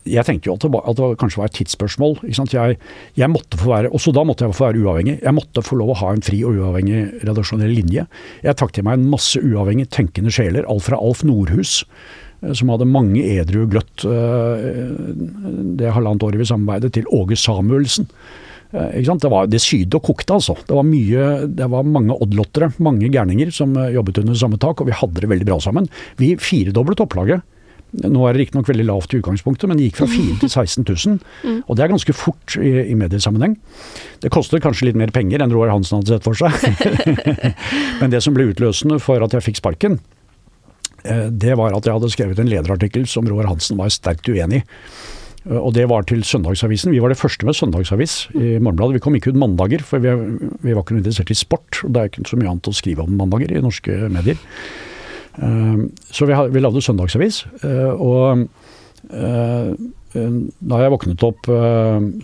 jeg 0.08 0.24
tenkte 0.24 0.48
jo 0.48 0.54
at 0.56 0.64
det, 0.64 0.80
at 0.80 0.96
det, 0.96 1.08
kanskje 1.20 1.42
var 1.42 1.50
et 1.50 1.56
tidsspørsmål. 1.58 2.14
Jeg, 2.24 2.78
jeg, 3.18 3.30
måtte 3.30 3.58
få 3.60 3.68
være, 3.68 3.90
Også 3.92 4.14
da 4.16 4.24
måtte 4.24 4.46
jeg 4.46 4.56
få 4.56 4.70
være 4.70 4.80
uavhengig. 4.80 5.18
Jeg 5.20 5.36
måtte 5.36 5.64
få 5.64 5.76
lov 5.76 5.92
å 5.92 5.98
ha 6.00 6.14
en 6.14 6.24
fri 6.24 6.40
og 6.46 6.56
uavhengig 6.56 7.02
redaksjonell 7.28 7.74
linje. 7.76 8.06
Jeg 8.46 8.56
trakk 8.56 8.72
til 8.76 8.86
meg 8.86 8.98
en 8.98 9.10
masse 9.12 9.40
uavhengig 9.40 9.90
tenkende 9.92 10.32
sjeler. 10.32 10.68
Alt 10.72 10.88
fra 10.88 11.00
Alf 11.00 11.20
Nordhus, 11.26 11.82
eh, 12.40 12.54
som 12.56 12.72
hadde 12.72 12.88
mange 12.88 13.24
edru 13.36 13.66
gløtt 13.70 14.06
eh, 14.08 14.70
det 15.80 15.92
halvannet 15.92 16.24
året 16.26 16.40
vi 16.40 16.48
samarbeidet, 16.48 16.94
til 16.96 17.10
Åge 17.12 17.36
Samuelsen. 17.36 18.08
Det, 18.70 19.30
var, 19.30 19.48
det 19.50 19.62
sydde 19.62 19.98
og 19.98 20.04
kokte, 20.06 20.36
altså. 20.36 20.54
Det 20.66 20.76
var, 20.76 20.86
mye, 20.86 21.30
det 21.50 21.70
var 21.72 21.86
mange 21.86 22.14
oddlottere, 22.14 22.70
mange 22.78 23.10
gærninger, 23.10 23.50
som 23.54 23.74
jobbet 23.90 24.22
under 24.22 24.38
samme 24.38 24.60
tak, 24.62 24.80
og 24.82 24.90
vi 24.90 24.98
hadde 24.98 25.24
det 25.24 25.30
veldig 25.32 25.48
bra 25.48 25.58
sammen. 25.62 25.88
Vi 26.20 26.36
firedoblet 26.40 27.02
opplaget. 27.02 27.42
Nå 27.90 28.22
er 28.22 28.36
det 28.36 28.44
riktignok 28.44 28.68
veldig 28.70 28.86
lavt 28.86 29.14
i 29.14 29.18
utgangspunktet, 29.18 29.66
men 29.68 29.80
det 29.80 29.88
gikk 29.88 30.00
fra 30.00 30.08
4 30.12 30.38
til 30.42 30.52
16 30.52 30.86
000. 30.86 31.18
Mm. 31.42 31.58
Og 31.66 31.76
det 31.76 31.84
er 31.84 31.92
ganske 31.92 32.14
fort 32.16 32.56
i, 32.60 32.72
i 32.92 32.96
mediesammenheng. 32.98 33.56
Det 34.22 34.32
koster 34.32 34.62
kanskje 34.62 34.90
litt 34.90 35.00
mer 35.00 35.12
penger 35.14 35.42
enn 35.42 35.54
Roar 35.54 35.72
Hansen 35.74 35.98
hadde 35.98 36.14
sett 36.14 36.26
for 36.26 36.38
seg. 36.38 36.54
men 38.00 38.14
det 38.14 38.22
som 38.24 38.36
ble 38.36 38.50
utløsende 38.52 39.00
for 39.02 39.22
at 39.24 39.34
jeg 39.34 39.48
fikk 39.48 39.62
sparken, 39.62 39.98
eh, 41.02 41.26
det 41.30 41.56
var 41.58 41.74
at 41.74 41.88
jeg 41.88 41.98
hadde 41.98 42.12
skrevet 42.14 42.42
en 42.42 42.52
lederartikkel 42.52 43.08
som 43.10 43.26
Roar 43.28 43.50
Hansen 43.50 43.80
var 43.80 43.90
sterkt 43.94 44.30
uenig 44.30 44.62
i. 44.62 44.66
Eh, 45.48 45.56
og 45.56 45.72
det 45.76 45.86
var 45.90 46.04
til 46.08 46.22
Søndagsavisen. 46.26 46.92
Vi 46.92 47.00
var 47.02 47.12
det 47.12 47.20
første 47.20 47.46
med 47.48 47.56
søndagsavis 47.56 48.28
i 48.34 48.58
Morgenbladet. 48.58 48.98
Vi 48.98 49.04
kom 49.04 49.16
ikke 49.16 49.32
ut 49.32 49.40
mandager, 49.40 49.84
for 49.86 50.02
vi, 50.02 50.12
vi 50.60 50.74
var 50.74 50.84
ikke 50.84 50.98
interessert 50.98 51.32
i 51.32 51.38
sport. 51.38 51.82
og 51.84 51.94
Det 51.94 52.02
er 52.02 52.12
ikke 52.12 52.28
så 52.28 52.40
mye 52.40 52.52
annet 52.52 52.70
å 52.70 52.76
skrive 52.76 53.06
om 53.06 53.16
mandager 53.20 53.54
i 53.54 53.64
norske 53.64 53.96
medier. 54.12 54.40
Uh, 55.40 55.86
så 56.10 56.26
vi, 56.26 56.36
vi 56.52 56.60
lagde 56.60 56.82
søndagsavis. 56.84 57.44
Uh, 57.64 57.94
og 57.96 58.48
da 60.10 60.78
jeg 60.82 60.92
våknet 60.92 61.22
opp 61.24 61.46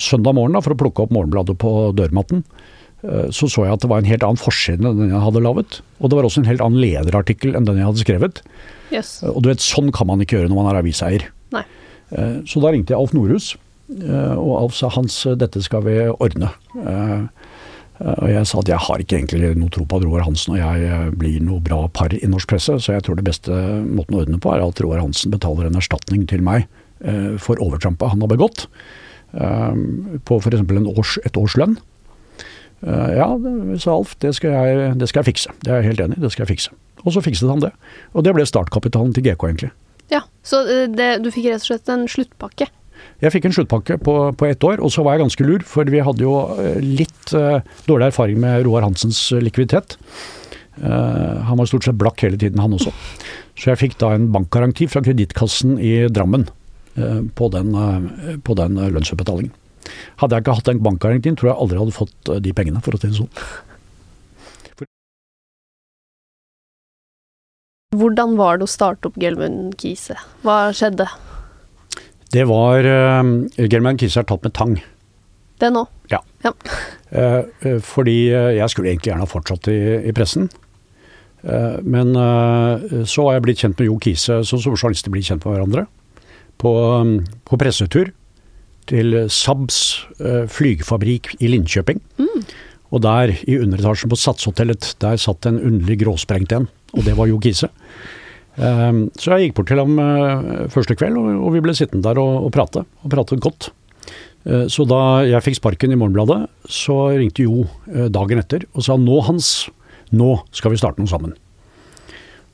søndag 0.02 0.34
morgen 0.36 0.54
da, 0.54 0.60
for 0.60 0.74
å 0.74 0.78
plukke 0.78 1.06
opp 1.06 1.14
Morgenbladet 1.14 1.54
på 1.62 1.70
dørmatten, 1.96 2.42
så 3.32 3.48
så 3.48 3.64
jeg 3.64 3.72
at 3.72 3.82
det 3.82 3.88
var 3.90 4.02
en 4.02 4.10
helt 4.10 4.26
annen 4.26 4.40
forside 4.40 4.84
enn 4.84 4.98
den 5.00 5.14
jeg 5.14 5.22
hadde 5.22 5.42
laget. 5.42 5.78
Og 6.02 6.10
det 6.10 6.18
var 6.18 6.28
også 6.28 6.42
en 6.42 6.50
helt 6.50 6.62
annen 6.62 6.82
lederartikkel 6.82 7.56
enn 7.56 7.66
den 7.66 7.80
jeg 7.80 7.88
hadde 7.88 8.02
skrevet. 8.02 8.42
Yes. 8.92 9.16
Og 9.24 9.40
du 9.42 9.50
vet, 9.50 9.64
sånn 9.64 9.88
kan 9.94 10.10
man 10.10 10.22
ikke 10.22 10.36
gjøre 10.36 10.50
når 10.52 10.60
man 10.60 10.70
er 10.72 10.82
aviseier. 10.82 11.26
Eh, 12.14 12.42
så 12.46 12.62
da 12.62 12.72
ringte 12.72 12.94
jeg 12.94 13.00
Alf 13.00 13.14
Nordhus, 13.16 13.54
eh, 13.96 14.34
og 14.36 14.52
Alf 14.60 14.76
sa 14.78 14.90
Hans, 14.94 15.18
dette 15.38 15.62
skal 15.64 15.84
vi 15.86 15.98
ordne. 16.12 16.52
Eh, 16.76 17.26
og 17.96 18.28
jeg 18.28 18.44
sa 18.44 18.60
at 18.60 18.68
jeg 18.68 18.84
har 18.84 19.00
ikke 19.00 19.16
egentlig 19.16 19.54
noe 19.56 19.72
tro 19.72 19.86
på 19.88 19.96
at 19.96 20.02
Roar 20.04 20.26
Hansen 20.26 20.52
og 20.52 20.58
jeg 20.60 21.12
blir 21.16 21.38
noe 21.40 21.62
bra 21.64 21.78
par 21.88 22.12
i 22.12 22.28
norsk 22.28 22.50
presse, 22.50 22.74
så 22.84 22.92
jeg 22.92 23.06
tror 23.06 23.16
det 23.16 23.24
beste 23.24 23.56
måten 23.88 24.18
å 24.18 24.20
ordne 24.20 24.40
på 24.42 24.52
er 24.52 24.60
at 24.60 24.82
Roar 24.84 25.00
Hansen 25.00 25.32
betaler 25.32 25.70
en 25.70 25.78
erstatning 25.80 26.26
til 26.28 26.44
meg 26.44 26.68
for 27.40 27.56
overtrampet 27.60 28.12
han 28.12 28.20
har 28.20 28.28
begått. 28.28 28.66
På 29.32 30.36
f.eks. 30.36 30.60
Års, 30.92 31.16
et 31.24 31.40
års 31.40 31.56
lønn. 31.56 31.78
Ja, 32.84 33.30
sa 33.80 33.96
Alf, 33.96 34.12
det 34.20 34.34
skal, 34.36 34.52
jeg, 34.52 34.92
det 35.00 35.08
skal 35.08 35.24
jeg 35.24 35.30
fikse. 35.32 35.56
Det 35.64 35.72
er 35.72 35.80
jeg 35.80 35.94
helt 35.94 36.04
enig 36.04 36.20
i, 36.20 36.24
det 36.26 36.34
skal 36.36 36.44
jeg 36.44 36.52
fikse. 36.52 36.76
Og 37.00 37.16
så 37.16 37.24
fikset 37.24 37.48
han 37.48 37.64
det. 37.64 37.72
Og 38.12 38.28
det 38.28 38.36
ble 38.36 38.44
startkapitalen 38.44 39.16
til 39.16 39.24
GK, 39.24 39.48
egentlig. 39.48 39.72
Ja, 40.12 40.22
Så 40.46 40.62
eh, 40.66 40.86
det, 40.92 41.10
du 41.24 41.30
fikk 41.34 41.50
rett 41.50 41.64
og 41.64 41.70
slett 41.70 41.90
en 41.92 42.06
sluttpakke? 42.10 42.68
Jeg 43.20 43.32
fikk 43.32 43.48
en 43.48 43.54
sluttpakke 43.56 43.98
på, 44.04 44.14
på 44.36 44.48
ett 44.48 44.64
år, 44.64 44.80
og 44.84 44.92
så 44.92 45.04
var 45.04 45.16
jeg 45.16 45.24
ganske 45.24 45.46
lur, 45.46 45.64
for 45.68 45.88
vi 45.92 46.02
hadde 46.04 46.24
jo 46.24 46.34
eh, 46.60 46.78
litt 46.84 47.32
uh, 47.36 47.64
dårlig 47.88 48.10
erfaring 48.10 48.40
med 48.42 48.66
Roar 48.66 48.84
Hansens 48.84 49.20
likviditet. 49.40 49.96
Uh, 50.76 51.40
han 51.48 51.56
var 51.56 51.68
stort 51.68 51.88
sett 51.88 51.98
blakk 52.00 52.20
hele 52.24 52.38
tiden, 52.40 52.60
han 52.60 52.76
også. 52.76 52.92
Så 53.56 53.72
jeg 53.72 53.80
fikk 53.80 53.96
da 54.02 54.12
en 54.12 54.28
bankgaranti 54.34 54.88
fra 54.92 55.00
Kredittkassen 55.04 55.78
i 55.80 55.94
Drammen 56.12 56.48
uh, 57.00 57.22
på 57.36 57.48
den, 57.54 57.72
på 58.44 58.56
den 58.58 58.76
lønnsutbetalingen. 58.76 59.54
Hadde 60.20 60.36
jeg 60.36 60.44
ikke 60.44 60.58
hatt 60.58 60.68
den 60.68 60.84
bankgarantien, 60.84 61.38
tror 61.38 61.52
jeg 61.52 61.60
aldri 61.62 61.80
hadde 61.80 61.96
fått 61.96 62.34
de 62.42 62.52
pengene, 62.56 62.82
for 62.84 62.96
å 62.96 63.00
si 63.00 63.08
det 63.08 63.16
sånn. 63.16 63.32
Hvordan 67.94 68.34
var 68.34 68.58
det 68.58 68.66
å 68.66 68.70
starte 68.70 69.06
opp 69.06 69.18
Gelmund 69.20 69.76
Kise? 69.78 70.16
Hva 70.42 70.72
skjedde? 70.74 71.06
Det 72.34 72.42
var 72.50 72.82
uh, 72.82 73.22
Gelmund 73.62 74.02
Kise 74.02 74.24
er 74.24 74.26
tatt 74.26 74.42
med 74.42 74.54
tang. 74.58 74.74
Det 75.62 75.70
nå? 75.72 75.84
Ja. 76.10 76.18
ja. 76.42 76.52
Uh, 77.14 77.78
fordi 77.92 78.18
jeg 78.32 78.72
skulle 78.72 78.90
egentlig 78.90 79.12
gjerne 79.12 79.22
ha 79.22 79.30
fortsatt 79.30 79.70
i, 79.70 79.78
i 80.10 80.14
pressen. 80.16 80.50
Uh, 81.46 81.78
men 81.86 82.10
så 83.06 83.28
har 83.28 83.36
jeg 83.36 83.46
blitt 83.46 83.62
kjent 83.62 83.78
med 83.78 83.86
Jo 83.92 84.00
Kise, 84.02 84.42
sånn 84.42 84.64
som 84.64 84.74
journalister 84.74 85.14
blir 85.14 85.22
kjent 85.22 85.46
med 85.46 85.54
hverandre. 85.54 85.86
På, 86.58 86.72
um, 87.04 87.20
på 87.46 87.58
pressetur 87.60 88.10
til 88.86 89.14
Sabs 89.30 89.78
flygefabrikk 90.54 91.32
i 91.42 91.48
Linköping. 91.50 91.98
Mm. 92.22 92.42
Og 92.94 93.02
der, 93.02 93.32
i 93.48 93.58
underetasjen 93.58 94.10
på 94.12 94.18
Satshotellet, 94.20 94.92
der 95.02 95.18
satt 95.20 95.48
en 95.48 95.58
underlig 95.58 95.98
gråsprengt 96.04 96.54
en, 96.54 96.68
og 96.94 97.06
det 97.06 97.16
var 97.18 97.30
Jo 97.30 97.40
Kise. 97.42 97.70
Um, 98.56 99.10
så 99.20 99.34
jeg 99.34 99.50
gikk 99.50 99.58
bort 99.58 99.68
til 99.68 99.80
ham 99.82 99.98
uh, 100.00 100.68
første 100.72 100.96
kveld, 100.96 101.18
og, 101.20 101.26
og, 101.34 101.50
vi 101.52 101.60
ble 101.64 101.74
sittende 101.76 102.06
der 102.06 102.20
og, 102.22 102.46
og 102.46 102.52
prate, 102.54 102.86
og 103.04 103.12
pratet 103.12 103.42
godt. 103.44 103.68
Uh, 104.46 104.64
så 104.72 104.86
da 104.88 105.00
jeg 105.28 105.44
fikk 105.44 105.58
sparken 105.58 105.92
i 105.92 105.98
Morgenbladet, 106.00 106.46
så 106.72 106.96
ringte 107.12 107.44
Jo 107.44 107.66
uh, 107.66 108.06
dagen 108.12 108.40
etter 108.40 108.64
og 108.72 108.86
sa 108.86 108.96
nå 109.00 109.18
Hans, 109.26 109.50
nå 110.16 110.38
skal 110.56 110.72
vi 110.72 110.80
starte 110.80 111.02
noe 111.02 111.10
sammen. 111.10 111.34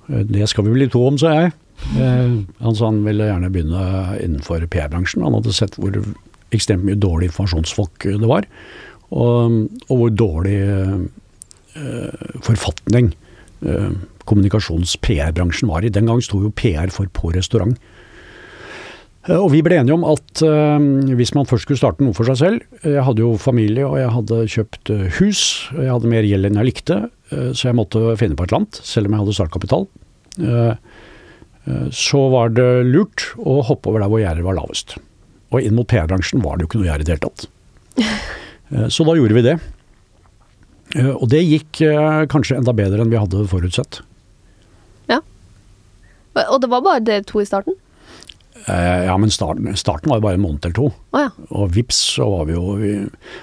det 0.09 0.49
skal 0.49 0.64
vi 0.64 0.72
bli 0.72 0.89
to 0.91 1.03
om, 1.07 1.18
sa 1.20 1.30
jeg. 1.37 1.51
han 1.93 2.74
sa 2.74 2.89
han 2.89 3.03
ville 3.05 3.26
gjerne 3.28 3.51
begynne 3.53 3.83
innenfor 4.24 4.64
PR-bransjen. 4.72 5.22
Han 5.22 5.37
hadde 5.37 5.53
sett 5.53 5.76
hvor 5.76 5.95
ekstremt 6.57 6.87
mye 6.89 6.97
dårlig 6.99 7.28
informasjonsfolk 7.28 8.09
det 8.09 8.30
var 8.30 8.49
og, 9.13 9.59
og 9.89 9.99
hvor 9.99 10.13
dårlig 10.17 10.59
eh, 11.77 12.29
forfatning 12.45 13.13
eh, 13.67 13.91
kommunikasjons-PR-bransjen 14.29 15.71
var 15.71 15.85
i. 15.85 15.93
Den 15.93 16.09
gang 16.09 16.23
sto 16.25 16.41
jo 16.45 16.53
PR 16.57 16.93
for 16.95 17.11
på 17.13 17.35
restaurant. 17.37 17.77
Uh, 19.29 19.39
og 19.39 19.53
vi 19.53 19.61
ble 19.63 19.77
enige 19.79 19.95
om 19.95 20.03
at 20.09 20.41
hvis 20.43 21.31
man 21.37 21.47
først 21.47 21.69
skulle 21.69 21.79
starte 21.79 22.03
noe 22.03 22.17
for 22.17 22.27
seg 22.27 22.41
selv 22.41 22.89
Jeg 22.91 23.05
hadde 23.07 23.23
jo 23.23 23.37
familie, 23.39 23.85
og 23.87 23.95
jeg 24.01 24.11
hadde 24.17 24.39
kjøpt 24.51 24.91
hus. 25.21 25.43
Og 25.77 25.85
Jeg 25.85 25.93
hadde 25.93 26.11
mer 26.11 26.27
gjeld 26.27 26.49
enn 26.49 26.59
jeg 26.59 26.71
likte, 26.73 26.99
så 27.31 27.69
jeg 27.69 27.79
måtte 27.79 28.03
finne 28.19 28.35
på 28.35 28.43
et 28.43 28.51
eller 28.51 28.65
annet, 28.65 28.81
selv 28.83 29.07
om 29.07 29.15
jeg 29.15 29.23
hadde 29.23 29.37
startkapital. 29.39 29.87
Så 32.03 32.27
var 32.35 32.51
det 32.59 32.69
lurt 32.91 33.29
å 33.39 33.61
hoppe 33.71 33.93
over 33.93 34.03
der 34.03 34.11
hvor 34.11 34.25
gjerdet 34.25 34.47
var 34.49 34.59
lavest. 34.59 34.99
Og 35.55 35.63
inn 35.63 35.79
mot 35.79 35.87
PR-bransjen 35.87 36.43
var 36.43 36.59
det 36.59 36.67
jo 36.67 36.73
ikke 36.73 36.83
noe 36.83 36.91
gjerde 36.91 37.07
i 37.07 37.09
det 37.09 37.15
hele 37.15 37.29
tatt. 37.29 37.47
Eh, 38.73 38.89
så 38.89 39.07
da 39.09 39.16
gjorde 39.18 39.37
vi 39.39 39.45
det. 39.47 39.59
Eh, 40.97 41.12
og 41.12 41.29
det 41.33 41.43
gikk 41.45 41.83
eh, 41.87 42.25
kanskje 42.33 42.59
enda 42.61 42.75
bedre 42.77 43.05
enn 43.05 43.12
vi 43.12 43.20
hadde 43.20 43.47
forutsett. 43.51 44.03
Ja. 45.11 45.23
Og 46.49 46.59
det 46.62 46.70
var 46.73 46.85
bare 46.85 47.05
dere 47.05 47.27
to 47.29 47.43
i 47.43 47.49
starten? 47.49 47.79
Ja, 48.62 49.16
men 49.18 49.33
starten, 49.33 49.64
starten, 49.75 50.12
var 50.12 50.20
jo 50.20 50.23
bare 50.23 50.37
en 50.37 50.43
måned 50.45 50.62
eller 50.62 50.77
to. 50.77 50.85
Oh, 51.11 51.18
ja. 51.18 51.33
Og 51.51 51.73
vips, 51.75 51.97
så 52.14 52.29
var 52.31 52.45
vi 52.47 52.55
jo 52.55 52.77
vi, 52.79 52.91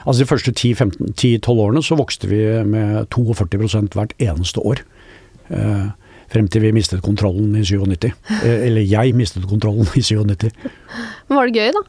Altså 0.05 0.21
de 0.21 0.27
første 0.29 0.53
10-12 0.53 1.49
årene 1.49 1.81
så 1.83 1.97
vokste 1.99 2.29
vi 2.29 2.39
med 2.63 3.09
42% 3.11 3.97
hvert 3.97 4.13
eneste 4.23 4.63
år. 4.63 4.79
Frem 6.29 6.47
til 6.47 6.61
vi 6.61 6.73
mistet 6.75 7.01
kontrollen 7.01 7.55
i 7.57 7.65
97. 7.65 8.11
Eh, 8.45 8.65
eller 8.69 8.85
jeg 8.85 9.15
mistet 9.17 9.47
kontrollen 9.49 9.89
i 9.97 10.03
97. 10.05 10.51
Men 11.27 11.39
var 11.39 11.49
det 11.49 11.57
gøy, 11.57 11.71
da? 11.73 11.83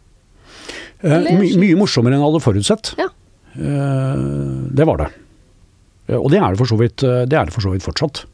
Eller? 1.01 1.38
my, 1.41 1.51
mye 1.61 1.78
morsommere 1.80 2.16
enn 2.16 2.22
jeg 2.22 2.28
hadde 2.28 2.45
forutsett. 2.45 2.93
Ja. 3.01 3.11
Eh, 3.59 4.20
det 4.70 4.86
var 4.86 5.01
det. 5.01 5.09
Eh, 6.09 6.18
og 6.18 6.30
det 6.32 6.40
er 6.40 6.53
det 6.53 6.61
for 6.61 6.70
så 6.70 6.78
vidt, 6.80 7.01
det 7.03 7.36
er 7.36 7.48
det 7.48 7.55
for 7.55 7.64
så 7.64 7.74
vidt 7.74 7.86
fortsatt. 7.86 8.24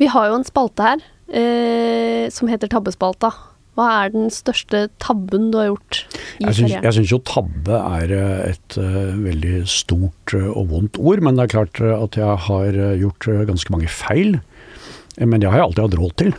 Vi 0.00 0.08
har 0.08 0.30
jo 0.30 0.38
en 0.38 0.48
spalte 0.48 0.86
her 0.86 1.06
eh, 1.28 2.26
som 2.32 2.50
heter 2.50 2.70
Tabbespalta. 2.72 3.32
Hva 3.78 3.86
er 4.02 4.12
den 4.12 4.32
største 4.34 4.88
tabben 5.00 5.52
du 5.52 5.60
har 5.60 5.70
gjort 5.70 6.00
i? 6.40 6.48
Jeg 6.50 6.94
syns 6.96 7.12
jo 7.12 7.20
tabbe 7.24 7.76
er 7.78 8.10
et 8.50 8.76
uh, 8.76 9.14
veldig 9.14 9.60
stort 9.70 10.34
og 10.34 10.72
vondt 10.72 10.98
ord, 10.98 11.22
men 11.24 11.38
det 11.38 11.46
er 11.46 11.52
klart 11.54 11.80
at 11.80 12.18
jeg 12.18 12.40
har 12.48 12.80
gjort 12.98 13.28
ganske 13.48 13.72
mange 13.72 13.88
feil. 13.88 14.40
Men 15.22 15.38
det 15.38 15.48
har 15.52 15.60
jeg 15.60 15.68
alltid 15.68 15.84
hatt 15.86 15.98
råd 16.00 16.16
til. 16.18 16.34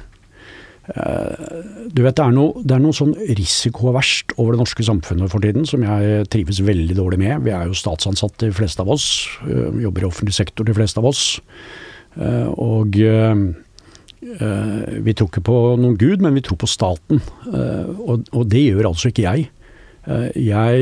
Du 0.91 2.01
vet, 2.03 2.17
det 2.17 2.23
er, 2.23 2.33
noe, 2.35 2.61
det 2.67 2.75
er 2.75 2.81
noe 2.83 2.95
sånn 2.95 3.13
risikoverst 3.15 4.33
over 4.37 4.55
det 4.55 4.61
norske 4.63 4.83
samfunnet 4.85 5.31
for 5.31 5.43
tiden 5.43 5.65
som 5.69 5.83
jeg 5.85 6.25
trives 6.33 6.59
veldig 6.67 6.95
dårlig 6.97 7.19
med. 7.21 7.45
Vi 7.45 7.51
er 7.55 7.69
jo 7.69 7.77
statsansatte, 7.77 8.49
de 8.49 8.55
fleste 8.55 8.83
av 8.83 8.91
oss. 8.91 9.05
Vi 9.45 9.55
øh, 9.55 9.81
jobber 9.85 10.01
i 10.03 10.09
offentlig 10.09 10.35
sektor, 10.35 10.67
de 10.67 10.75
fleste 10.75 10.99
av 11.01 11.07
oss. 11.11 11.23
Øh, 12.17 12.49
og 12.59 12.99
øh, 12.99 13.35
vi 15.01 15.15
tror 15.17 15.31
ikke 15.31 15.47
på 15.47 15.57
noen 15.81 15.97
gud, 16.01 16.19
men 16.23 16.35
vi 16.37 16.43
tror 16.45 16.59
på 16.61 16.69
staten. 16.69 17.17
Og 17.49 18.43
det 18.51 18.61
gjør 18.67 18.91
altså 18.91 19.09
ikke 19.09 19.25
jeg. 19.25 19.47
Jeg 20.37 20.77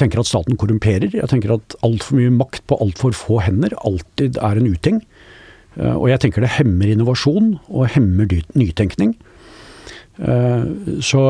tenker 0.00 0.18
at 0.18 0.26
staten 0.26 0.58
korrumperer. 0.58 1.14
Jeg 1.14 1.30
tenker 1.30 1.54
at 1.54 1.76
altfor 1.86 2.18
mye 2.18 2.32
makt 2.34 2.66
på 2.66 2.74
altfor 2.82 3.14
få 3.14 3.38
hender 3.46 3.70
alltid 3.86 4.42
er 4.42 4.58
en 4.58 4.66
uting. 4.66 4.98
Eh, 5.80 5.96
og 5.96 6.10
jeg 6.12 6.22
tenker 6.24 6.44
det 6.44 6.54
hemmer 6.58 6.92
innovasjon 6.92 7.54
og 7.68 7.88
hemmer 7.94 8.28
nytenkning. 8.58 9.16
Eh, 10.20 10.64
så 11.04 11.24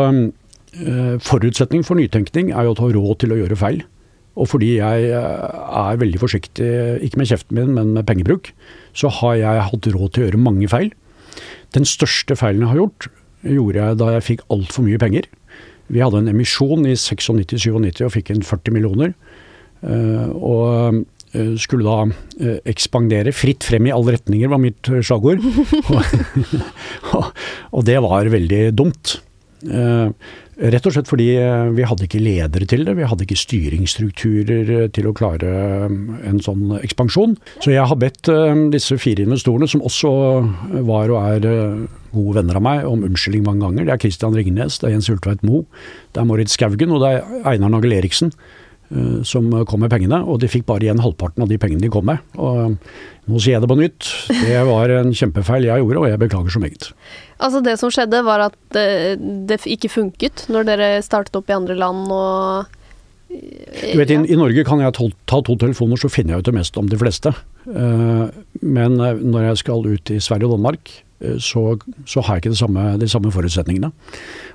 forutsetningen 0.71 1.19
forutsetning 1.27 1.81
for 1.83 1.99
nytenkning 1.99 2.53
er 2.55 2.63
jo 2.63 2.77
å 2.77 2.79
ha 2.79 2.89
råd 2.95 3.17
til 3.23 3.33
å 3.35 3.41
gjøre 3.41 3.59
feil. 3.59 3.81
Og 4.39 4.47
fordi 4.47 4.77
jeg 4.77 5.09
er 5.11 5.99
veldig 5.99 6.21
forsiktig, 6.23 6.69
ikke 7.03 7.19
med 7.19 7.27
kjeften 7.27 7.59
min, 7.59 7.73
men 7.75 7.91
med 7.97 8.07
pengebruk, 8.07 8.53
så 8.95 9.11
har 9.11 9.35
jeg 9.41 9.65
hatt 9.67 9.89
råd 9.91 10.13
til 10.15 10.23
å 10.23 10.29
gjøre 10.29 10.43
mange 10.45 10.71
feil. 10.71 10.93
Den 11.75 11.89
største 11.91 12.39
feilen 12.39 12.63
jeg 12.63 12.71
har 12.71 12.81
gjort, 12.85 13.09
gjorde 13.43 13.83
jeg 13.83 13.99
da 13.99 14.13
jeg 14.15 14.27
fikk 14.29 14.47
altfor 14.55 14.87
mye 14.87 15.03
penger. 15.03 15.27
Vi 15.91 16.05
hadde 16.05 16.23
en 16.23 16.31
emisjon 16.31 16.87
i 16.87 16.95
96-97 16.95 18.07
og 18.07 18.15
fikk 18.15 18.31
inn 18.31 18.47
40 18.47 18.79
millioner. 18.79 19.17
Og 19.83 20.71
Eh, 20.91 21.03
skulle 21.61 21.87
da 21.87 22.03
eh, 22.41 22.59
ekspandere. 22.71 23.35
Fritt 23.37 23.67
frem 23.67 23.87
i 23.87 23.95
alle 23.95 24.17
retninger 24.17 24.51
var 24.51 24.63
mitt 24.63 24.91
eh, 24.91 25.03
slagord. 25.07 25.43
og 27.77 27.87
det 27.87 27.99
var 28.03 28.31
veldig 28.33 28.63
dumt. 28.77 29.19
Rett 29.61 30.87
og 30.89 30.93
slett 30.95 31.09
fordi 31.09 31.27
vi 31.77 31.85
hadde 31.85 32.07
ikke 32.07 32.21
ledere 32.21 32.65
til 32.69 32.87
det. 32.89 32.95
Vi 32.97 33.05
hadde 33.09 33.27
ikke 33.27 33.37
styringsstrukturer 33.37 34.89
til 34.97 35.09
å 35.09 35.13
klare 35.17 35.51
en 35.89 36.41
sånn 36.41 36.79
ekspansjon. 36.79 37.37
Så 37.61 37.75
jeg 37.75 37.85
har 37.85 37.99
bedt 38.01 38.31
disse 38.73 38.97
fire 39.01 39.27
investorene, 39.29 39.69
som 39.69 39.85
også 39.85 40.13
var 40.89 41.13
og 41.13 41.21
er 41.21 41.85
gode 42.15 42.39
venner 42.41 42.57
av 42.57 42.65
meg, 42.65 42.87
om 42.89 43.05
unnskyldning 43.05 43.45
mange 43.45 43.67
ganger. 43.67 43.85
Det 43.85 43.95
er 43.95 44.03
Christian 44.07 44.37
Ringnes, 44.37 44.81
det 44.81 44.89
er 44.89 44.97
Jens 44.97 45.13
Hultveit 45.13 45.45
Moe, 45.45 45.69
det 46.15 46.25
er 46.25 46.29
Moritz 46.33 46.57
Skaugen 46.57 46.97
og 46.97 47.05
det 47.05 47.13
er 47.19 47.47
Einar 47.53 47.77
Nagel 47.77 47.99
Eriksen. 48.01 48.33
Eh, 48.91 49.23
som 49.23 49.47
kom 49.71 49.85
med 49.85 49.91
pengene, 49.93 50.19
og 50.27 50.41
de 50.43 50.49
fikk 50.51 50.65
bare 50.67 50.83
igjen 50.83 50.99
halvparten 51.03 51.45
av 51.45 51.51
de 51.51 51.59
pengene 51.63 51.85
de 51.85 51.91
kom 51.93 52.09
med. 52.09 52.19
Og 52.43 52.75
nå 53.31 53.39
sier 53.43 53.55
jeg 53.55 53.63
det 53.63 53.71
på 53.71 53.79
nytt, 53.79 54.09
det 54.43 54.65
var 54.67 54.91
en 54.97 55.13
kjempefeil 55.15 55.69
jeg 55.69 55.85
gjorde, 55.85 56.01
og 56.01 56.09
jeg 56.11 56.23
beklager 56.25 56.55
så 56.57 56.63
meget. 56.63 56.89
Altså 57.39 57.63
det 57.63 57.77
som 57.79 57.93
skjedde 57.95 58.25
var 58.27 58.49
at 58.49 58.59
det, 58.75 59.21
det 59.47 59.61
ikke 59.71 59.93
funket 59.93 60.49
når 60.51 60.67
dere 60.73 60.91
startet 61.07 61.39
opp 61.39 61.53
i 61.53 61.57
andre 61.57 61.79
land 61.79 62.11
og 62.11 62.77
du 63.31 63.95
vet, 63.95 64.11
ja. 64.11 64.19
i, 64.19 64.33
i, 64.33 64.35
Norge 64.35 64.65
kan 64.67 64.81
jeg 64.83 64.91
ta, 64.97 65.05
ta 65.31 65.39
to 65.47 65.55
telefoner, 65.55 66.01
så 66.03 66.11
finner 66.11 66.35
jeg 66.35 66.43
ut 66.43 66.49
det 66.49 66.57
mest 66.57 66.75
om 66.81 66.89
de 66.91 66.99
fleste. 66.99 67.31
Uh, 67.63 68.27
men 68.59 68.97
uh, 68.99 69.15
når 69.15 69.53
jeg 69.53 69.61
skal 69.61 69.87
ut 69.87 70.11
i 70.11 70.19
Sverige 70.19 70.49
og 70.49 70.57
Danmark, 70.57 70.91
uh, 71.23 71.37
så, 71.39 71.77
så, 72.11 72.25
har 72.27 72.41
jeg 72.41 72.49
ikke 72.49 72.59
samme, 72.59 72.89
de 72.99 73.07
samme 73.07 73.31
forutsetningene. 73.31 73.93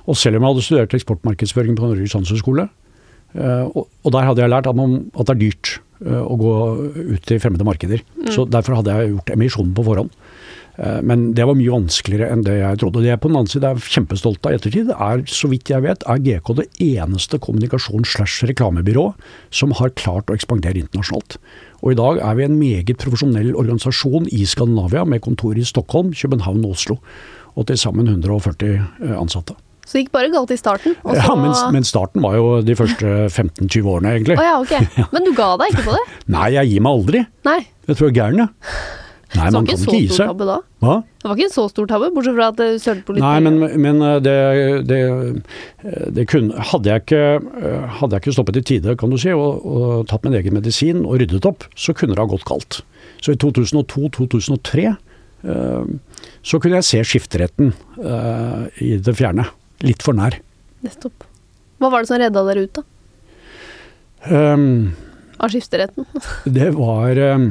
Og 0.04 0.20
selv 0.20 0.36
om 0.36 0.44
jeg 0.44 0.52
hadde 0.52 0.66
studert 0.66 0.98
eksportmarkedsføring 0.98 1.78
på 1.78 1.88
Norges 1.88 2.18
handelshøyskole, 2.18 2.68
Eh, 2.68 2.85
og, 3.34 3.86
og, 4.04 4.12
der 4.14 4.28
hadde 4.28 4.44
jeg 4.44 4.52
lært 4.52 4.68
at, 4.70 4.78
man, 4.78 4.98
at 5.14 5.28
det 5.28 5.34
er 5.34 5.42
dyrt 5.42 5.72
eh, 6.04 6.22
å 6.22 6.36
gå 6.40 6.52
ut 7.16 7.32
i 7.34 7.40
fremmede 7.42 7.66
markeder. 7.68 8.04
Mm. 8.16 8.30
Så 8.32 8.46
derfor 8.48 8.78
hadde 8.78 8.94
jeg 8.94 9.14
gjort 9.14 9.32
emisjonen 9.34 9.74
på 9.76 9.84
forhånd. 9.86 10.14
Eh, 10.76 11.00
men 11.06 11.30
det 11.36 11.46
var 11.48 11.56
mye 11.58 11.72
vanskeligere 11.72 12.30
enn 12.32 12.44
det 12.46 12.58
jeg 12.58 12.80
trodde. 12.80 13.00
Og 13.00 13.06
det 13.06 13.12
jeg 13.12 13.22
på 13.22 13.30
den 13.30 13.38
annen 13.40 13.52
side 13.52 13.70
er 13.70 13.90
kjempestolt 13.96 14.48
av 14.48 14.54
i 14.54 14.58
ettertid, 14.60 14.92
er 14.92 15.24
så 15.32 15.50
vidt 15.52 15.72
jeg 15.72 15.84
vet, 15.84 16.06
er 16.08 16.22
GK 16.24 16.52
det 16.60 16.68
eneste 16.86 17.40
kommunikasjons-slash-reklamebyrå 17.44 19.06
som 19.54 19.74
har 19.80 19.94
klart 19.98 20.30
å 20.30 20.36
ekspandere 20.36 20.80
internasjonalt. 20.84 21.38
Og 21.82 21.92
i 21.92 21.98
dag 21.98 22.22
er 22.24 22.38
vi 22.38 22.46
en 22.46 22.58
meget 22.60 22.96
profesjonell 23.02 23.52
organisasjon 23.54 24.30
i 24.32 24.46
Skandinavia 24.48 25.04
med 25.08 25.24
kontor 25.24 25.58
i 25.58 25.66
Stockholm, 25.66 26.14
København 26.16 26.64
og 26.64 26.76
Oslo. 26.76 27.00
Og 27.56 27.68
til 27.68 27.78
sammen 27.80 28.08
140 28.08 29.16
ansatte. 29.16 29.56
Så 29.86 29.96
det 29.96 30.04
gikk 30.04 30.12
bare 30.16 30.32
galt 30.34 30.50
i 30.50 30.58
starten? 30.58 30.96
Ja, 31.14 31.30
men, 31.38 31.54
men, 31.76 31.86
starten 31.86 32.24
var 32.24 32.34
jo 32.34 32.46
de 32.66 32.74
første 32.74 33.06
15-20 33.30 33.86
årene, 33.86 34.16
egentlig. 34.18 34.34
Oh, 34.34 34.46
ja, 34.46 34.58
okay. 34.58 34.82
Men 35.14 35.26
du 35.28 35.30
ga 35.36 35.52
deg 35.60 35.72
ikke 35.72 35.86
på 35.86 35.94
det? 35.94 36.04
Nei, 36.36 36.48
jeg 36.56 36.72
gir 36.72 36.82
meg 36.82 37.00
aldri. 37.00 37.24
Nei. 37.46 37.58
Jeg 37.86 37.98
tror 37.98 38.08
jeg 38.08 38.16
er 38.16 38.18
gæren, 38.18 38.42
jeg. 38.42 39.04
Nei, 39.36 39.46
man 39.52 39.66
kan 39.66 39.78
ikke 39.78 39.98
gi 39.98 40.08
seg. 40.10 40.30
Tabbe 40.30 40.46
da? 40.48 40.56
Hva? 40.82 40.96
Det 41.04 41.28
var 41.28 41.38
ikke 41.38 41.46
en 41.48 41.54
så 41.54 41.64
stor 41.70 41.88
tabbe, 41.90 42.08
bortsett 42.14 42.36
fra 42.36 42.48
at 42.52 42.58
det 42.60 42.68
sølte 42.82 43.16
Nei, 43.18 43.34
men, 43.42 43.58
men 43.82 44.04
eh, 44.06 44.16
det, 44.22 44.36
det, 44.86 45.00
det, 46.14 46.26
kunne 46.30 46.66
hadde 46.70 46.92
jeg, 46.92 47.04
ikke, 47.04 47.22
eh, 47.60 47.98
hadde 47.98 48.16
jeg 48.16 48.24
ikke 48.24 48.36
stoppet 48.36 48.60
i 48.60 48.64
tide, 48.70 48.96
kan 49.00 49.12
du 49.12 49.18
si, 49.20 49.34
og, 49.34 49.66
og, 49.66 50.06
tatt 50.10 50.26
min 50.26 50.38
egen 50.38 50.56
medisin 50.56 51.02
og 51.04 51.18
ryddet 51.22 51.46
opp, 51.48 51.66
så 51.78 51.94
kunne 51.96 52.14
det 52.14 52.22
ha 52.22 52.30
gått 52.30 52.46
galt. 52.48 52.80
Så 53.22 53.34
i 53.34 53.40
2002-2003 53.42 54.86
eh, 54.86 55.92
så 56.46 56.62
kunne 56.62 56.80
jeg 56.80 56.90
se 56.90 57.04
skifteretten 57.10 57.74
i 58.82 58.96
det 59.02 59.14
fjerne 59.18 59.48
litt 59.84 60.04
for 60.04 60.16
nær. 60.16 60.38
Nettopp. 60.86 61.26
Hva 61.80 61.90
var 61.92 62.02
det 62.04 62.08
som 62.08 62.20
redda 62.20 62.42
dere 62.48 62.64
ut, 62.64 62.78
da? 62.78 62.82
Um, 64.26 64.92
Av 65.38 65.52
skifteretten? 65.52 66.06
det 66.58 66.70
var 66.76 67.20
um, 67.36 67.48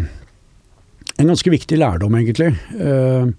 en 1.16 1.30
ganske 1.34 1.54
viktig 1.54 1.78
lærdom, 1.78 2.16
egentlig. 2.18 2.52
Uh, 2.74 3.30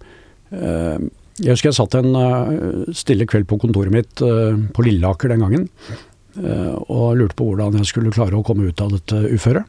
uh, 0.55 0.99
jeg 1.43 1.53
husker 1.53 1.73
jeg 1.73 1.79
satt 1.81 1.97
en 1.99 2.15
uh, 2.17 2.93
stille 2.97 3.27
kveld 3.29 3.49
på 3.51 3.59
kontoret 3.61 3.93
mitt 3.93 4.23
på 4.23 4.87
Lilleaker 4.87 5.35
den 5.35 5.43
gangen. 5.45 5.67
eh, 6.37 6.75
og 6.93 7.17
lurte 7.17 7.37
på 7.39 7.47
hvordan 7.49 7.79
jeg 7.81 7.89
skulle 7.91 8.13
klare 8.15 8.37
å 8.37 8.45
komme 8.45 8.69
ut 8.69 8.81
av 8.85 8.93
dette 8.93 9.23
uføret. 9.33 9.65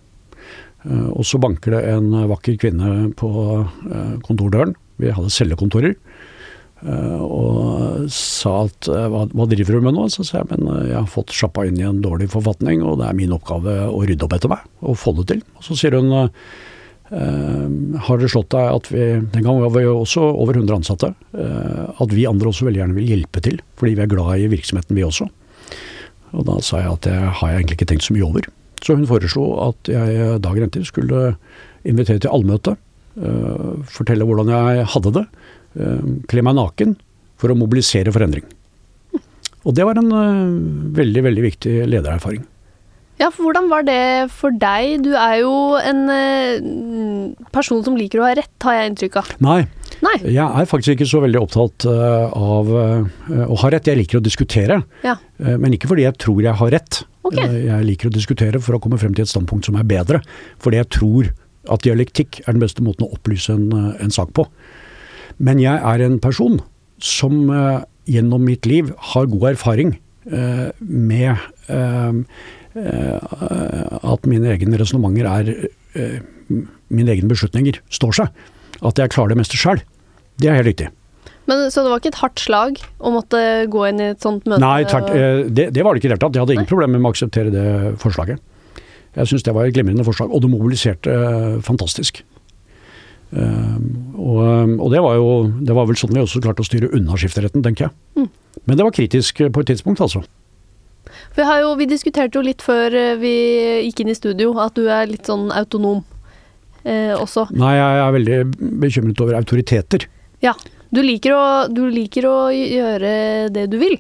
Eh, 0.84 1.10
og 1.14 1.24
så 1.28 1.40
banker 1.42 1.78
det 1.78 1.84
en 1.94 2.10
vakker 2.32 2.58
kvinne 2.60 3.12
på 3.18 3.30
eh, 3.64 4.16
kontordøren. 4.26 4.76
Vi 5.00 5.14
hadde 5.14 5.34
cellekontorer. 5.34 5.96
Eh, 6.86 7.22
og 7.26 8.06
sa 8.14 8.54
at 8.68 8.88
eh, 8.92 9.08
hva, 9.10 9.24
hva 9.34 9.48
driver 9.50 9.78
du 9.78 9.88
med 9.88 9.96
nå? 9.98 10.06
Så 10.14 10.26
sa 10.28 10.42
jeg 10.42 10.50
men 10.52 10.70
eh, 10.70 10.90
jeg 10.92 11.00
har 11.00 11.10
fått 11.10 11.34
sjappa 11.34 11.66
inn 11.66 11.80
i 11.80 11.86
en 11.88 12.04
dårlig 12.04 12.30
forfatning, 12.34 12.84
og 12.86 13.00
det 13.02 13.10
er 13.10 13.18
min 13.18 13.34
oppgave 13.34 13.80
å 13.90 14.04
rydde 14.06 14.28
opp 14.28 14.36
etter 14.38 14.52
meg 14.54 14.66
og 14.86 15.00
få 15.02 15.16
det 15.18 15.30
til. 15.34 15.46
Og 15.58 15.66
så 15.66 15.78
sier 15.78 15.98
hun 15.98 16.14
har 17.08 18.18
det 18.20 18.28
slått 18.28 18.50
deg 18.52 18.66
at 18.68 18.88
vi 18.92 19.04
Den 19.32 19.46
gangen 19.46 19.62
var 19.64 19.70
vi 19.72 19.86
jo 19.86 19.94
også 20.02 20.26
over 20.28 20.58
100 20.60 20.76
ansatte. 20.76 21.14
at 21.32 22.12
vi 22.12 22.26
andre 22.28 22.50
også 22.50 22.66
veldig 22.68 22.82
gjerne 22.82 22.98
vil 22.98 23.14
hjelpe 23.14 23.40
til, 23.46 23.62
fordi 23.80 23.94
vi 23.96 24.04
er 24.04 24.10
glad 24.12 24.42
i 24.44 24.50
virksomheten 24.52 24.92
vi 24.92 25.06
også. 25.08 25.30
Og 26.36 26.44
da 26.50 26.58
sa 26.60 26.82
jeg 26.82 26.92
at 26.92 27.08
det 27.08 27.16
har 27.16 27.54
jeg 27.54 27.62
egentlig 27.62 27.78
ikke 27.78 27.88
tenkt 27.94 28.04
så 28.10 28.18
mye 28.18 28.28
over. 28.28 28.50
Så 28.84 28.98
hun 29.00 29.08
foreslo 29.08 29.46
at 29.70 29.88
jeg 29.88 30.42
dagen 30.44 30.68
etter 30.68 30.84
skulle 30.84 31.38
invitere 31.88 32.20
til 32.20 32.36
allmøte. 32.36 32.76
fortelle 33.88 34.28
hvordan 34.28 34.52
jeg 34.52 34.92
hadde 34.92 35.14
det. 35.22 35.26
Eh, 35.80 36.04
kle 36.30 36.44
meg 36.46 36.58
naken 36.58 36.96
for 37.38 37.54
å 37.54 37.58
mobilisere 37.58 38.14
for 38.14 38.26
endring. 38.26 38.46
Og 39.68 39.74
det 39.76 39.84
var 39.88 40.00
en 40.00 40.12
eh, 40.12 40.44
veldig, 40.98 41.24
veldig 41.30 41.44
viktig 41.48 41.74
ledererfaring. 41.92 42.46
Ja, 43.18 43.32
for 43.34 43.48
hvordan 43.48 43.66
var 43.72 43.82
det 43.88 44.30
for 44.30 44.54
deg? 44.54 45.02
Du 45.08 45.12
er 45.18 45.40
jo 45.42 45.54
en 45.82 46.04
eh, 46.14 47.42
person 47.56 47.82
som 47.86 47.98
liker 47.98 48.22
å 48.22 48.28
ha 48.28 48.36
rett, 48.38 48.54
har 48.64 48.78
jeg 48.78 48.92
inntrykk 48.92 49.18
av. 49.24 49.32
Nei, 49.42 49.60
Nei. 50.06 50.16
jeg 50.30 50.46
er 50.46 50.70
faktisk 50.70 50.94
ikke 50.96 51.10
så 51.10 51.24
veldig 51.26 51.42
opptatt 51.42 51.88
av 51.90 52.70
å 52.70 53.58
ha 53.64 53.72
rett. 53.74 53.90
Jeg 53.90 53.98
liker 54.04 54.20
å 54.20 54.26
diskutere, 54.26 54.84
Ja. 55.04 55.18
men 55.58 55.74
ikke 55.74 55.90
fordi 55.90 56.06
jeg 56.06 56.20
tror 56.22 56.44
jeg 56.46 56.54
har 56.62 56.74
rett. 56.78 57.02
Ok. 57.28 57.38
Eh, 57.42 57.58
Jeg 57.68 57.86
liker 57.88 58.10
å 58.10 58.14
diskutere 58.14 58.62
for 58.64 58.78
å 58.78 58.82
komme 58.84 59.00
frem 59.02 59.14
til 59.16 59.26
et 59.26 59.32
standpunkt 59.32 59.68
som 59.68 59.76
er 59.80 59.88
bedre. 59.88 60.22
Fordi 60.64 60.80
jeg 60.80 60.90
tror 60.96 61.32
at 61.68 61.84
dialektikk 61.84 62.42
er 62.46 62.54
den 62.56 62.64
beste 62.64 62.84
måten 62.86 63.08
å 63.08 63.12
opplyse 63.18 63.52
en, 63.52 63.68
en 64.00 64.14
sak 64.14 64.32
på. 64.38 64.46
Men 65.38 65.62
jeg 65.62 65.78
er 65.78 66.04
en 66.06 66.18
person 66.22 66.60
som 67.04 67.50
eh, 67.54 67.86
gjennom 68.10 68.46
mitt 68.48 68.66
liv 68.70 68.90
har 69.14 69.30
god 69.30 69.52
erfaring 69.54 69.96
eh, 70.32 70.70
med 70.80 71.36
eh, 71.70 72.14
at 72.78 74.30
mine 74.30 74.52
egne 74.54 74.78
resonnementer 74.78 75.26
er 75.26 75.54
Mine 76.94 77.12
egne 77.12 77.28
beslutninger 77.28 77.82
står 77.92 78.14
seg. 78.16 78.36
At 78.86 79.00
jeg 79.02 79.12
klarer 79.12 79.34
det 79.34 79.40
meste 79.42 79.58
sjøl. 79.60 79.82
Det 80.40 80.48
er 80.48 80.56
helt 80.56 80.70
riktig. 80.70 80.86
Men, 81.50 81.66
så 81.74 81.82
det 81.84 81.92
var 81.92 82.00
ikke 82.00 82.12
et 82.14 82.20
hardt 82.22 82.40
slag 82.40 82.78
å 83.04 83.12
måtte 83.12 83.42
gå 83.74 83.82
inn 83.90 84.00
i 84.00 84.06
et 84.14 84.24
sånt 84.24 84.46
møte? 84.48 84.62
Nei, 84.64 84.86
tvert, 84.88 85.10
det, 85.52 85.66
det 85.76 85.84
var 85.84 85.92
det 85.92 86.00
ikke 86.00 86.08
i 86.08 86.12
det 86.14 86.16
hele 86.16 86.24
tatt. 86.24 86.38
Jeg 86.38 86.46
hadde 86.46 86.56
ingen 86.56 86.70
problemer 86.70 87.02
med 87.02 87.10
å 87.10 87.12
akseptere 87.12 87.52
det 87.52 87.66
forslaget. 88.00 88.40
Jeg 89.18 89.32
syns 89.34 89.44
det 89.44 89.58
var 89.58 89.68
et 89.68 89.76
glimrende 89.76 90.06
forslag, 90.08 90.32
og 90.32 90.46
det 90.46 90.54
mobiliserte 90.54 91.18
fantastisk. 91.68 92.22
Eh, 93.32 93.78
og, 94.16 94.42
og 94.80 94.92
det 94.94 95.02
var 95.04 95.18
jo 95.20 95.32
Det 95.68 95.74
var 95.76 95.84
vel 95.90 95.98
sånn 96.00 96.14
vi 96.16 96.22
også 96.22 96.40
klarte 96.40 96.64
å 96.64 96.68
styre 96.68 96.88
unna 96.96 97.18
skifteretten, 97.20 97.64
tenker 97.66 97.88
jeg. 97.88 97.96
Mm. 98.16 98.30
Men 98.66 98.80
det 98.80 98.86
var 98.88 98.96
kritisk 98.96 99.42
eh, 99.44 99.52
på 99.54 99.64
et 99.64 99.74
tidspunkt, 99.74 100.02
altså. 100.04 100.24
Vi, 101.36 101.44
har 101.46 101.62
jo, 101.62 101.74
vi 101.80 101.88
diskuterte 101.90 102.40
jo 102.40 102.46
litt 102.46 102.64
før 102.66 102.96
eh, 102.98 103.16
vi 103.20 103.34
gikk 103.88 104.04
inn 104.04 104.14
i 104.14 104.18
studio, 104.18 104.56
at 104.64 104.78
du 104.78 104.88
er 104.90 105.10
litt 105.10 105.30
sånn 105.30 105.52
autonom 105.56 106.02
eh, 106.84 107.14
også. 107.16 107.48
Nei, 107.56 107.76
jeg 107.78 108.02
er 108.04 108.16
veldig 108.18 108.40
bekymret 108.84 109.24
over 109.24 109.40
autoriteter. 109.40 110.08
Ja. 110.44 110.56
Du 110.88 111.02
liker, 111.04 111.34
å, 111.36 111.46
du 111.68 111.84
liker 111.92 112.26
å 112.30 112.36
gjøre 112.56 113.10
det 113.52 113.66
du 113.68 113.76
vil. 113.82 113.98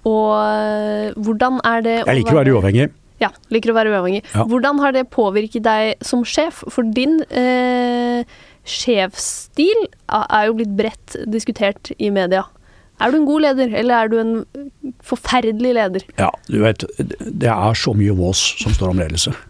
Og 0.00 0.32
eh, 0.34 1.12
hvordan 1.14 1.60
er 1.66 1.84
det 1.86 1.96
Jeg 2.00 2.18
liker 2.22 2.34
å 2.34 2.40
være 2.40 2.56
uavhengig. 2.56 2.90
Ja, 3.20 3.28
liker 3.52 3.72
å 3.72 3.76
være 3.76 3.92
uavhengig. 3.92 4.22
Ja. 4.32 4.46
Hvordan 4.48 4.80
har 4.80 4.94
det 4.96 5.10
påvirket 5.12 5.64
deg 5.66 6.06
som 6.06 6.22
sjef? 6.24 6.62
For 6.72 6.88
din 6.96 7.18
eh, 7.28 8.24
sjefsstil 8.64 9.84
er 10.08 10.48
jo 10.48 10.56
blitt 10.56 10.72
bredt 10.78 11.18
diskutert 11.28 11.92
i 11.98 12.08
media. 12.14 12.46
Er 13.00 13.12
du 13.12 13.20
en 13.20 13.28
god 13.28 13.44
leder, 13.46 13.72
eller 13.80 13.96
er 13.96 14.10
du 14.12 14.18
en 14.20 14.32
forferdelig 15.04 15.72
leder? 15.76 16.04
Ja, 16.20 16.28
du 16.48 16.58
vet, 16.64 16.84
det 16.98 17.48
er 17.48 17.78
så 17.78 17.94
mye 17.96 18.16
vås 18.16 18.42
som 18.60 18.76
står 18.76 18.92
om 18.92 19.00
ledelse. 19.00 19.32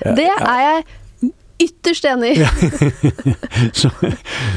Det 0.00 0.30
er 0.32 0.60
jeg 0.64 1.30
ytterst 1.60 2.06
enig 2.08 2.30
i. 2.38 2.46
Så, 3.80 3.90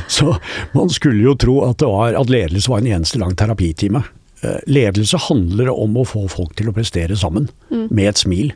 så 0.07 0.35
man 0.71 0.91
skulle 0.93 1.19
jo 1.25 1.33
tro 1.35 1.57
at, 1.67 1.77
det 1.81 1.89
var, 1.89 2.15
at 2.15 2.31
ledelse 2.31 2.71
var 2.71 2.79
en 2.79 2.87
eneste 2.95 3.19
lang 3.19 3.35
terapitime. 3.35 3.99
Eh, 4.43 4.59
Ledelse 4.67 5.19
handler 5.29 5.71
om 5.71 5.95
å 5.97 6.05
få 6.07 6.25
folk 6.31 6.55
til 6.59 6.69
å 6.69 6.75
prestere 6.75 7.15
sammen, 7.19 7.49
med 7.71 8.11
et 8.11 8.21
smil. 8.21 8.53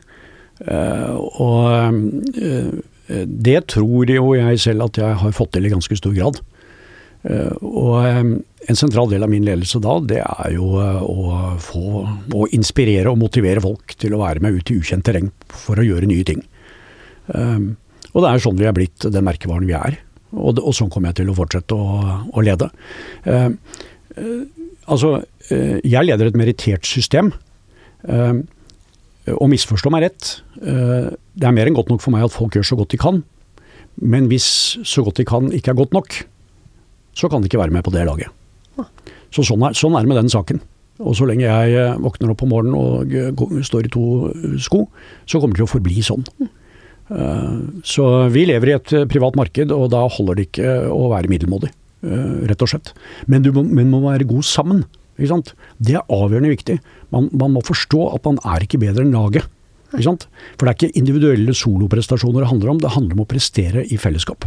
Eh, 0.66 1.16
Og 1.16 2.36
eh, 2.36 3.24
det 3.24 3.60
tror 3.72 4.10
jo 4.12 4.34
jeg 4.36 4.60
selv 4.60 4.84
at 4.90 4.98
jeg 5.00 5.20
har 5.22 5.32
fått 5.32 5.54
til 5.56 5.64
i 5.64 5.72
ganske 5.72 5.96
stor 5.96 6.12
grad. 6.12 6.42
Og 7.64 7.94
en 8.04 8.76
sentral 8.78 9.08
del 9.10 9.24
av 9.24 9.30
min 9.32 9.46
ledelse 9.46 9.80
da, 9.82 9.94
det 10.04 10.18
er 10.20 10.52
jo 10.52 10.68
å 10.76 11.38
få 11.60 12.02
å 12.36 12.44
inspirere 12.52 13.08
og 13.10 13.18
motivere 13.18 13.62
folk 13.64 13.96
til 13.98 14.12
å 14.14 14.20
være 14.20 14.44
med 14.44 14.60
ut 14.60 14.70
i 14.70 14.76
ukjent 14.78 15.06
terreng 15.08 15.32
for 15.48 15.80
å 15.80 15.86
gjøre 15.88 16.08
nye 16.08 16.26
ting. 16.28 16.44
Og 17.32 18.20
det 18.22 18.28
er 18.28 18.44
sånn 18.44 18.60
vi 18.60 18.68
er 18.68 18.76
blitt 18.76 19.08
den 19.08 19.26
merkevaren 19.26 19.66
vi 19.68 19.76
er. 19.76 19.98
Og, 20.36 20.60
sånn 20.76 20.92
kommer 20.92 21.10
jeg 21.10 21.22
til 21.22 21.32
å 21.32 21.38
fortsette 21.40 21.74
å, 21.80 21.98
å 22.28 22.44
lede. 22.44 22.68
Altså, 24.84 25.16
jeg 25.50 26.04
leder 26.06 26.28
et 26.30 26.36
merittert 26.38 26.86
system. 26.86 27.32
Um, 28.04 28.44
og 29.36 29.50
misforstå 29.52 29.90
meg 29.92 30.06
rett, 30.06 30.28
eh, 30.62 31.10
det 31.36 31.44
er 31.48 31.52
mer 31.52 31.68
enn 31.68 31.76
godt 31.76 31.90
nok 31.92 32.00
for 32.00 32.14
meg 32.14 32.24
at 32.24 32.32
folk 32.32 32.54
gjør 32.56 32.64
så 32.64 32.78
godt 32.78 32.94
de 32.94 33.00
kan. 33.00 33.18
Men 34.00 34.28
hvis 34.30 34.46
så 34.88 35.02
godt 35.04 35.18
de 35.20 35.26
kan 35.28 35.50
ikke 35.52 35.74
er 35.74 35.78
godt 35.80 35.92
nok, 35.92 36.14
så 37.18 37.28
kan 37.28 37.42
de 37.42 37.50
ikke 37.50 37.60
være 37.60 37.74
med 37.74 37.84
på 37.84 37.92
det 37.92 38.06
laget. 38.08 38.30
Så 39.34 39.44
sånn 39.44 39.66
er, 39.66 39.74
sånn 39.76 39.96
er 39.98 40.06
det 40.06 40.08
med 40.12 40.20
den 40.22 40.30
saken. 40.32 40.62
Og 40.98 41.12
så 41.18 41.26
lenge 41.28 41.44
jeg 41.44 41.74
eh, 41.76 41.98
våkner 42.00 42.32
opp 42.32 42.44
om 42.46 42.52
morgenen 42.54 42.78
og 42.78 43.12
eh, 43.12 43.58
står 43.66 43.86
i 43.86 43.92
to 43.92 44.04
eh, 44.30 44.54
sko, 44.62 44.86
så 45.28 45.42
kommer 45.42 45.54
det 45.58 45.60
til 45.60 45.68
å 45.68 45.72
forbli 45.74 46.04
sånn. 46.06 46.24
Eh, 47.12 47.58
Så 47.86 48.06
vi 48.34 48.46
lever 48.48 48.72
i 48.72 48.76
et 48.78 48.94
eh, 48.96 49.04
privat 49.10 49.36
marked, 49.38 49.74
og 49.74 49.90
da 49.92 50.06
holder 50.08 50.38
det 50.40 50.48
ikke 50.48 50.72
å 50.94 51.10
være 51.12 51.30
middelmådig, 51.30 51.70
eh, 52.02 52.32
rett 52.50 52.64
og 52.64 52.72
slett. 52.72 52.94
Men 53.28 53.44
du 53.44 53.52
må, 53.54 53.66
men 53.68 53.92
må 53.92 54.00
være 54.08 54.26
god 54.30 54.48
sammen. 54.48 54.86
Det 55.18 55.94
er 55.98 56.06
avgjørende 56.06 56.54
viktig. 56.54 56.78
Man, 57.14 57.28
man 57.32 57.54
må 57.56 57.62
forstå 57.66 58.14
at 58.14 58.26
man 58.28 58.38
er 58.46 58.64
ikke 58.64 58.80
bedre 58.80 59.04
enn 59.04 59.14
laget. 59.16 59.46
For 59.88 60.66
det 60.66 60.68
er 60.68 60.74
ikke 60.74 60.98
individuelle 61.00 61.54
soloprestasjoner 61.56 62.44
det 62.44 62.50
handler 62.50 62.72
om, 62.74 62.80
det 62.82 62.92
handler 62.92 63.16
om 63.16 63.22
å 63.24 63.28
prestere 63.28 63.86
i 63.88 63.96
fellesskap. 63.96 64.44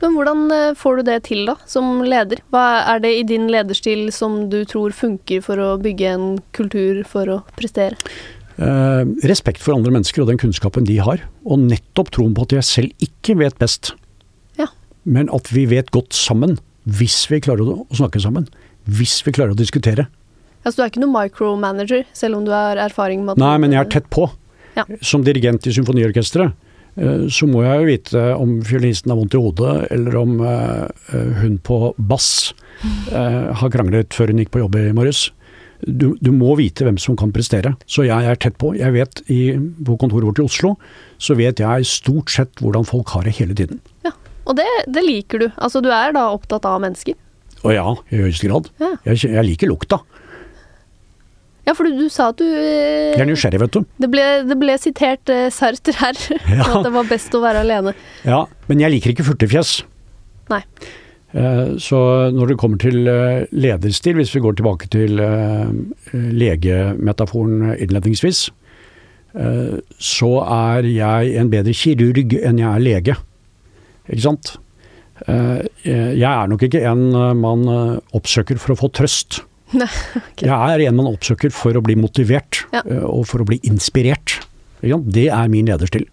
Men 0.00 0.16
hvordan 0.16 0.42
eh, 0.54 0.72
får 0.78 0.98
du 0.98 1.02
det 1.06 1.18
til, 1.28 1.44
da, 1.46 1.54
som 1.68 2.00
leder? 2.02 2.42
Hva 2.50 2.82
er 2.90 3.02
det 3.04 3.12
i 3.20 3.24
din 3.28 3.46
lederstil 3.52 4.08
som 4.14 4.48
du 4.50 4.64
tror 4.68 4.94
funker 4.96 5.44
for 5.44 5.60
å 5.62 5.74
bygge 5.82 6.14
en 6.16 6.26
kultur 6.56 7.04
for 7.08 7.30
å 7.30 7.38
prestere? 7.58 8.00
Eh, 8.60 9.02
respekt 9.30 9.62
for 9.62 9.76
andre 9.76 9.92
mennesker 9.94 10.24
og 10.24 10.32
den 10.32 10.40
kunnskapen 10.40 10.88
de 10.88 10.98
har, 11.04 11.22
og 11.46 11.62
nettopp 11.68 12.10
troen 12.16 12.34
på 12.36 12.48
at 12.48 12.56
jeg 12.58 12.68
selv 12.70 13.06
ikke 13.06 13.38
vet 13.40 13.60
best, 13.62 13.94
Ja. 14.58 14.66
men 15.04 15.30
at 15.32 15.52
vi 15.54 15.66
vet 15.70 15.92
godt 15.94 16.12
sammen, 16.16 16.58
hvis 16.84 17.28
vi 17.30 17.40
klarer 17.40 17.62
å 17.62 17.86
snakke 17.94 18.20
sammen. 18.20 18.48
Hvis 18.90 19.20
vi 19.26 19.34
klarer 19.36 19.54
å 19.54 19.58
diskutere. 19.58 20.08
Altså, 20.60 20.80
du 20.80 20.84
er 20.84 20.90
ikke 20.92 21.02
noen 21.04 21.14
micromanager, 21.14 22.04
selv 22.16 22.40
om 22.40 22.44
du 22.44 22.52
har 22.52 22.80
erfaring 22.80 23.24
med 23.24 23.36
at 23.36 23.42
Nei, 23.42 23.54
men 23.62 23.72
jeg 23.74 23.84
er 23.84 23.92
tett 23.94 24.10
på. 24.12 24.26
Ja. 24.76 24.84
Som 25.04 25.24
dirigent 25.26 25.66
i 25.66 25.72
symfoniorkesteret, 25.74 26.52
eh, 27.00 27.26
så 27.32 27.48
må 27.48 27.64
jeg 27.64 27.80
jo 27.80 27.88
vite 27.88 28.24
om 28.36 28.58
fiolinisten 28.66 29.12
har 29.12 29.18
vondt 29.20 29.36
i 29.36 29.40
hodet, 29.40 29.74
eller 29.96 30.18
om 30.20 30.38
eh, 30.44 30.86
eh, 31.14 31.42
hun 31.42 31.58
på 31.64 31.82
bass 31.96 32.52
har 33.12 33.68
kranglet 33.74 34.14
før 34.16 34.30
hun 34.32 34.38
gikk 34.40 34.54
på 34.54 34.62
jobb 34.62 34.78
i 34.80 34.86
morges. 34.96 35.26
Du, 35.84 36.14
du 36.20 36.30
må 36.32 36.54
vite 36.56 36.86
hvem 36.86 36.96
som 37.00 37.16
kan 37.18 37.32
prestere. 37.32 37.74
Så 37.84 38.06
jeg 38.06 38.24
er 38.24 38.38
tett 38.40 38.56
på. 38.60 38.72
Jeg 38.76 38.94
vet 38.94 39.20
i, 39.32 39.52
På 39.84 39.98
kontoret 40.00 40.28
vårt 40.28 40.40
i 40.40 40.44
Oslo, 40.44 40.74
så 41.20 41.36
vet 41.36 41.60
jeg 41.60 41.88
stort 41.88 42.32
sett 42.32 42.60
hvordan 42.60 42.88
folk 42.88 43.12
har 43.12 43.28
det 43.28 43.36
hele 43.36 43.56
tiden. 43.56 43.82
Ja. 44.06 44.14
Og 44.48 44.56
det, 44.56 44.66
det 44.88 45.04
liker 45.04 45.44
du. 45.44 45.46
Altså, 45.60 45.82
du 45.84 45.90
er 45.92 46.16
da 46.16 46.30
opptatt 46.32 46.64
av 46.68 46.80
mennesker. 46.82 47.16
Og 47.64 47.74
ja, 47.74 47.84
i 48.10 48.20
høyeste 48.22 48.48
grad. 48.48 48.70
Ja, 48.80 48.94
Jeg, 49.10 49.24
jeg 49.34 49.44
liker 49.44 49.68
lukta. 49.68 49.98
ja 51.66 51.74
for 51.76 51.84
du, 51.86 51.92
du 52.00 52.08
sa 52.10 52.30
at 52.32 52.38
du 52.40 52.46
eh, 52.46 53.12
Jeg 53.12 53.20
er 53.20 53.28
nysgjerrig, 53.28 53.60
vet 53.60 53.74
du. 53.76 53.82
Det 54.00 54.08
ble, 54.10 54.24
det 54.48 54.56
ble 54.58 54.76
sitert 54.80 55.28
eh, 55.32 55.50
Sartre 55.52 55.92
her, 56.00 56.16
Ja. 56.56 56.64
at 56.78 56.86
det 56.88 56.92
var 56.94 57.04
best 57.10 57.34
å 57.36 57.42
være 57.44 57.60
alene. 57.66 57.92
Ja, 58.24 58.46
Men 58.70 58.80
jeg 58.80 58.94
liker 58.96 59.12
ikke 59.14 59.26
furtefjes. 59.28 59.82
Nei. 60.50 60.62
Eh, 61.36 61.76
Så 61.78 62.00
når 62.34 62.54
det 62.54 62.58
kommer 62.58 62.80
til 62.82 63.04
eh, 63.06 63.44
lederstil, 63.52 64.16
hvis 64.18 64.32
vi 64.34 64.40
går 64.42 64.56
tilbake 64.58 64.88
til 64.90 65.20
eh, 65.20 65.68
legemetaforen 66.14 67.74
innledningsvis, 67.76 68.48
så 70.02 70.28
er 70.42 70.86
jeg 70.90 71.34
en 71.38 71.50
bedre 71.52 71.70
kirurg 71.78 72.32
enn 72.40 72.56
jeg 72.58 72.66
er 72.66 72.80
lege. 72.82 73.14
Ikke 74.10 74.24
sant? 74.24 74.48
Eh, 75.28 75.66
Jeg 75.84 76.22
er 76.30 76.48
nok 76.48 76.62
ikke 76.66 76.82
en 76.88 77.06
eh, 77.14 77.32
man 77.36 77.64
eh, 77.68 78.00
oppsøker 78.16 78.58
for 78.62 78.74
å 78.74 78.78
få 78.80 78.90
trøst. 78.96 79.40
Nei, 79.76 79.86
ok. 80.16 80.42
Jeg 80.46 80.50
er 80.74 80.84
en 80.88 80.96
man 80.98 81.10
oppsøker 81.12 81.52
for 81.54 81.76
å 81.78 81.82
bli 81.84 81.94
motivert, 82.00 82.64
Ja. 82.74 82.82
eh, 82.86 83.04
og 83.04 83.26
for 83.30 83.42
å 83.44 83.48
bli 83.48 83.60
inspirert. 83.68 84.40
Det 84.80 85.26
er 85.28 85.48
min 85.52 85.68
lederstil. 85.68 86.06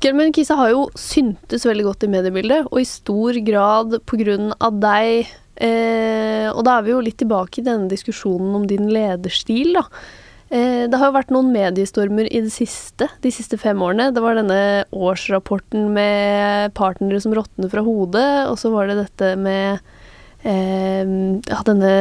Gelman 0.00 0.32
Kisa 0.32 0.56
har 0.56 0.70
jo 0.72 0.86
syntes 0.96 1.66
veldig 1.68 1.84
godt 1.90 2.04
i 2.06 2.10
mediebildet, 2.12 2.68
og 2.70 2.80
i 2.80 2.86
stor 2.88 3.36
grad 3.44 3.98
av 4.00 4.78
deg. 4.80 5.28
Eh, 5.60 6.48
og 6.54 6.62
da 6.64 6.78
er 6.78 6.86
vi 6.86 6.94
jo 6.94 7.02
litt 7.04 7.18
tilbake 7.20 7.60
i 7.60 7.64
denne 7.66 7.88
diskusjonen 7.90 8.54
om 8.56 8.64
din 8.68 8.88
lederstil, 8.88 9.74
da. 9.76 9.82
Eh, 10.50 10.88
det 10.90 10.98
har 10.98 11.10
jo 11.10 11.14
vært 11.14 11.30
noen 11.30 11.52
mediestormer 11.54 12.26
i 12.26 12.42
det 12.42 12.50
siste, 12.50 13.06
de 13.22 13.30
siste 13.30 13.58
fem 13.60 13.78
årene. 13.86 14.08
Det 14.14 14.22
var 14.24 14.34
denne 14.34 14.84
årsrapporten 14.90 15.92
med 15.94 16.74
partnere 16.78 17.20
som 17.22 17.34
råtner 17.36 17.70
fra 17.70 17.84
hodet, 17.86 18.30
og 18.50 18.58
så 18.58 18.72
var 18.74 18.90
det 18.90 18.98
dette 19.04 19.36
med 19.38 19.78
eh, 20.42 21.06
ja, 21.46 21.62
denne 21.68 21.94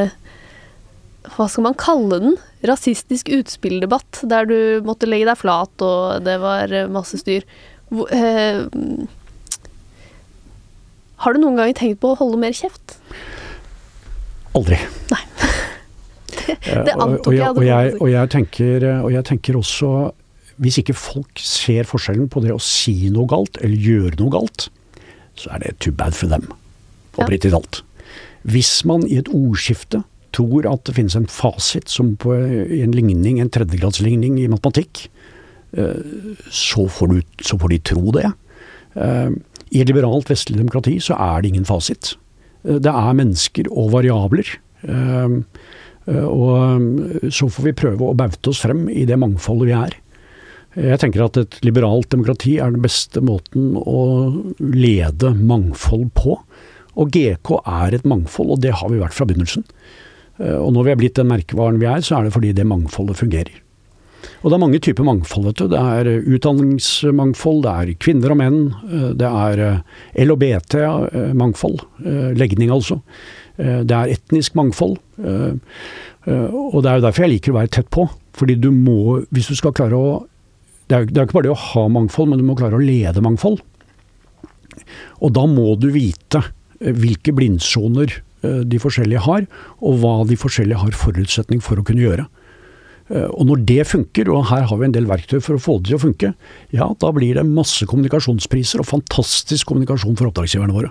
hva 1.30 1.46
skal 1.52 1.68
man 1.68 1.78
kalle 1.78 2.18
den? 2.24 2.38
Rasistisk 2.66 3.30
utspilldebatt, 3.36 4.24
der 4.32 4.48
du 4.50 4.58
måtte 4.88 5.06
legge 5.06 5.28
deg 5.30 5.38
flat, 5.38 5.86
og 5.86 6.26
det 6.26 6.40
var 6.42 6.74
masse 6.90 7.20
styr. 7.22 7.46
Hvor, 7.94 8.10
eh, 8.10 8.66
har 11.20 11.36
du 11.36 11.42
noen 11.44 11.60
gang 11.60 11.76
tenkt 11.78 12.02
på 12.02 12.16
å 12.16 12.20
holde 12.20 12.40
mer 12.42 12.56
kjeft? 12.56 12.98
Aldri. 14.58 14.82
Nei. 15.14 15.24
Eh, 16.58 16.84
det 16.88 16.96
antok 16.96 17.34
jeg 17.36 17.50
og, 17.50 17.64
jeg, 17.66 17.94
og, 18.00 18.08
jeg 18.12 18.32
tenker, 18.36 18.86
eh, 18.88 19.02
og 19.06 19.12
jeg 19.14 19.26
tenker 19.30 19.58
også 19.60 19.92
Hvis 20.60 20.80
ikke 20.82 20.96
folk 20.98 21.40
ser 21.40 21.88
forskjellen 21.88 22.28
på 22.32 22.42
det 22.44 22.52
å 22.52 22.60
si 22.60 23.10
noe 23.14 23.30
galt 23.32 23.60
eller 23.64 23.80
gjøre 23.80 24.18
noe 24.20 24.34
galt, 24.34 24.66
så 25.40 25.54
er 25.56 25.62
det 25.64 25.78
too 25.80 25.94
bad 25.96 26.12
for 26.18 26.28
them. 26.28 26.50
Oppriktig 27.16 27.54
talt. 27.54 27.80
Hvis 28.44 28.84
man 28.84 29.06
i 29.08 29.16
et 29.22 29.32
ordskifte 29.32 30.02
tror 30.36 30.68
at 30.70 30.84
det 30.86 30.98
finnes 30.98 31.16
en 31.16 31.30
fasit 31.32 31.90
som 31.90 32.12
på 32.20 32.36
i 32.36 32.82
en 32.84 32.92
ligning, 32.92 33.40
en 33.40 33.50
tredjegradsligning 33.50 34.36
i 34.44 34.50
matematikk, 34.52 35.06
eh, 35.80 36.04
så 36.52 36.90
får, 36.92 37.14
du, 37.16 37.22
så 37.40 37.58
får 37.60 37.74
de 37.74 37.80
tro 37.94 38.14
det. 38.20 38.28
Eh, 39.00 39.30
I 39.72 39.82
et 39.84 39.90
liberalt 39.90 40.30
vestlig 40.30 40.60
demokrati 40.60 40.98
så 41.04 41.16
er 41.16 41.40
det 41.42 41.54
ingen 41.54 41.68
fasit. 41.72 42.18
Eh, 42.66 42.78
Det 42.84 42.92
er 42.92 43.16
mennesker 43.16 43.72
og 43.72 43.94
variabler. 43.96 44.58
Eh, 46.10 46.26
Og 46.26 47.32
så 47.32 47.50
får 47.50 47.70
vi 47.70 47.76
prøve 47.86 48.10
å 48.10 48.18
baute 48.18 48.50
oss 48.52 48.64
frem 48.66 48.88
i 48.90 49.06
det 49.06 49.20
mangfoldet 49.22 49.70
vi 49.70 49.78
er. 49.78 49.98
Jeg 50.80 51.00
tenker 51.02 51.24
at 51.26 51.38
et 51.42 51.56
liberalt 51.66 52.12
demokrati 52.14 52.60
er 52.62 52.72
den 52.72 52.84
beste 52.84 53.22
måten 53.26 53.72
å 53.80 54.04
lede 54.62 55.32
mangfold 55.36 56.12
på. 56.18 56.38
Og 57.00 57.10
GK 57.16 57.56
er 57.66 57.96
et 57.98 58.06
mangfold, 58.06 58.54
og 58.54 58.62
det 58.62 58.76
har 58.78 58.92
vi 58.92 59.00
vært 59.02 59.16
fra 59.18 59.26
begynnelsen. 59.30 59.66
Eh, 60.40 60.58
Og 60.60 60.74
når 60.74 60.86
vi 60.86 60.92
er 60.92 61.02
blitt 61.02 61.18
den 61.18 61.32
merkevaren 61.32 61.80
vi 61.82 61.90
er, 61.90 62.02
så 62.06 62.20
er 62.20 62.24
det 62.28 62.34
fordi 62.36 62.54
det 62.54 62.68
mangfoldet 62.70 63.18
fungerer. 63.18 63.58
Og 64.44 64.52
det 64.52 64.56
er 64.56 64.62
mange 64.62 64.80
typer 64.84 65.04
mangfold, 65.08 65.46
vet 65.50 65.58
du. 65.62 65.68
Det 65.72 65.80
er 65.80 66.08
eh, 66.08 66.24
utdanningsmangfold, 66.36 67.64
det 67.66 67.74
er 67.74 67.94
kvinner 68.00 68.32
og 68.32 68.40
menn, 68.40 68.60
det 69.20 69.28
er 69.28 69.82
LHBT-mangfold, 70.16 71.82
legning 72.38 72.72
altså. 72.72 73.00
Eh, 73.60 73.84
Det 73.84 73.96
er 73.96 74.16
etnisk 74.16 74.56
mangfold. 74.56 74.98
eh, 75.20 75.54
eh, 76.28 76.50
Og 76.54 76.84
det 76.84 76.92
er 76.92 77.00
jo 77.00 77.08
derfor 77.08 77.24
jeg 77.26 77.34
liker 77.36 77.52
å 77.52 77.60
være 77.60 77.72
tett 77.76 77.90
på. 77.90 78.10
Fordi 78.34 78.56
du 78.60 78.72
må, 78.72 79.26
hvis 79.32 79.50
du 79.50 79.56
skal 79.56 79.74
klare 79.74 79.94
å 79.94 80.28
Det 80.90 80.96
er 80.96 81.06
jo 81.06 81.26
ikke 81.28 81.38
bare 81.38 81.44
det 81.44 81.54
å 81.54 81.66
ha 81.76 81.88
mangfold, 81.88 82.30
men 82.30 82.40
du 82.40 82.44
må 82.44 82.58
klare 82.58 82.74
å 82.74 82.82
lede 82.82 83.22
mangfold. 83.22 83.62
Og 85.22 85.34
da 85.34 85.46
må 85.46 85.78
du 85.78 85.92
vite 85.92 86.42
hvilke 86.80 87.30
blindsoner 87.30 88.10
de 88.42 88.80
forskjellige 88.80 89.22
har, 89.22 89.46
og 89.84 90.00
hva 90.02 90.26
de 90.26 90.34
forskjellige 90.36 90.82
har 90.82 90.98
forutsetning 90.98 91.62
for 91.62 91.78
å 91.78 91.84
kunne 91.86 92.02
gjøre. 92.02 92.26
Og 93.38 93.46
når 93.46 93.66
det 93.68 93.86
funker, 93.86 94.34
og 94.34 94.48
her 94.50 94.64
har 94.64 94.78
vi 94.78 94.86
en 94.86 94.92
del 94.98 95.06
verktøy 95.06 95.40
for 95.44 95.60
å 95.60 95.62
få 95.62 95.78
det 95.78 95.92
til 95.92 96.00
å 96.00 96.04
funke, 96.08 96.34
ja, 96.74 96.88
da 96.98 97.12
blir 97.12 97.36
det 97.36 97.46
masse 97.46 97.86
kommunikasjonspriser 97.86 98.82
og 98.82 98.90
fantastisk 98.90 99.68
kommunikasjon 99.68 100.18
for 100.18 100.32
oppdragsgiverne 100.32 100.74
våre. 100.74 100.90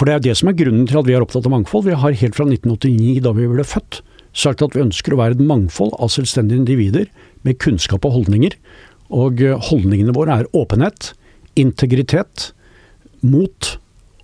For 0.00 0.08
det 0.08 0.14
er 0.14 0.22
det 0.24 0.32
som 0.38 0.48
er 0.48 0.56
grunnen 0.56 0.86
til 0.88 0.96
at 0.96 1.04
vi 1.04 1.12
er 1.12 1.20
opptatt 1.20 1.44
av 1.44 1.52
mangfold. 1.52 1.84
Vi 1.84 1.92
har 2.00 2.14
helt 2.22 2.36
fra 2.38 2.46
1989, 2.48 3.18
da 3.20 3.34
vi 3.36 3.48
ble 3.50 3.66
født, 3.68 3.98
sagt 4.32 4.62
at 4.64 4.72
vi 4.72 4.80
ønsker 4.80 5.12
å 5.12 5.18
være 5.20 5.36
et 5.36 5.42
mangfold 5.44 5.92
av 6.00 6.08
selvstendige 6.14 6.56
individer 6.62 7.10
med 7.44 7.58
kunnskap 7.60 8.08
og 8.08 8.14
holdninger. 8.14 8.56
Og 9.12 9.42
eh, 9.44 9.58
holdningene 9.68 10.14
våre 10.16 10.38
er 10.40 10.48
åpenhet, 10.56 11.10
integritet, 11.60 12.54
mot 13.20 13.74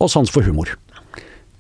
og 0.01 0.09
sans 0.09 0.33
for 0.33 0.49
humor. 0.49 0.73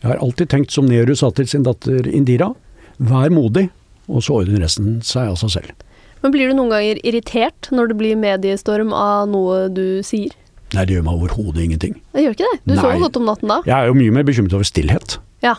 Jeg 0.00 0.08
har 0.08 0.24
alltid 0.24 0.48
tenkt 0.48 0.72
som 0.72 0.88
Nehru 0.88 1.12
sa 1.12 1.28
til 1.36 1.50
sin 1.52 1.68
datter 1.68 2.08
Indira, 2.08 2.54
vær 2.96 3.28
modig, 3.36 3.66
og 4.08 4.24
så 4.24 4.40
ordner 4.40 4.64
resten 4.64 5.02
seg 5.04 5.34
av 5.34 5.36
seg 5.42 5.58
selv. 5.58 5.86
Men 6.24 6.32
blir 6.32 6.48
du 6.48 6.56
noen 6.56 6.72
ganger 6.72 7.04
irritert 7.04 7.68
når 7.68 7.92
det 7.92 8.00
blir 8.00 8.16
mediestorm 8.24 8.96
av 8.96 9.28
noe 9.28 9.66
du 9.68 10.00
sier? 10.08 10.32
Nei, 10.74 10.82
det 10.84 10.96
gjør 10.96 11.04
meg 11.06 11.20
overhodet 11.20 11.62
ingenting. 11.62 11.94
Det 12.12 12.24
gjør 12.24 12.34
ikke 12.34 12.48
det? 12.50 12.58
Du 12.66 12.72
Nei. 12.74 12.80
sover 12.82 13.02
godt 13.06 13.18
om 13.20 13.26
natten 13.28 13.52
da? 13.52 13.60
Jeg 13.68 13.76
er 13.76 13.90
jo 13.90 13.96
mye 13.98 14.14
mer 14.16 14.26
bekymret 14.26 14.56
over 14.56 14.66
stillhet. 14.66 15.18
Ja. 15.44 15.54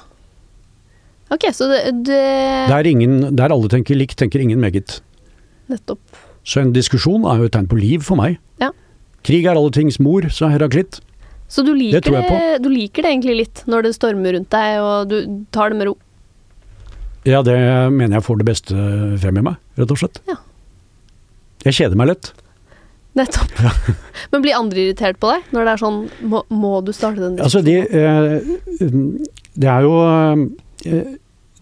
Ok, 1.32 1.48
så 1.56 1.68
det, 1.72 1.80
det 2.08 2.22
Der, 2.72 2.88
ingen, 2.88 3.36
der 3.36 3.52
alle 3.56 3.70
tenker 3.72 3.96
likt, 3.96 4.18
tenker 4.20 4.44
ingen 4.44 4.60
meget. 4.64 5.00
Nettopp. 5.72 6.00
Så 6.48 6.62
en 6.64 6.74
diskusjon 6.76 7.26
er 7.28 7.42
jo 7.42 7.48
et 7.50 7.56
tegn 7.56 7.68
på 7.72 7.80
liv 7.80 8.04
for 8.08 8.20
meg. 8.20 8.38
Ja. 8.64 8.72
Krig 9.28 9.48
er 9.48 9.60
alle 9.60 9.72
tings 9.76 10.00
mor, 10.00 10.28
sa 10.32 10.52
Heraklitt. 10.54 11.02
Så 11.52 11.64
du 11.64 11.72
liker 11.76 12.00
Det 12.02 12.08
tror 12.08 12.18
jeg 12.20 12.28
det, 12.32 12.64
du 12.64 12.70
liker 12.72 13.06
det 13.06 13.12
egentlig 13.14 13.36
litt 13.42 13.62
når 13.72 13.88
det 13.88 13.94
stormer 13.96 14.36
rundt 14.36 14.52
deg, 14.52 14.80
og 14.84 15.12
du 15.12 15.18
tar 15.56 15.72
det 15.72 15.80
med 15.80 15.90
ro? 15.90 15.96
Ja, 17.28 17.42
det 17.44 17.56
mener 17.92 18.20
jeg 18.20 18.26
får 18.28 18.40
det 18.40 18.48
beste 18.48 18.76
frem 19.20 19.40
i 19.40 19.44
meg, 19.50 19.56
rett 19.80 19.92
og 19.92 20.00
slett. 20.00 20.20
Ja. 20.28 20.38
Jeg 21.68 21.76
kjeder 21.80 22.00
meg 22.00 22.12
lett. 22.12 22.32
Nettopp. 23.18 23.54
Men 24.32 24.44
blir 24.44 24.58
andre 24.58 24.84
irritert 24.86 25.20
på 25.22 25.32
deg 25.32 25.54
når 25.56 25.68
det 25.68 25.74
er 25.74 25.82
sånn 25.82 26.00
Må, 26.30 26.44
må 26.54 26.74
du 26.86 26.92
starte 26.96 27.24
den 27.24 27.40
Altså, 27.44 27.64
de, 27.66 27.80
eh, 27.82 28.90
det 29.58 29.72
er 29.72 29.86
jo 29.88 29.96
eh, 30.06 31.16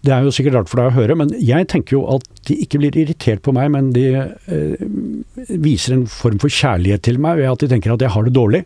Det 0.04 0.14
er 0.14 0.26
jo 0.26 0.34
sikkert 0.34 0.58
rart 0.58 0.70
for 0.70 0.82
deg 0.82 0.90
å 0.90 0.96
høre, 0.98 1.16
men 1.18 1.32
jeg 1.40 1.68
tenker 1.72 1.96
jo 1.96 2.04
at 2.16 2.26
de 2.46 2.58
ikke 2.62 2.78
blir 2.82 2.98
irritert 3.00 3.42
på 3.42 3.54
meg, 3.56 3.72
men 3.74 3.88
de 3.94 4.04
eh, 4.14 4.84
viser 5.50 5.96
en 5.96 6.04
form 6.10 6.38
for 6.42 6.52
kjærlighet 6.52 7.02
til 7.08 7.18
meg 7.22 7.40
ved 7.40 7.50
at 7.50 7.64
de 7.64 7.70
tenker 7.72 7.94
at 7.96 8.04
jeg 8.04 8.14
har 8.14 8.28
det 8.28 8.34
dårlig. 8.36 8.62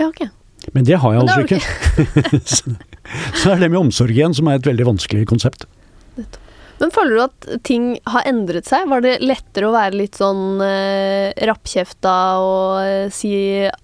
Ja, 0.00 0.08
ok. 0.08 0.22
Men 0.72 0.86
det 0.88 0.96
har 1.02 1.12
jeg 1.12 1.26
altså 1.26 1.44
ikke. 1.44 1.60
ikke. 1.60 2.40
så, 2.54 2.76
så 3.36 3.52
er 3.52 3.60
det 3.60 3.68
med 3.74 3.82
omsorg 3.82 4.16
igjen 4.16 4.34
som 4.36 4.48
er 4.48 4.56
et 4.58 4.70
veldig 4.70 4.88
vanskelig 4.94 5.26
konsept. 5.28 5.68
Men 6.80 6.90
føler 6.92 7.14
du 7.16 7.20
at 7.24 7.46
ting 7.64 7.84
har 8.12 8.26
endret 8.28 8.66
seg? 8.68 8.84
Var 8.90 9.00
det 9.04 9.14
lettere 9.24 9.68
å 9.70 9.72
være 9.72 9.96
litt 9.96 10.18
sånn 10.20 10.60
eh, 10.60 11.30
rappkjefta 11.48 12.14
og 12.44 12.82
eh, 12.84 13.06
si 13.16 13.30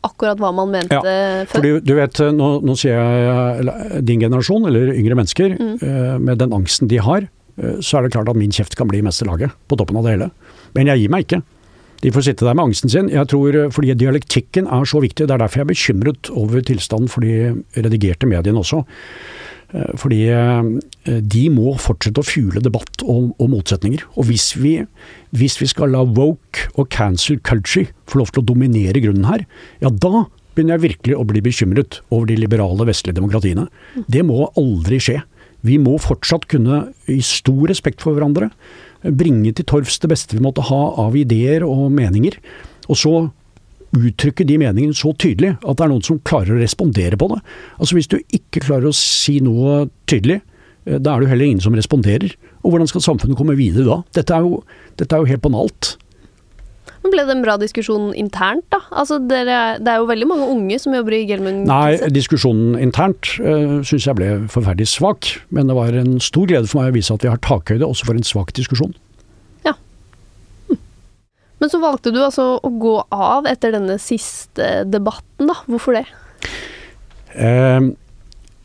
akkurat 0.05 0.37
hva 0.43 0.51
man 0.53 0.69
mente 0.75 0.99
før? 1.01 1.47
Fordi 1.55 1.71
du 1.89 1.95
vet, 1.97 2.21
nå, 2.37 2.51
nå 2.61 2.77
sier 2.77 2.99
jeg 3.01 4.05
din 4.05 4.21
generasjon, 4.27 4.69
eller 4.69 4.93
yngre 4.97 5.17
mennesker, 5.23 5.57
Mm. 5.63 5.73
eh, 5.81 6.19
med 6.19 6.39
den 6.43 6.53
angsten 6.53 6.89
de 6.93 6.99
har, 7.05 7.25
eh, 7.57 7.79
så 7.81 7.99
er 7.99 8.03
det 8.07 8.13
klart 8.17 8.29
at 8.29 8.37
min 8.37 8.53
kjeft 8.53 8.77
kan 8.77 8.89
bli 8.93 9.01
i 9.01 9.07
meste 9.09 9.25
laget, 9.29 9.53
på 9.69 9.77
toppen 9.81 9.97
av 9.97 10.05
det 10.05 10.17
hele. 10.19 10.31
Men 10.77 10.87
jeg 10.93 11.05
gir 11.05 11.13
meg 11.17 11.27
ikke. 11.27 11.43
De 12.03 12.11
får 12.11 12.25
sitte 12.27 12.43
der 12.45 12.57
med 12.59 12.65
angsten 12.67 12.91
sin. 12.91 13.09
Jeg 13.13 13.29
tror, 13.31 13.55
eh, 13.55 13.69
fordi 13.71 13.95
Dialektikken 13.95 14.67
er 14.67 14.85
så 14.91 15.01
viktig. 15.01 15.29
Det 15.29 15.31
er 15.31 15.39
derfor 15.45 15.63
jeg 15.63 15.69
er 15.69 15.73
bekymret 15.73 16.31
over 16.35 16.61
tilstanden 16.67 17.09
for 17.09 17.23
de 17.25 17.55
redigerte 17.79 18.27
mediene 18.29 18.59
også. 18.59 18.83
Eh, 19.73 19.95
Fordi 20.01 20.21
eh, 20.33 21.19
de 21.21 21.47
må 21.53 21.75
fortsette 21.81 22.23
å 22.23 22.27
fule 22.27 22.63
debatt 22.65 23.05
og, 23.07 23.33
og 23.39 23.51
motsetninger. 23.55 24.05
Og 24.17 24.29
hvis 24.29 24.53
vi, 24.59 24.77
hvis 25.37 25.59
vi 25.63 25.71
skal 25.71 25.95
la 25.95 26.05
woke 26.05 26.69
og 26.77 26.91
cancel 26.93 27.41
culture 27.41 27.89
få 28.11 28.23
lov 28.23 28.33
til 28.33 28.45
å 28.45 28.49
dominere 28.53 29.03
grunnen 29.03 29.29
her, 29.29 29.45
ja 29.83 29.93
da 29.93 30.27
begynner 30.53 30.77
jeg 30.77 30.89
virkelig 30.91 31.17
å 31.17 31.27
bli 31.29 31.41
bekymret 31.45 32.01
over 32.13 32.29
de 32.29 32.37
liberale 32.37 32.85
vestlige 32.85 33.17
demokratiene. 33.17 33.69
Det 34.05 34.25
må 34.29 34.51
aldri 34.61 35.01
skje. 35.01 35.23
Vi 35.65 35.79
må 35.81 35.95
fortsatt 36.03 36.45
kunne, 36.51 36.89
i 37.09 37.23
stor 37.25 37.71
respekt 37.71 38.03
for 38.05 38.17
hverandre, 38.17 38.51
bringe 39.03 39.55
til 39.57 39.67
torvs 39.67 39.97
det 40.03 40.11
beste 40.13 40.37
vi 40.37 40.43
måtte 40.45 40.65
ha 40.69 40.83
av 41.01 41.17
ideer 41.19 41.65
og 41.67 41.87
meninger. 41.95 42.37
Og 42.91 42.99
så 42.99 43.15
uttrykke 43.97 44.47
de 44.49 44.59
meningene 44.61 44.97
så 44.97 45.13
tydelig 45.21 45.55
at 45.61 45.79
det 45.79 45.85
er 45.85 45.93
noen 45.93 46.07
som 46.07 46.21
klarer 46.27 46.57
å 46.57 46.63
respondere 46.63 47.19
på 47.21 47.29
det. 47.35 47.41
Altså 47.79 47.99
Hvis 47.99 48.11
du 48.13 48.19
ikke 48.33 48.65
klarer 48.65 48.91
å 48.91 48.97
si 48.97 49.39
noe 49.45 49.87
tydelig, 50.11 50.41
eh, 50.87 50.99
da 50.99 51.15
er 51.15 51.21
det 51.21 51.29
jo 51.29 51.33
heller 51.35 51.51
ingen 51.51 51.65
som 51.65 51.77
responderer. 51.77 52.37
Og 52.63 52.73
hvordan 52.73 52.91
skal 52.91 53.05
samfunnet 53.05 53.39
komme 53.39 53.59
videre 53.59 53.89
da? 53.89 54.01
Dette 54.21 54.39
er 54.39 54.47
jo, 54.47 54.63
dette 55.01 55.17
er 55.17 55.23
jo 55.23 55.31
helt 55.33 55.45
banalt. 55.45 55.97
Men 57.03 57.11
ble 57.11 57.25
det 57.27 57.35
en 57.35 57.43
bra 57.43 57.57
diskusjon 57.59 58.13
internt, 58.19 58.65
da? 58.71 58.79
Altså, 58.95 59.19
dere, 59.27 59.79
det 59.83 59.91
er 59.91 59.99
jo 59.99 60.09
veldig 60.11 60.29
mange 60.31 60.47
unge 60.53 60.79
som 60.79 60.95
jobber 60.95 61.17
i 61.17 61.25
Gelmund 61.27 61.65
Nei, 61.67 61.97
diskusjonen 62.15 62.77
internt 62.79 63.33
uh, 63.43 63.81
syns 63.87 64.07
jeg 64.07 64.19
ble 64.19 64.29
forferdelig 64.53 64.93
svak. 64.93 65.33
Men 65.51 65.71
det 65.71 65.79
var 65.79 65.99
en 65.99 66.21
stor 66.23 66.47
glede 66.51 66.71
for 66.71 66.83
meg 66.83 66.93
å 66.93 66.97
vise 66.99 67.15
at 67.15 67.27
vi 67.27 67.33
har 67.33 67.43
takhøyde 67.43 67.89
også 67.89 68.07
for 68.07 68.19
en 68.19 68.29
svak 68.29 68.55
diskusjon. 68.59 68.95
Men 71.63 71.71
så 71.71 71.79
valgte 71.79 72.11
du 72.11 72.19
altså 72.19 72.57
å 72.59 72.71
gå 72.83 72.97
av 73.15 73.47
etter 73.47 73.77
denne 73.77 73.95
siste 74.03 74.83
debatten, 74.91 75.47
da. 75.47 75.55
Hvorfor 75.71 75.95
det? 75.95 76.07
Um, 77.39 77.93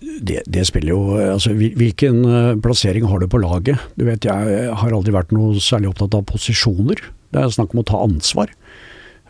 det, 0.02 0.42
det, 0.50 0.64
spiller 0.68 0.92
jo 0.92 1.00
altså 1.18 1.54
Hvilken 1.56 2.20
plassering 2.62 3.06
har 3.10 3.22
du 3.22 3.28
på 3.30 3.40
laget? 3.42 3.82
Du 3.96 4.04
vet, 4.08 4.26
Jeg 4.26 4.74
har 4.82 4.96
aldri 4.98 5.14
vært 5.14 5.34
noe 5.36 5.62
særlig 5.62 5.92
opptatt 5.92 6.18
av 6.18 6.26
posisjoner. 6.30 7.02
Det 7.34 7.44
er 7.44 7.54
snakk 7.54 7.76
om 7.76 7.84
å 7.84 7.88
ta 7.88 8.02
ansvar. 8.02 8.52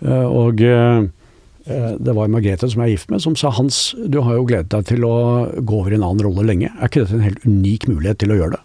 Og 0.07 0.59
det 0.59 2.13
var 2.15 2.31
Margrethe 2.31 2.69
som 2.71 2.83
jeg 2.83 2.87
er 2.87 2.95
gift 2.95 3.11
med, 3.11 3.23
som 3.23 3.35
sa 3.39 3.49
Hans, 3.55 3.95
du 3.97 4.19
har 4.23 4.37
jo 4.37 4.45
gledet 4.47 4.69
deg 4.71 4.85
til 4.91 5.07
å 5.07 5.15
gå 5.57 5.81
over 5.81 5.95
i 5.95 5.97
en 5.97 6.05
annen 6.05 6.23
rolle 6.27 6.45
lenge. 6.47 6.69
Er 6.75 6.91
ikke 6.91 7.03
dette 7.03 7.17
en 7.17 7.25
helt 7.25 7.47
unik 7.47 7.87
mulighet 7.91 8.21
til 8.23 8.35
å 8.35 8.39
gjøre 8.39 8.59
det? 8.59 8.63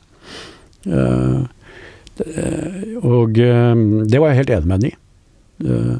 Og 3.02 3.38
det 3.38 4.20
var 4.20 4.30
jeg 4.30 4.40
helt 4.42 4.52
enig 4.56 4.68
med 4.68 4.76
henne 4.78 4.92
i. 4.92 5.98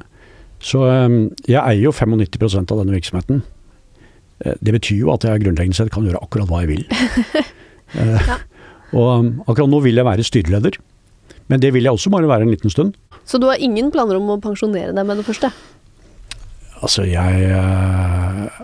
Så 0.62 0.84
jeg 0.86 1.58
eier 1.58 1.82
jo 1.82 1.92
95% 1.94 2.70
av 2.70 2.82
denne 2.82 2.94
virksomheten. 2.94 3.42
Eh, 4.44 4.58
det 4.60 4.74
betyr 4.76 5.04
jo 5.04 5.12
at 5.14 5.26
jeg 5.26 5.44
grunnleggende 5.44 5.78
sett 5.78 5.92
kan 5.94 6.06
gjøre 6.06 6.22
akkurat 6.22 6.50
hva 6.50 6.64
jeg 6.64 6.76
vil. 6.76 6.86
Eh, 7.92 8.22
ja. 8.24 8.38
Og 8.96 9.26
akkurat 9.44 9.68
nå 9.68 9.78
vil 9.84 9.98
jeg 10.00 10.06
være 10.06 10.24
styreleder, 10.24 10.78
men 11.52 11.60
det 11.60 11.74
vil 11.74 11.84
jeg 11.84 11.92
også 11.92 12.08
bare 12.08 12.24
være 12.30 12.46
en 12.46 12.52
liten 12.54 12.72
stund. 12.72 12.94
Så 13.28 13.36
du 13.36 13.44
har 13.50 13.60
ingen 13.60 13.90
planer 13.92 14.16
om 14.16 14.30
å 14.32 14.38
pensjonere 14.40 14.94
deg 14.96 15.04
med 15.04 15.20
det 15.20 15.26
første? 15.26 15.50
Altså, 16.80 17.04
jeg 17.04 17.50
eh, 17.52 18.62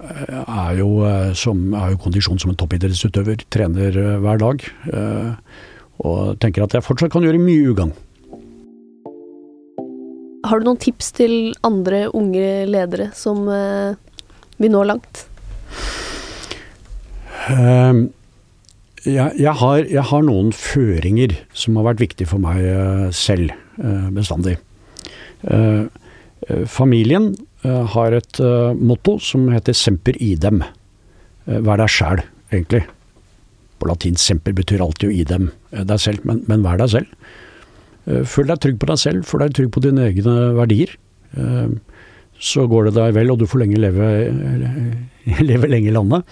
er 0.49 0.81
jo, 0.81 0.89
som, 1.37 1.61
er 1.77 1.93
jo 1.93 2.01
kondisjon 2.07 2.41
som 2.41 2.55
en 2.55 2.57
toppidrettsutøver. 2.57 3.45
Trener 3.53 4.01
hver 4.25 4.41
dag. 4.41 4.65
Og 6.05 6.37
tenker 6.43 6.63
at 6.65 6.77
jeg 6.77 6.87
fortsatt 6.87 7.13
kan 7.13 7.25
gjøre 7.27 7.41
mye 7.43 7.73
ugagn. 7.73 7.95
Har 10.47 10.61
du 10.61 10.69
noen 10.69 10.81
tips 10.81 11.11
til 11.17 11.33
andre 11.67 12.07
unge 12.15 12.69
ledere 12.71 13.11
som 13.19 13.49
vil 14.59 14.73
nå 14.73 14.85
langt? 14.87 15.27
Uh, 17.49 18.09
jeg, 19.07 19.33
jeg, 19.41 19.55
har, 19.61 19.85
jeg, 19.87 20.05
har, 20.11 20.25
noen 20.27 20.51
føringer 20.53 21.37
som 21.57 21.79
har 21.79 21.87
vært 21.93 22.03
viktige 22.03 22.29
for 22.29 22.43
meg 22.43 22.61
uh, 22.61 23.07
selv 23.15 23.55
uh, 23.81 24.09
bestandig. 24.13 24.59
Eh, 25.39 25.87
familien 26.67 27.29
har 27.63 28.15
et 28.17 28.41
motto 28.75 29.17
som 29.23 29.45
heter 29.53 29.75
'semper 29.75 30.17
idem'. 30.19 30.65
vær 31.47 31.79
deg 31.79 31.91
sjæl, 31.91 32.23
egentlig. 32.51 32.83
På 33.79 33.87
latin 33.87 34.15
'semper' 34.15 34.55
betyr 34.55 34.83
alltid 34.83 35.11
å 35.11 35.15
idem 35.15 35.51
deg 35.71 36.01
selv, 36.01 36.25
men, 36.29 36.43
men 36.49 36.65
vær 36.65 36.81
deg 36.81 36.93
selv. 36.95 37.33
føl 38.25 38.49
deg 38.49 38.61
trygg 38.65 38.79
på 38.81 38.89
deg 38.89 39.01
selv, 39.01 39.27
føl 39.29 39.45
deg 39.45 39.57
trygg 39.59 39.73
på 39.75 39.83
dine 39.85 40.07
egne 40.09 40.37
verdier. 40.57 40.95
så 42.41 42.67
går 42.71 42.89
det 42.89 42.95
deg 42.97 43.17
vel, 43.19 43.31
og 43.31 43.39
du 43.39 43.47
får 43.47 43.65
lenge 43.65 43.81
leve, 43.83 44.07
leve 45.51 45.69
lenge 45.69 45.91
i 45.91 45.97
landet. 45.97 46.25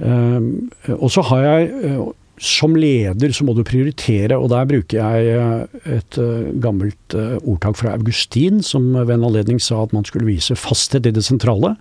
Og 0.00 1.08
så 1.12 1.24
har 1.30 1.44
jeg 1.46 1.70
eh, 1.86 2.02
som 2.42 2.74
leder 2.74 3.30
så 3.30 3.44
må 3.46 3.54
du 3.54 3.62
prioritere, 3.66 4.34
og 4.34 4.48
der 4.50 4.66
bruker 4.66 4.98
jeg 4.98 5.34
eh, 5.36 5.96
et 5.98 6.18
eh, 6.18 6.48
gammelt 6.62 7.16
ordtak 7.42 7.78
fra 7.78 7.94
Augustin, 7.94 8.62
som 8.66 8.88
ved 8.96 9.14
en 9.14 9.28
anledning 9.28 9.60
sa 9.62 9.84
at 9.84 9.94
man 9.94 10.06
skulle 10.08 10.26
vise 10.30 10.56
fasthet 10.58 11.06
i 11.06 11.14
det 11.14 11.24
sentrale, 11.26 11.76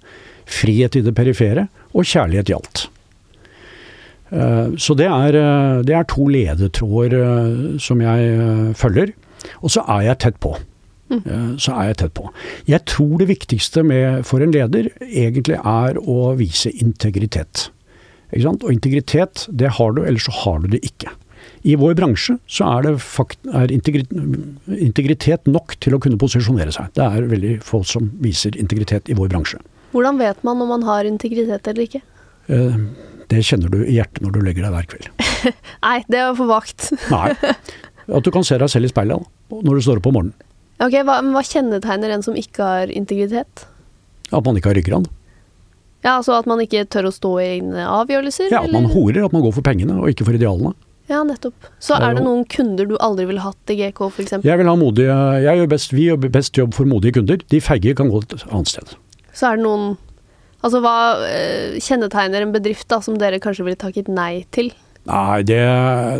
frihet 0.45 0.97
i 0.99 1.05
det 1.05 1.15
perifere 1.17 1.69
og 1.95 2.05
kjærlighet 2.05 2.51
i 2.51 2.57
alt. 2.57 2.87
Så 4.31 4.95
det 4.95 5.09
er, 5.11 5.35
det 5.83 5.95
er 5.97 6.05
to 6.07 6.27
ledetråder 6.31 7.79
som 7.83 7.99
jeg 7.99 8.75
følger. 8.79 9.11
Og 9.59 9.73
så 9.73 9.83
er 9.91 10.05
jeg 10.05 10.21
tett 10.23 10.37
på. 10.39 10.53
Mm. 11.11 11.57
Så 11.59 11.73
er 11.75 11.89
jeg 11.89 11.97
tett 11.99 12.13
på. 12.15 12.29
Jeg 12.69 12.85
tror 12.87 13.17
det 13.19 13.27
viktigste 13.27 13.83
med, 13.83 14.23
for 14.27 14.43
en 14.43 14.53
leder 14.55 14.87
egentlig 15.09 15.57
er 15.59 15.99
å 15.99 16.31
vise 16.39 16.71
integritet. 16.71 17.67
Og 18.31 18.71
integritet, 18.71 19.47
det 19.51 19.73
har 19.75 19.97
du, 19.97 20.05
eller 20.05 20.23
så 20.23 20.31
har 20.45 20.63
du 20.63 20.71
det 20.71 20.79
ikke. 20.87 21.11
I 21.67 21.75
vår 21.77 21.93
bransje 21.99 22.37
så 22.49 22.69
er, 22.77 22.87
det 22.87 23.03
fakt, 23.03 23.37
er 23.51 23.73
integritet 23.73 25.49
nok 25.49 25.75
til 25.83 25.97
å 25.97 25.99
kunne 26.01 26.17
posisjonere 26.21 26.73
seg. 26.73 26.89
Det 26.95 27.03
er 27.03 27.27
veldig 27.29 27.57
få 27.65 27.83
som 27.85 28.07
viser 28.23 28.55
integritet 28.61 29.11
i 29.11 29.17
vår 29.17 29.29
bransje. 29.33 29.59
Hvordan 29.91 30.21
vet 30.21 30.39
man 30.47 30.63
om 30.63 30.71
man 30.71 30.87
har 30.87 31.09
integritet 31.09 31.67
eller 31.67 31.89
ikke? 31.89 32.01
Det 33.31 33.41
kjenner 33.47 33.71
du 33.71 33.79
i 33.85 33.95
hjertet 33.95 34.23
når 34.25 34.35
du 34.35 34.41
legger 34.43 34.67
deg 34.67 34.75
hver 34.75 34.87
kveld. 34.91 35.09
Nei, 35.85 35.97
det 36.11 36.19
er 36.19 36.33
for 36.35 36.51
vagt. 36.51 36.89
Nei. 37.11 37.31
At 38.11 38.25
du 38.25 38.31
kan 38.33 38.43
se 38.43 38.57
deg 38.59 38.71
selv 38.71 38.89
i 38.89 38.91
speilet 38.91 39.23
når 39.51 39.77
du 39.77 39.83
står 39.85 40.01
opp 40.01 40.09
om 40.11 40.17
morgenen. 40.19 40.47
Ok, 40.81 40.95
hva, 41.05 41.19
hva 41.21 41.43
kjennetegner 41.45 42.15
en 42.15 42.23
som 42.25 42.37
ikke 42.37 42.65
har 42.65 42.91
integritet? 42.91 43.65
At 44.33 44.45
man 44.47 44.57
ikke 44.57 44.71
har 44.71 44.79
ryggrad. 44.79 45.09
Ja, 46.01 46.15
Altså 46.17 46.33
at 46.33 46.47
man 46.49 46.61
ikke 46.63 46.83
tør 46.89 47.11
å 47.11 47.13
stå 47.13 47.35
i 47.39 47.47
egne 47.59 47.83
avgjørelser? 47.85 48.49
Ja, 48.49 48.63
at 48.65 48.73
man 48.73 48.87
horer, 48.89 49.21
at 49.27 49.35
man 49.35 49.43
går 49.45 49.53
for 49.53 49.65
pengene 49.65 49.99
og 50.01 50.09
ikke 50.09 50.25
for 50.25 50.37
idealene. 50.37 50.73
Ja, 51.11 51.21
nettopp. 51.27 51.67
Så 51.83 51.97
er 51.99 52.15
det 52.15 52.23
noen 52.23 52.45
kunder 52.49 52.87
du 52.87 52.93
aldri 53.03 53.25
ville 53.27 53.43
hatt 53.43 53.73
i 53.73 53.75
GK, 53.75 53.99
f.eks.? 54.07 54.37
Jeg 54.47 54.59
vil 54.61 54.69
ha 54.69 54.75
modige 54.79 55.17
jeg 55.43 55.59
gjør 55.59 55.69
best, 55.73 55.93
Vi 55.93 56.05
gjør 56.07 56.29
best 56.31 56.57
jobb 56.57 56.73
for 56.77 56.87
modige 56.87 57.17
kunder. 57.19 57.41
De 57.51 57.59
feige 57.61 57.93
kan 57.99 58.09
gå 58.09 58.21
et 58.23 58.35
annet 58.47 58.71
sted. 58.71 58.95
Så 59.35 59.49
er 59.51 59.59
det 59.59 59.65
noen 59.65 59.97
Altså 60.61 60.81
hva 60.83 60.95
eh, 61.25 61.77
kjennetegner 61.81 62.45
en 62.45 62.53
bedrift 62.53 62.87
da, 62.91 63.01
som 63.01 63.17
dere 63.19 63.41
kanskje 63.41 63.65
ville 63.65 63.79
takket 63.81 64.11
nei 64.11 64.45
til? 64.53 64.71
Nei, 65.09 65.41
det, 65.47 65.61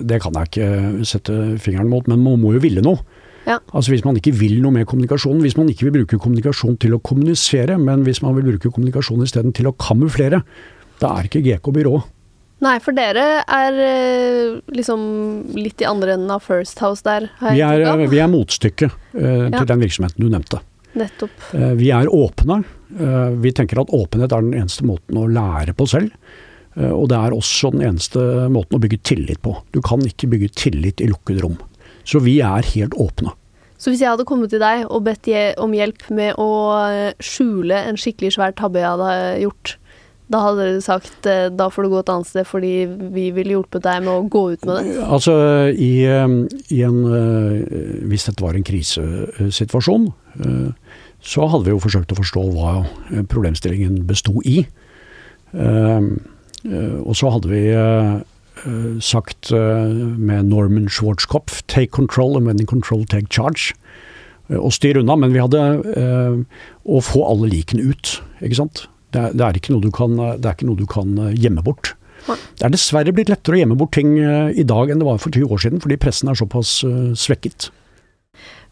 det 0.10 0.22
kan 0.24 0.38
jeg 0.40 0.50
ikke 0.50 0.70
sette 1.06 1.36
fingeren 1.62 1.92
mot, 1.92 2.08
men 2.10 2.24
man 2.24 2.42
må 2.42 2.56
jo 2.56 2.64
ville 2.64 2.82
noe. 2.86 3.04
Ja. 3.46 3.58
Altså 3.74 3.94
Hvis 3.94 4.06
man 4.06 4.18
ikke 4.18 4.34
vil 4.38 4.60
noe 4.62 4.74
med 4.74 4.88
kommunikasjon, 4.90 5.42
hvis 5.42 5.58
man 5.58 5.70
ikke 5.70 5.88
vil 5.88 6.02
bruke 6.02 6.20
kommunikasjon 6.22 6.78
til 6.82 6.96
å 6.98 7.02
kommunisere, 7.02 7.78
men 7.82 8.06
hvis 8.06 8.22
man 8.26 8.36
vil 8.38 8.52
bruke 8.54 8.70
kommunikasjon 8.70 9.24
isteden 9.26 9.54
til 9.58 9.70
å 9.70 9.76
kamuflere, 9.78 10.44
da 11.02 11.14
er 11.18 11.30
ikke 11.30 11.42
GK 11.46 11.72
byrå. 11.78 12.02
Nei, 12.62 12.76
for 12.82 12.94
dere 12.94 13.42
er 13.42 13.78
eh, 13.82 14.60
liksom 14.70 15.02
litt 15.58 15.82
i 15.82 15.88
andre 15.90 16.14
enden 16.14 16.34
av 16.34 16.44
First 16.46 16.78
House 16.86 17.02
der. 17.06 17.26
Vi 17.42 17.64
er, 17.66 18.04
vi 18.06 18.22
er 18.22 18.30
motstykket 18.30 18.92
uh, 18.92 19.48
til 19.50 19.66
den 19.72 19.82
virksomheten 19.82 20.22
du 20.22 20.30
nevnte. 20.30 20.62
Nettopp. 20.98 21.34
Uh, 21.56 21.72
vi 21.80 21.90
er 21.96 22.10
åpne. 22.14 22.60
Uh, 23.00 23.34
vi 23.44 23.54
tenker 23.56 23.82
at 23.82 23.92
åpenhet 23.96 24.32
er 24.32 24.46
den 24.46 24.56
eneste 24.58 24.88
måten 24.88 25.20
å 25.20 25.28
lære 25.32 25.76
på 25.78 25.90
selv. 25.90 26.16
Og 26.72 27.10
det 27.12 27.18
er 27.20 27.34
også 27.36 27.74
den 27.74 27.82
eneste 27.84 28.22
måten 28.48 28.78
å 28.78 28.80
bygge 28.80 29.02
tillit 29.04 29.42
på. 29.44 29.52
Du 29.76 29.82
kan 29.84 30.00
ikke 30.08 30.30
bygge 30.32 30.54
tillit 30.56 31.02
i 31.04 31.10
lukkede 31.12 31.44
rom. 31.44 31.58
Så 32.08 32.22
vi 32.24 32.38
er 32.40 32.64
helt 32.64 32.96
åpne. 32.96 33.34
Så 33.82 33.90
hvis 33.90 34.04
jeg 34.04 34.12
hadde 34.14 34.28
kommet 34.30 34.52
til 34.54 34.62
deg 34.62 34.86
og 34.94 35.06
bedt 35.08 35.28
om 35.62 35.72
hjelp 35.74 36.04
med 36.14 36.38
å 36.42 36.50
eh, 36.86 37.14
skjule 37.18 37.80
en 37.90 37.98
skikkelig 37.98 38.36
svær 38.36 38.54
tabbe 38.58 38.84
jeg 38.84 38.92
hadde 38.94 39.14
gjort, 39.42 39.72
da 40.32 40.42
hadde 40.46 40.62
dere 40.62 40.84
sagt 40.86 41.26
eh, 41.28 41.48
da 41.50 41.66
får 41.74 41.88
du 41.88 41.90
gå 41.90 42.04
et 42.04 42.12
annet 42.14 42.30
sted 42.30 42.46
fordi 42.48 42.76
vi 43.16 43.26
ville 43.34 43.56
hjulpet 43.56 43.82
deg 43.88 44.06
med 44.06 44.14
å 44.14 44.28
gå 44.30 44.44
ut 44.54 44.70
med 44.70 44.78
det? 44.86 44.94
Altså 45.02 45.34
i, 45.74 45.90
eh, 46.06 46.38
i 46.78 46.84
en 46.86 47.02
Hvis 48.12 48.28
dette 48.30 48.46
var 48.46 48.54
en 48.56 48.68
krisesituasjon, 48.70 50.12
så 51.22 51.48
hadde 51.48 51.68
vi 51.68 51.76
jo 51.76 51.82
forsøkt 51.84 52.14
å 52.14 52.18
forstå 52.18 52.44
hva 52.56 52.72
problemstillingen 53.30 54.02
besto 54.10 54.42
i. 54.42 54.66
Og 55.54 57.14
så 57.18 57.32
hadde 57.34 57.52
vi 57.52 57.64
Eh, 58.66 59.00
sagt 59.02 59.52
eh, 59.52 59.90
med 60.18 60.46
Norman 60.46 60.90
Schwarzkopf 60.90 61.64
'take 61.68 61.92
control 61.92 62.38
and 62.38 62.46
when 62.46 62.60
in 62.60 62.66
control 62.66 63.06
take 63.06 63.28
charge'. 63.30 63.74
Eh, 64.50 64.58
og 64.58 64.74
styr 64.74 65.00
unna, 65.00 65.16
men 65.16 65.34
vi 65.34 65.40
hadde 65.40 66.46
å 66.86 67.02
få 67.02 67.26
alle 67.26 67.50
likene 67.50 67.90
ut, 67.90 68.22
ikke 68.42 68.60
sant. 68.60 68.86
Det 69.12 69.22
er, 69.22 69.34
det 69.34 69.42
er, 69.42 69.58
ikke, 69.58 69.74
noe 69.74 69.82
du 69.82 69.92
kan, 69.92 70.16
det 70.16 70.46
er 70.46 70.54
ikke 70.54 70.70
noe 70.70 70.78
du 70.78 70.86
kan 70.86 71.16
gjemme 71.34 71.64
bort. 71.64 71.96
Det 72.28 72.68
er 72.68 72.70
dessverre 72.70 73.12
blitt 73.12 73.32
lettere 73.32 73.58
å 73.58 73.62
gjemme 73.64 73.80
bort 73.80 73.96
ting 73.98 74.14
i 74.20 74.64
dag 74.64 74.92
enn 74.92 75.02
det 75.02 75.08
var 75.08 75.18
for 75.18 75.34
20 75.34 75.52
år 75.52 75.64
siden, 75.64 75.82
fordi 75.82 75.98
pressen 75.98 76.30
er 76.30 76.38
såpass 76.38 76.84
svekket. 77.18 77.72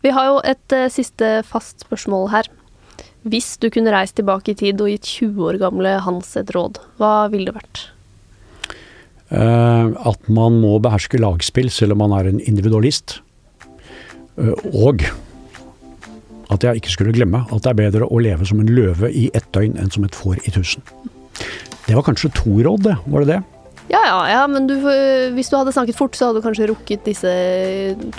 Vi 0.05 0.13
har 0.15 0.29
jo 0.29 0.39
et 0.47 0.75
siste 0.93 1.39
fast 1.47 1.83
spørsmål 1.83 2.29
her. 2.31 2.49
Hvis 3.27 3.57
du 3.59 3.67
kunne 3.73 3.91
reist 3.91 4.15
tilbake 4.15 4.53
i 4.53 4.59
tid 4.59 4.79
og 4.79 4.91
gitt 4.93 5.07
20 5.19 5.47
år 5.49 5.57
gamle 5.59 5.97
Hans 6.05 6.31
et 6.39 6.51
råd, 6.55 6.79
hva 6.99 7.27
ville 7.31 7.51
det 7.51 7.57
vært? 7.57 7.81
Uh, 9.29 9.93
at 10.09 10.29
man 10.31 10.55
må 10.63 10.77
beherske 10.81 11.19
lagspill 11.21 11.67
selv 11.69 11.93
om 11.93 12.01
man 12.01 12.15
er 12.17 12.31
en 12.31 12.39
individualist. 12.39 13.19
Uh, 14.39 14.55
og 14.71 15.03
at 16.49 16.65
jeg 16.65 16.79
ikke 16.79 16.95
skulle 16.95 17.13
glemme 17.13 17.43
at 17.45 17.61
det 17.61 17.69
er 17.69 17.77
bedre 17.77 18.07
å 18.09 18.21
leve 18.23 18.47
som 18.47 18.63
en 18.63 18.71
løve 18.71 19.11
i 19.11 19.27
ett 19.37 19.45
døgn 19.53 19.77
enn 19.77 19.91
som 19.93 20.07
et 20.07 20.17
får 20.17 20.39
i 20.47 20.55
tusen. 20.55 20.81
Det 21.85 21.97
var 21.97 22.07
kanskje 22.07 22.31
to 22.39 22.55
råd, 22.65 22.87
det. 22.87 22.95
Var 23.05 23.25
det 23.25 23.35
det? 23.35 23.41
Ja, 23.89 24.01
ja, 24.05 24.17
ja 24.29 24.41
men 24.49 24.67
du, 24.69 24.75
hvis 25.33 25.49
du 25.49 25.57
hadde 25.57 25.73
snakket 25.73 25.97
fort, 25.97 26.17
så 26.17 26.29
hadde 26.29 26.41
du 26.41 26.45
kanskje 26.45 26.69
rukket 26.69 27.07
disse 27.07 27.31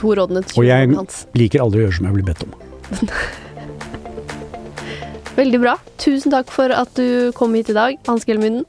to 0.01 0.16
rådene 0.18 0.43
til 0.47 0.59
Og 0.59 0.66
jeg 0.66 0.91
liker 1.39 1.62
aldri 1.62 1.85
å 1.85 1.87
gjøre 1.87 1.99
som 2.01 2.09
jeg 2.09 2.18
blir 2.18 2.27
bedt 2.33 2.43
om. 2.47 2.57
Veldig 5.41 5.61
bra. 5.62 5.77
Tusen 6.03 6.35
takk 6.35 6.51
for 6.53 6.75
at 6.75 6.91
du 6.99 7.31
kom 7.39 7.55
hit 7.55 7.71
i 7.71 7.77
dag, 7.77 8.01
Hans 8.09 8.27
Gelmynden. 8.29 8.66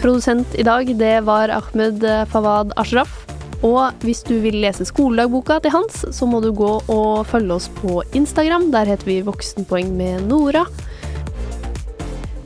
Produsent 0.00 0.54
i 0.60 0.64
dag, 0.66 0.88
det 1.00 1.14
var 1.26 1.50
Ahmed 1.52 2.06
Fawad 2.30 2.72
Ashraf. 2.80 3.24
Og 3.64 4.04
hvis 4.04 4.20
du 4.28 4.36
vil 4.44 4.60
lese 4.60 4.84
skoledagboka 4.86 5.58
til 5.64 5.72
Hans, 5.72 6.02
så 6.12 6.28
må 6.28 6.42
du 6.44 6.50
gå 6.54 6.70
og 6.92 7.24
følge 7.26 7.56
oss 7.56 7.70
på 7.80 8.02
Instagram. 8.14 8.68
Der 8.74 8.92
heter 8.92 9.08
vi 9.08 9.22
Voksenpoeng 9.24 9.94
med 9.96 10.28
Nora. 10.28 10.66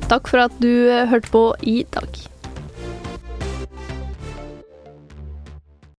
Takk 0.08 0.30
for 0.30 0.46
at 0.46 0.54
du 0.62 0.88
hørte 1.10 1.28
på 1.34 1.44
i 1.66 1.82
dag. 1.92 2.22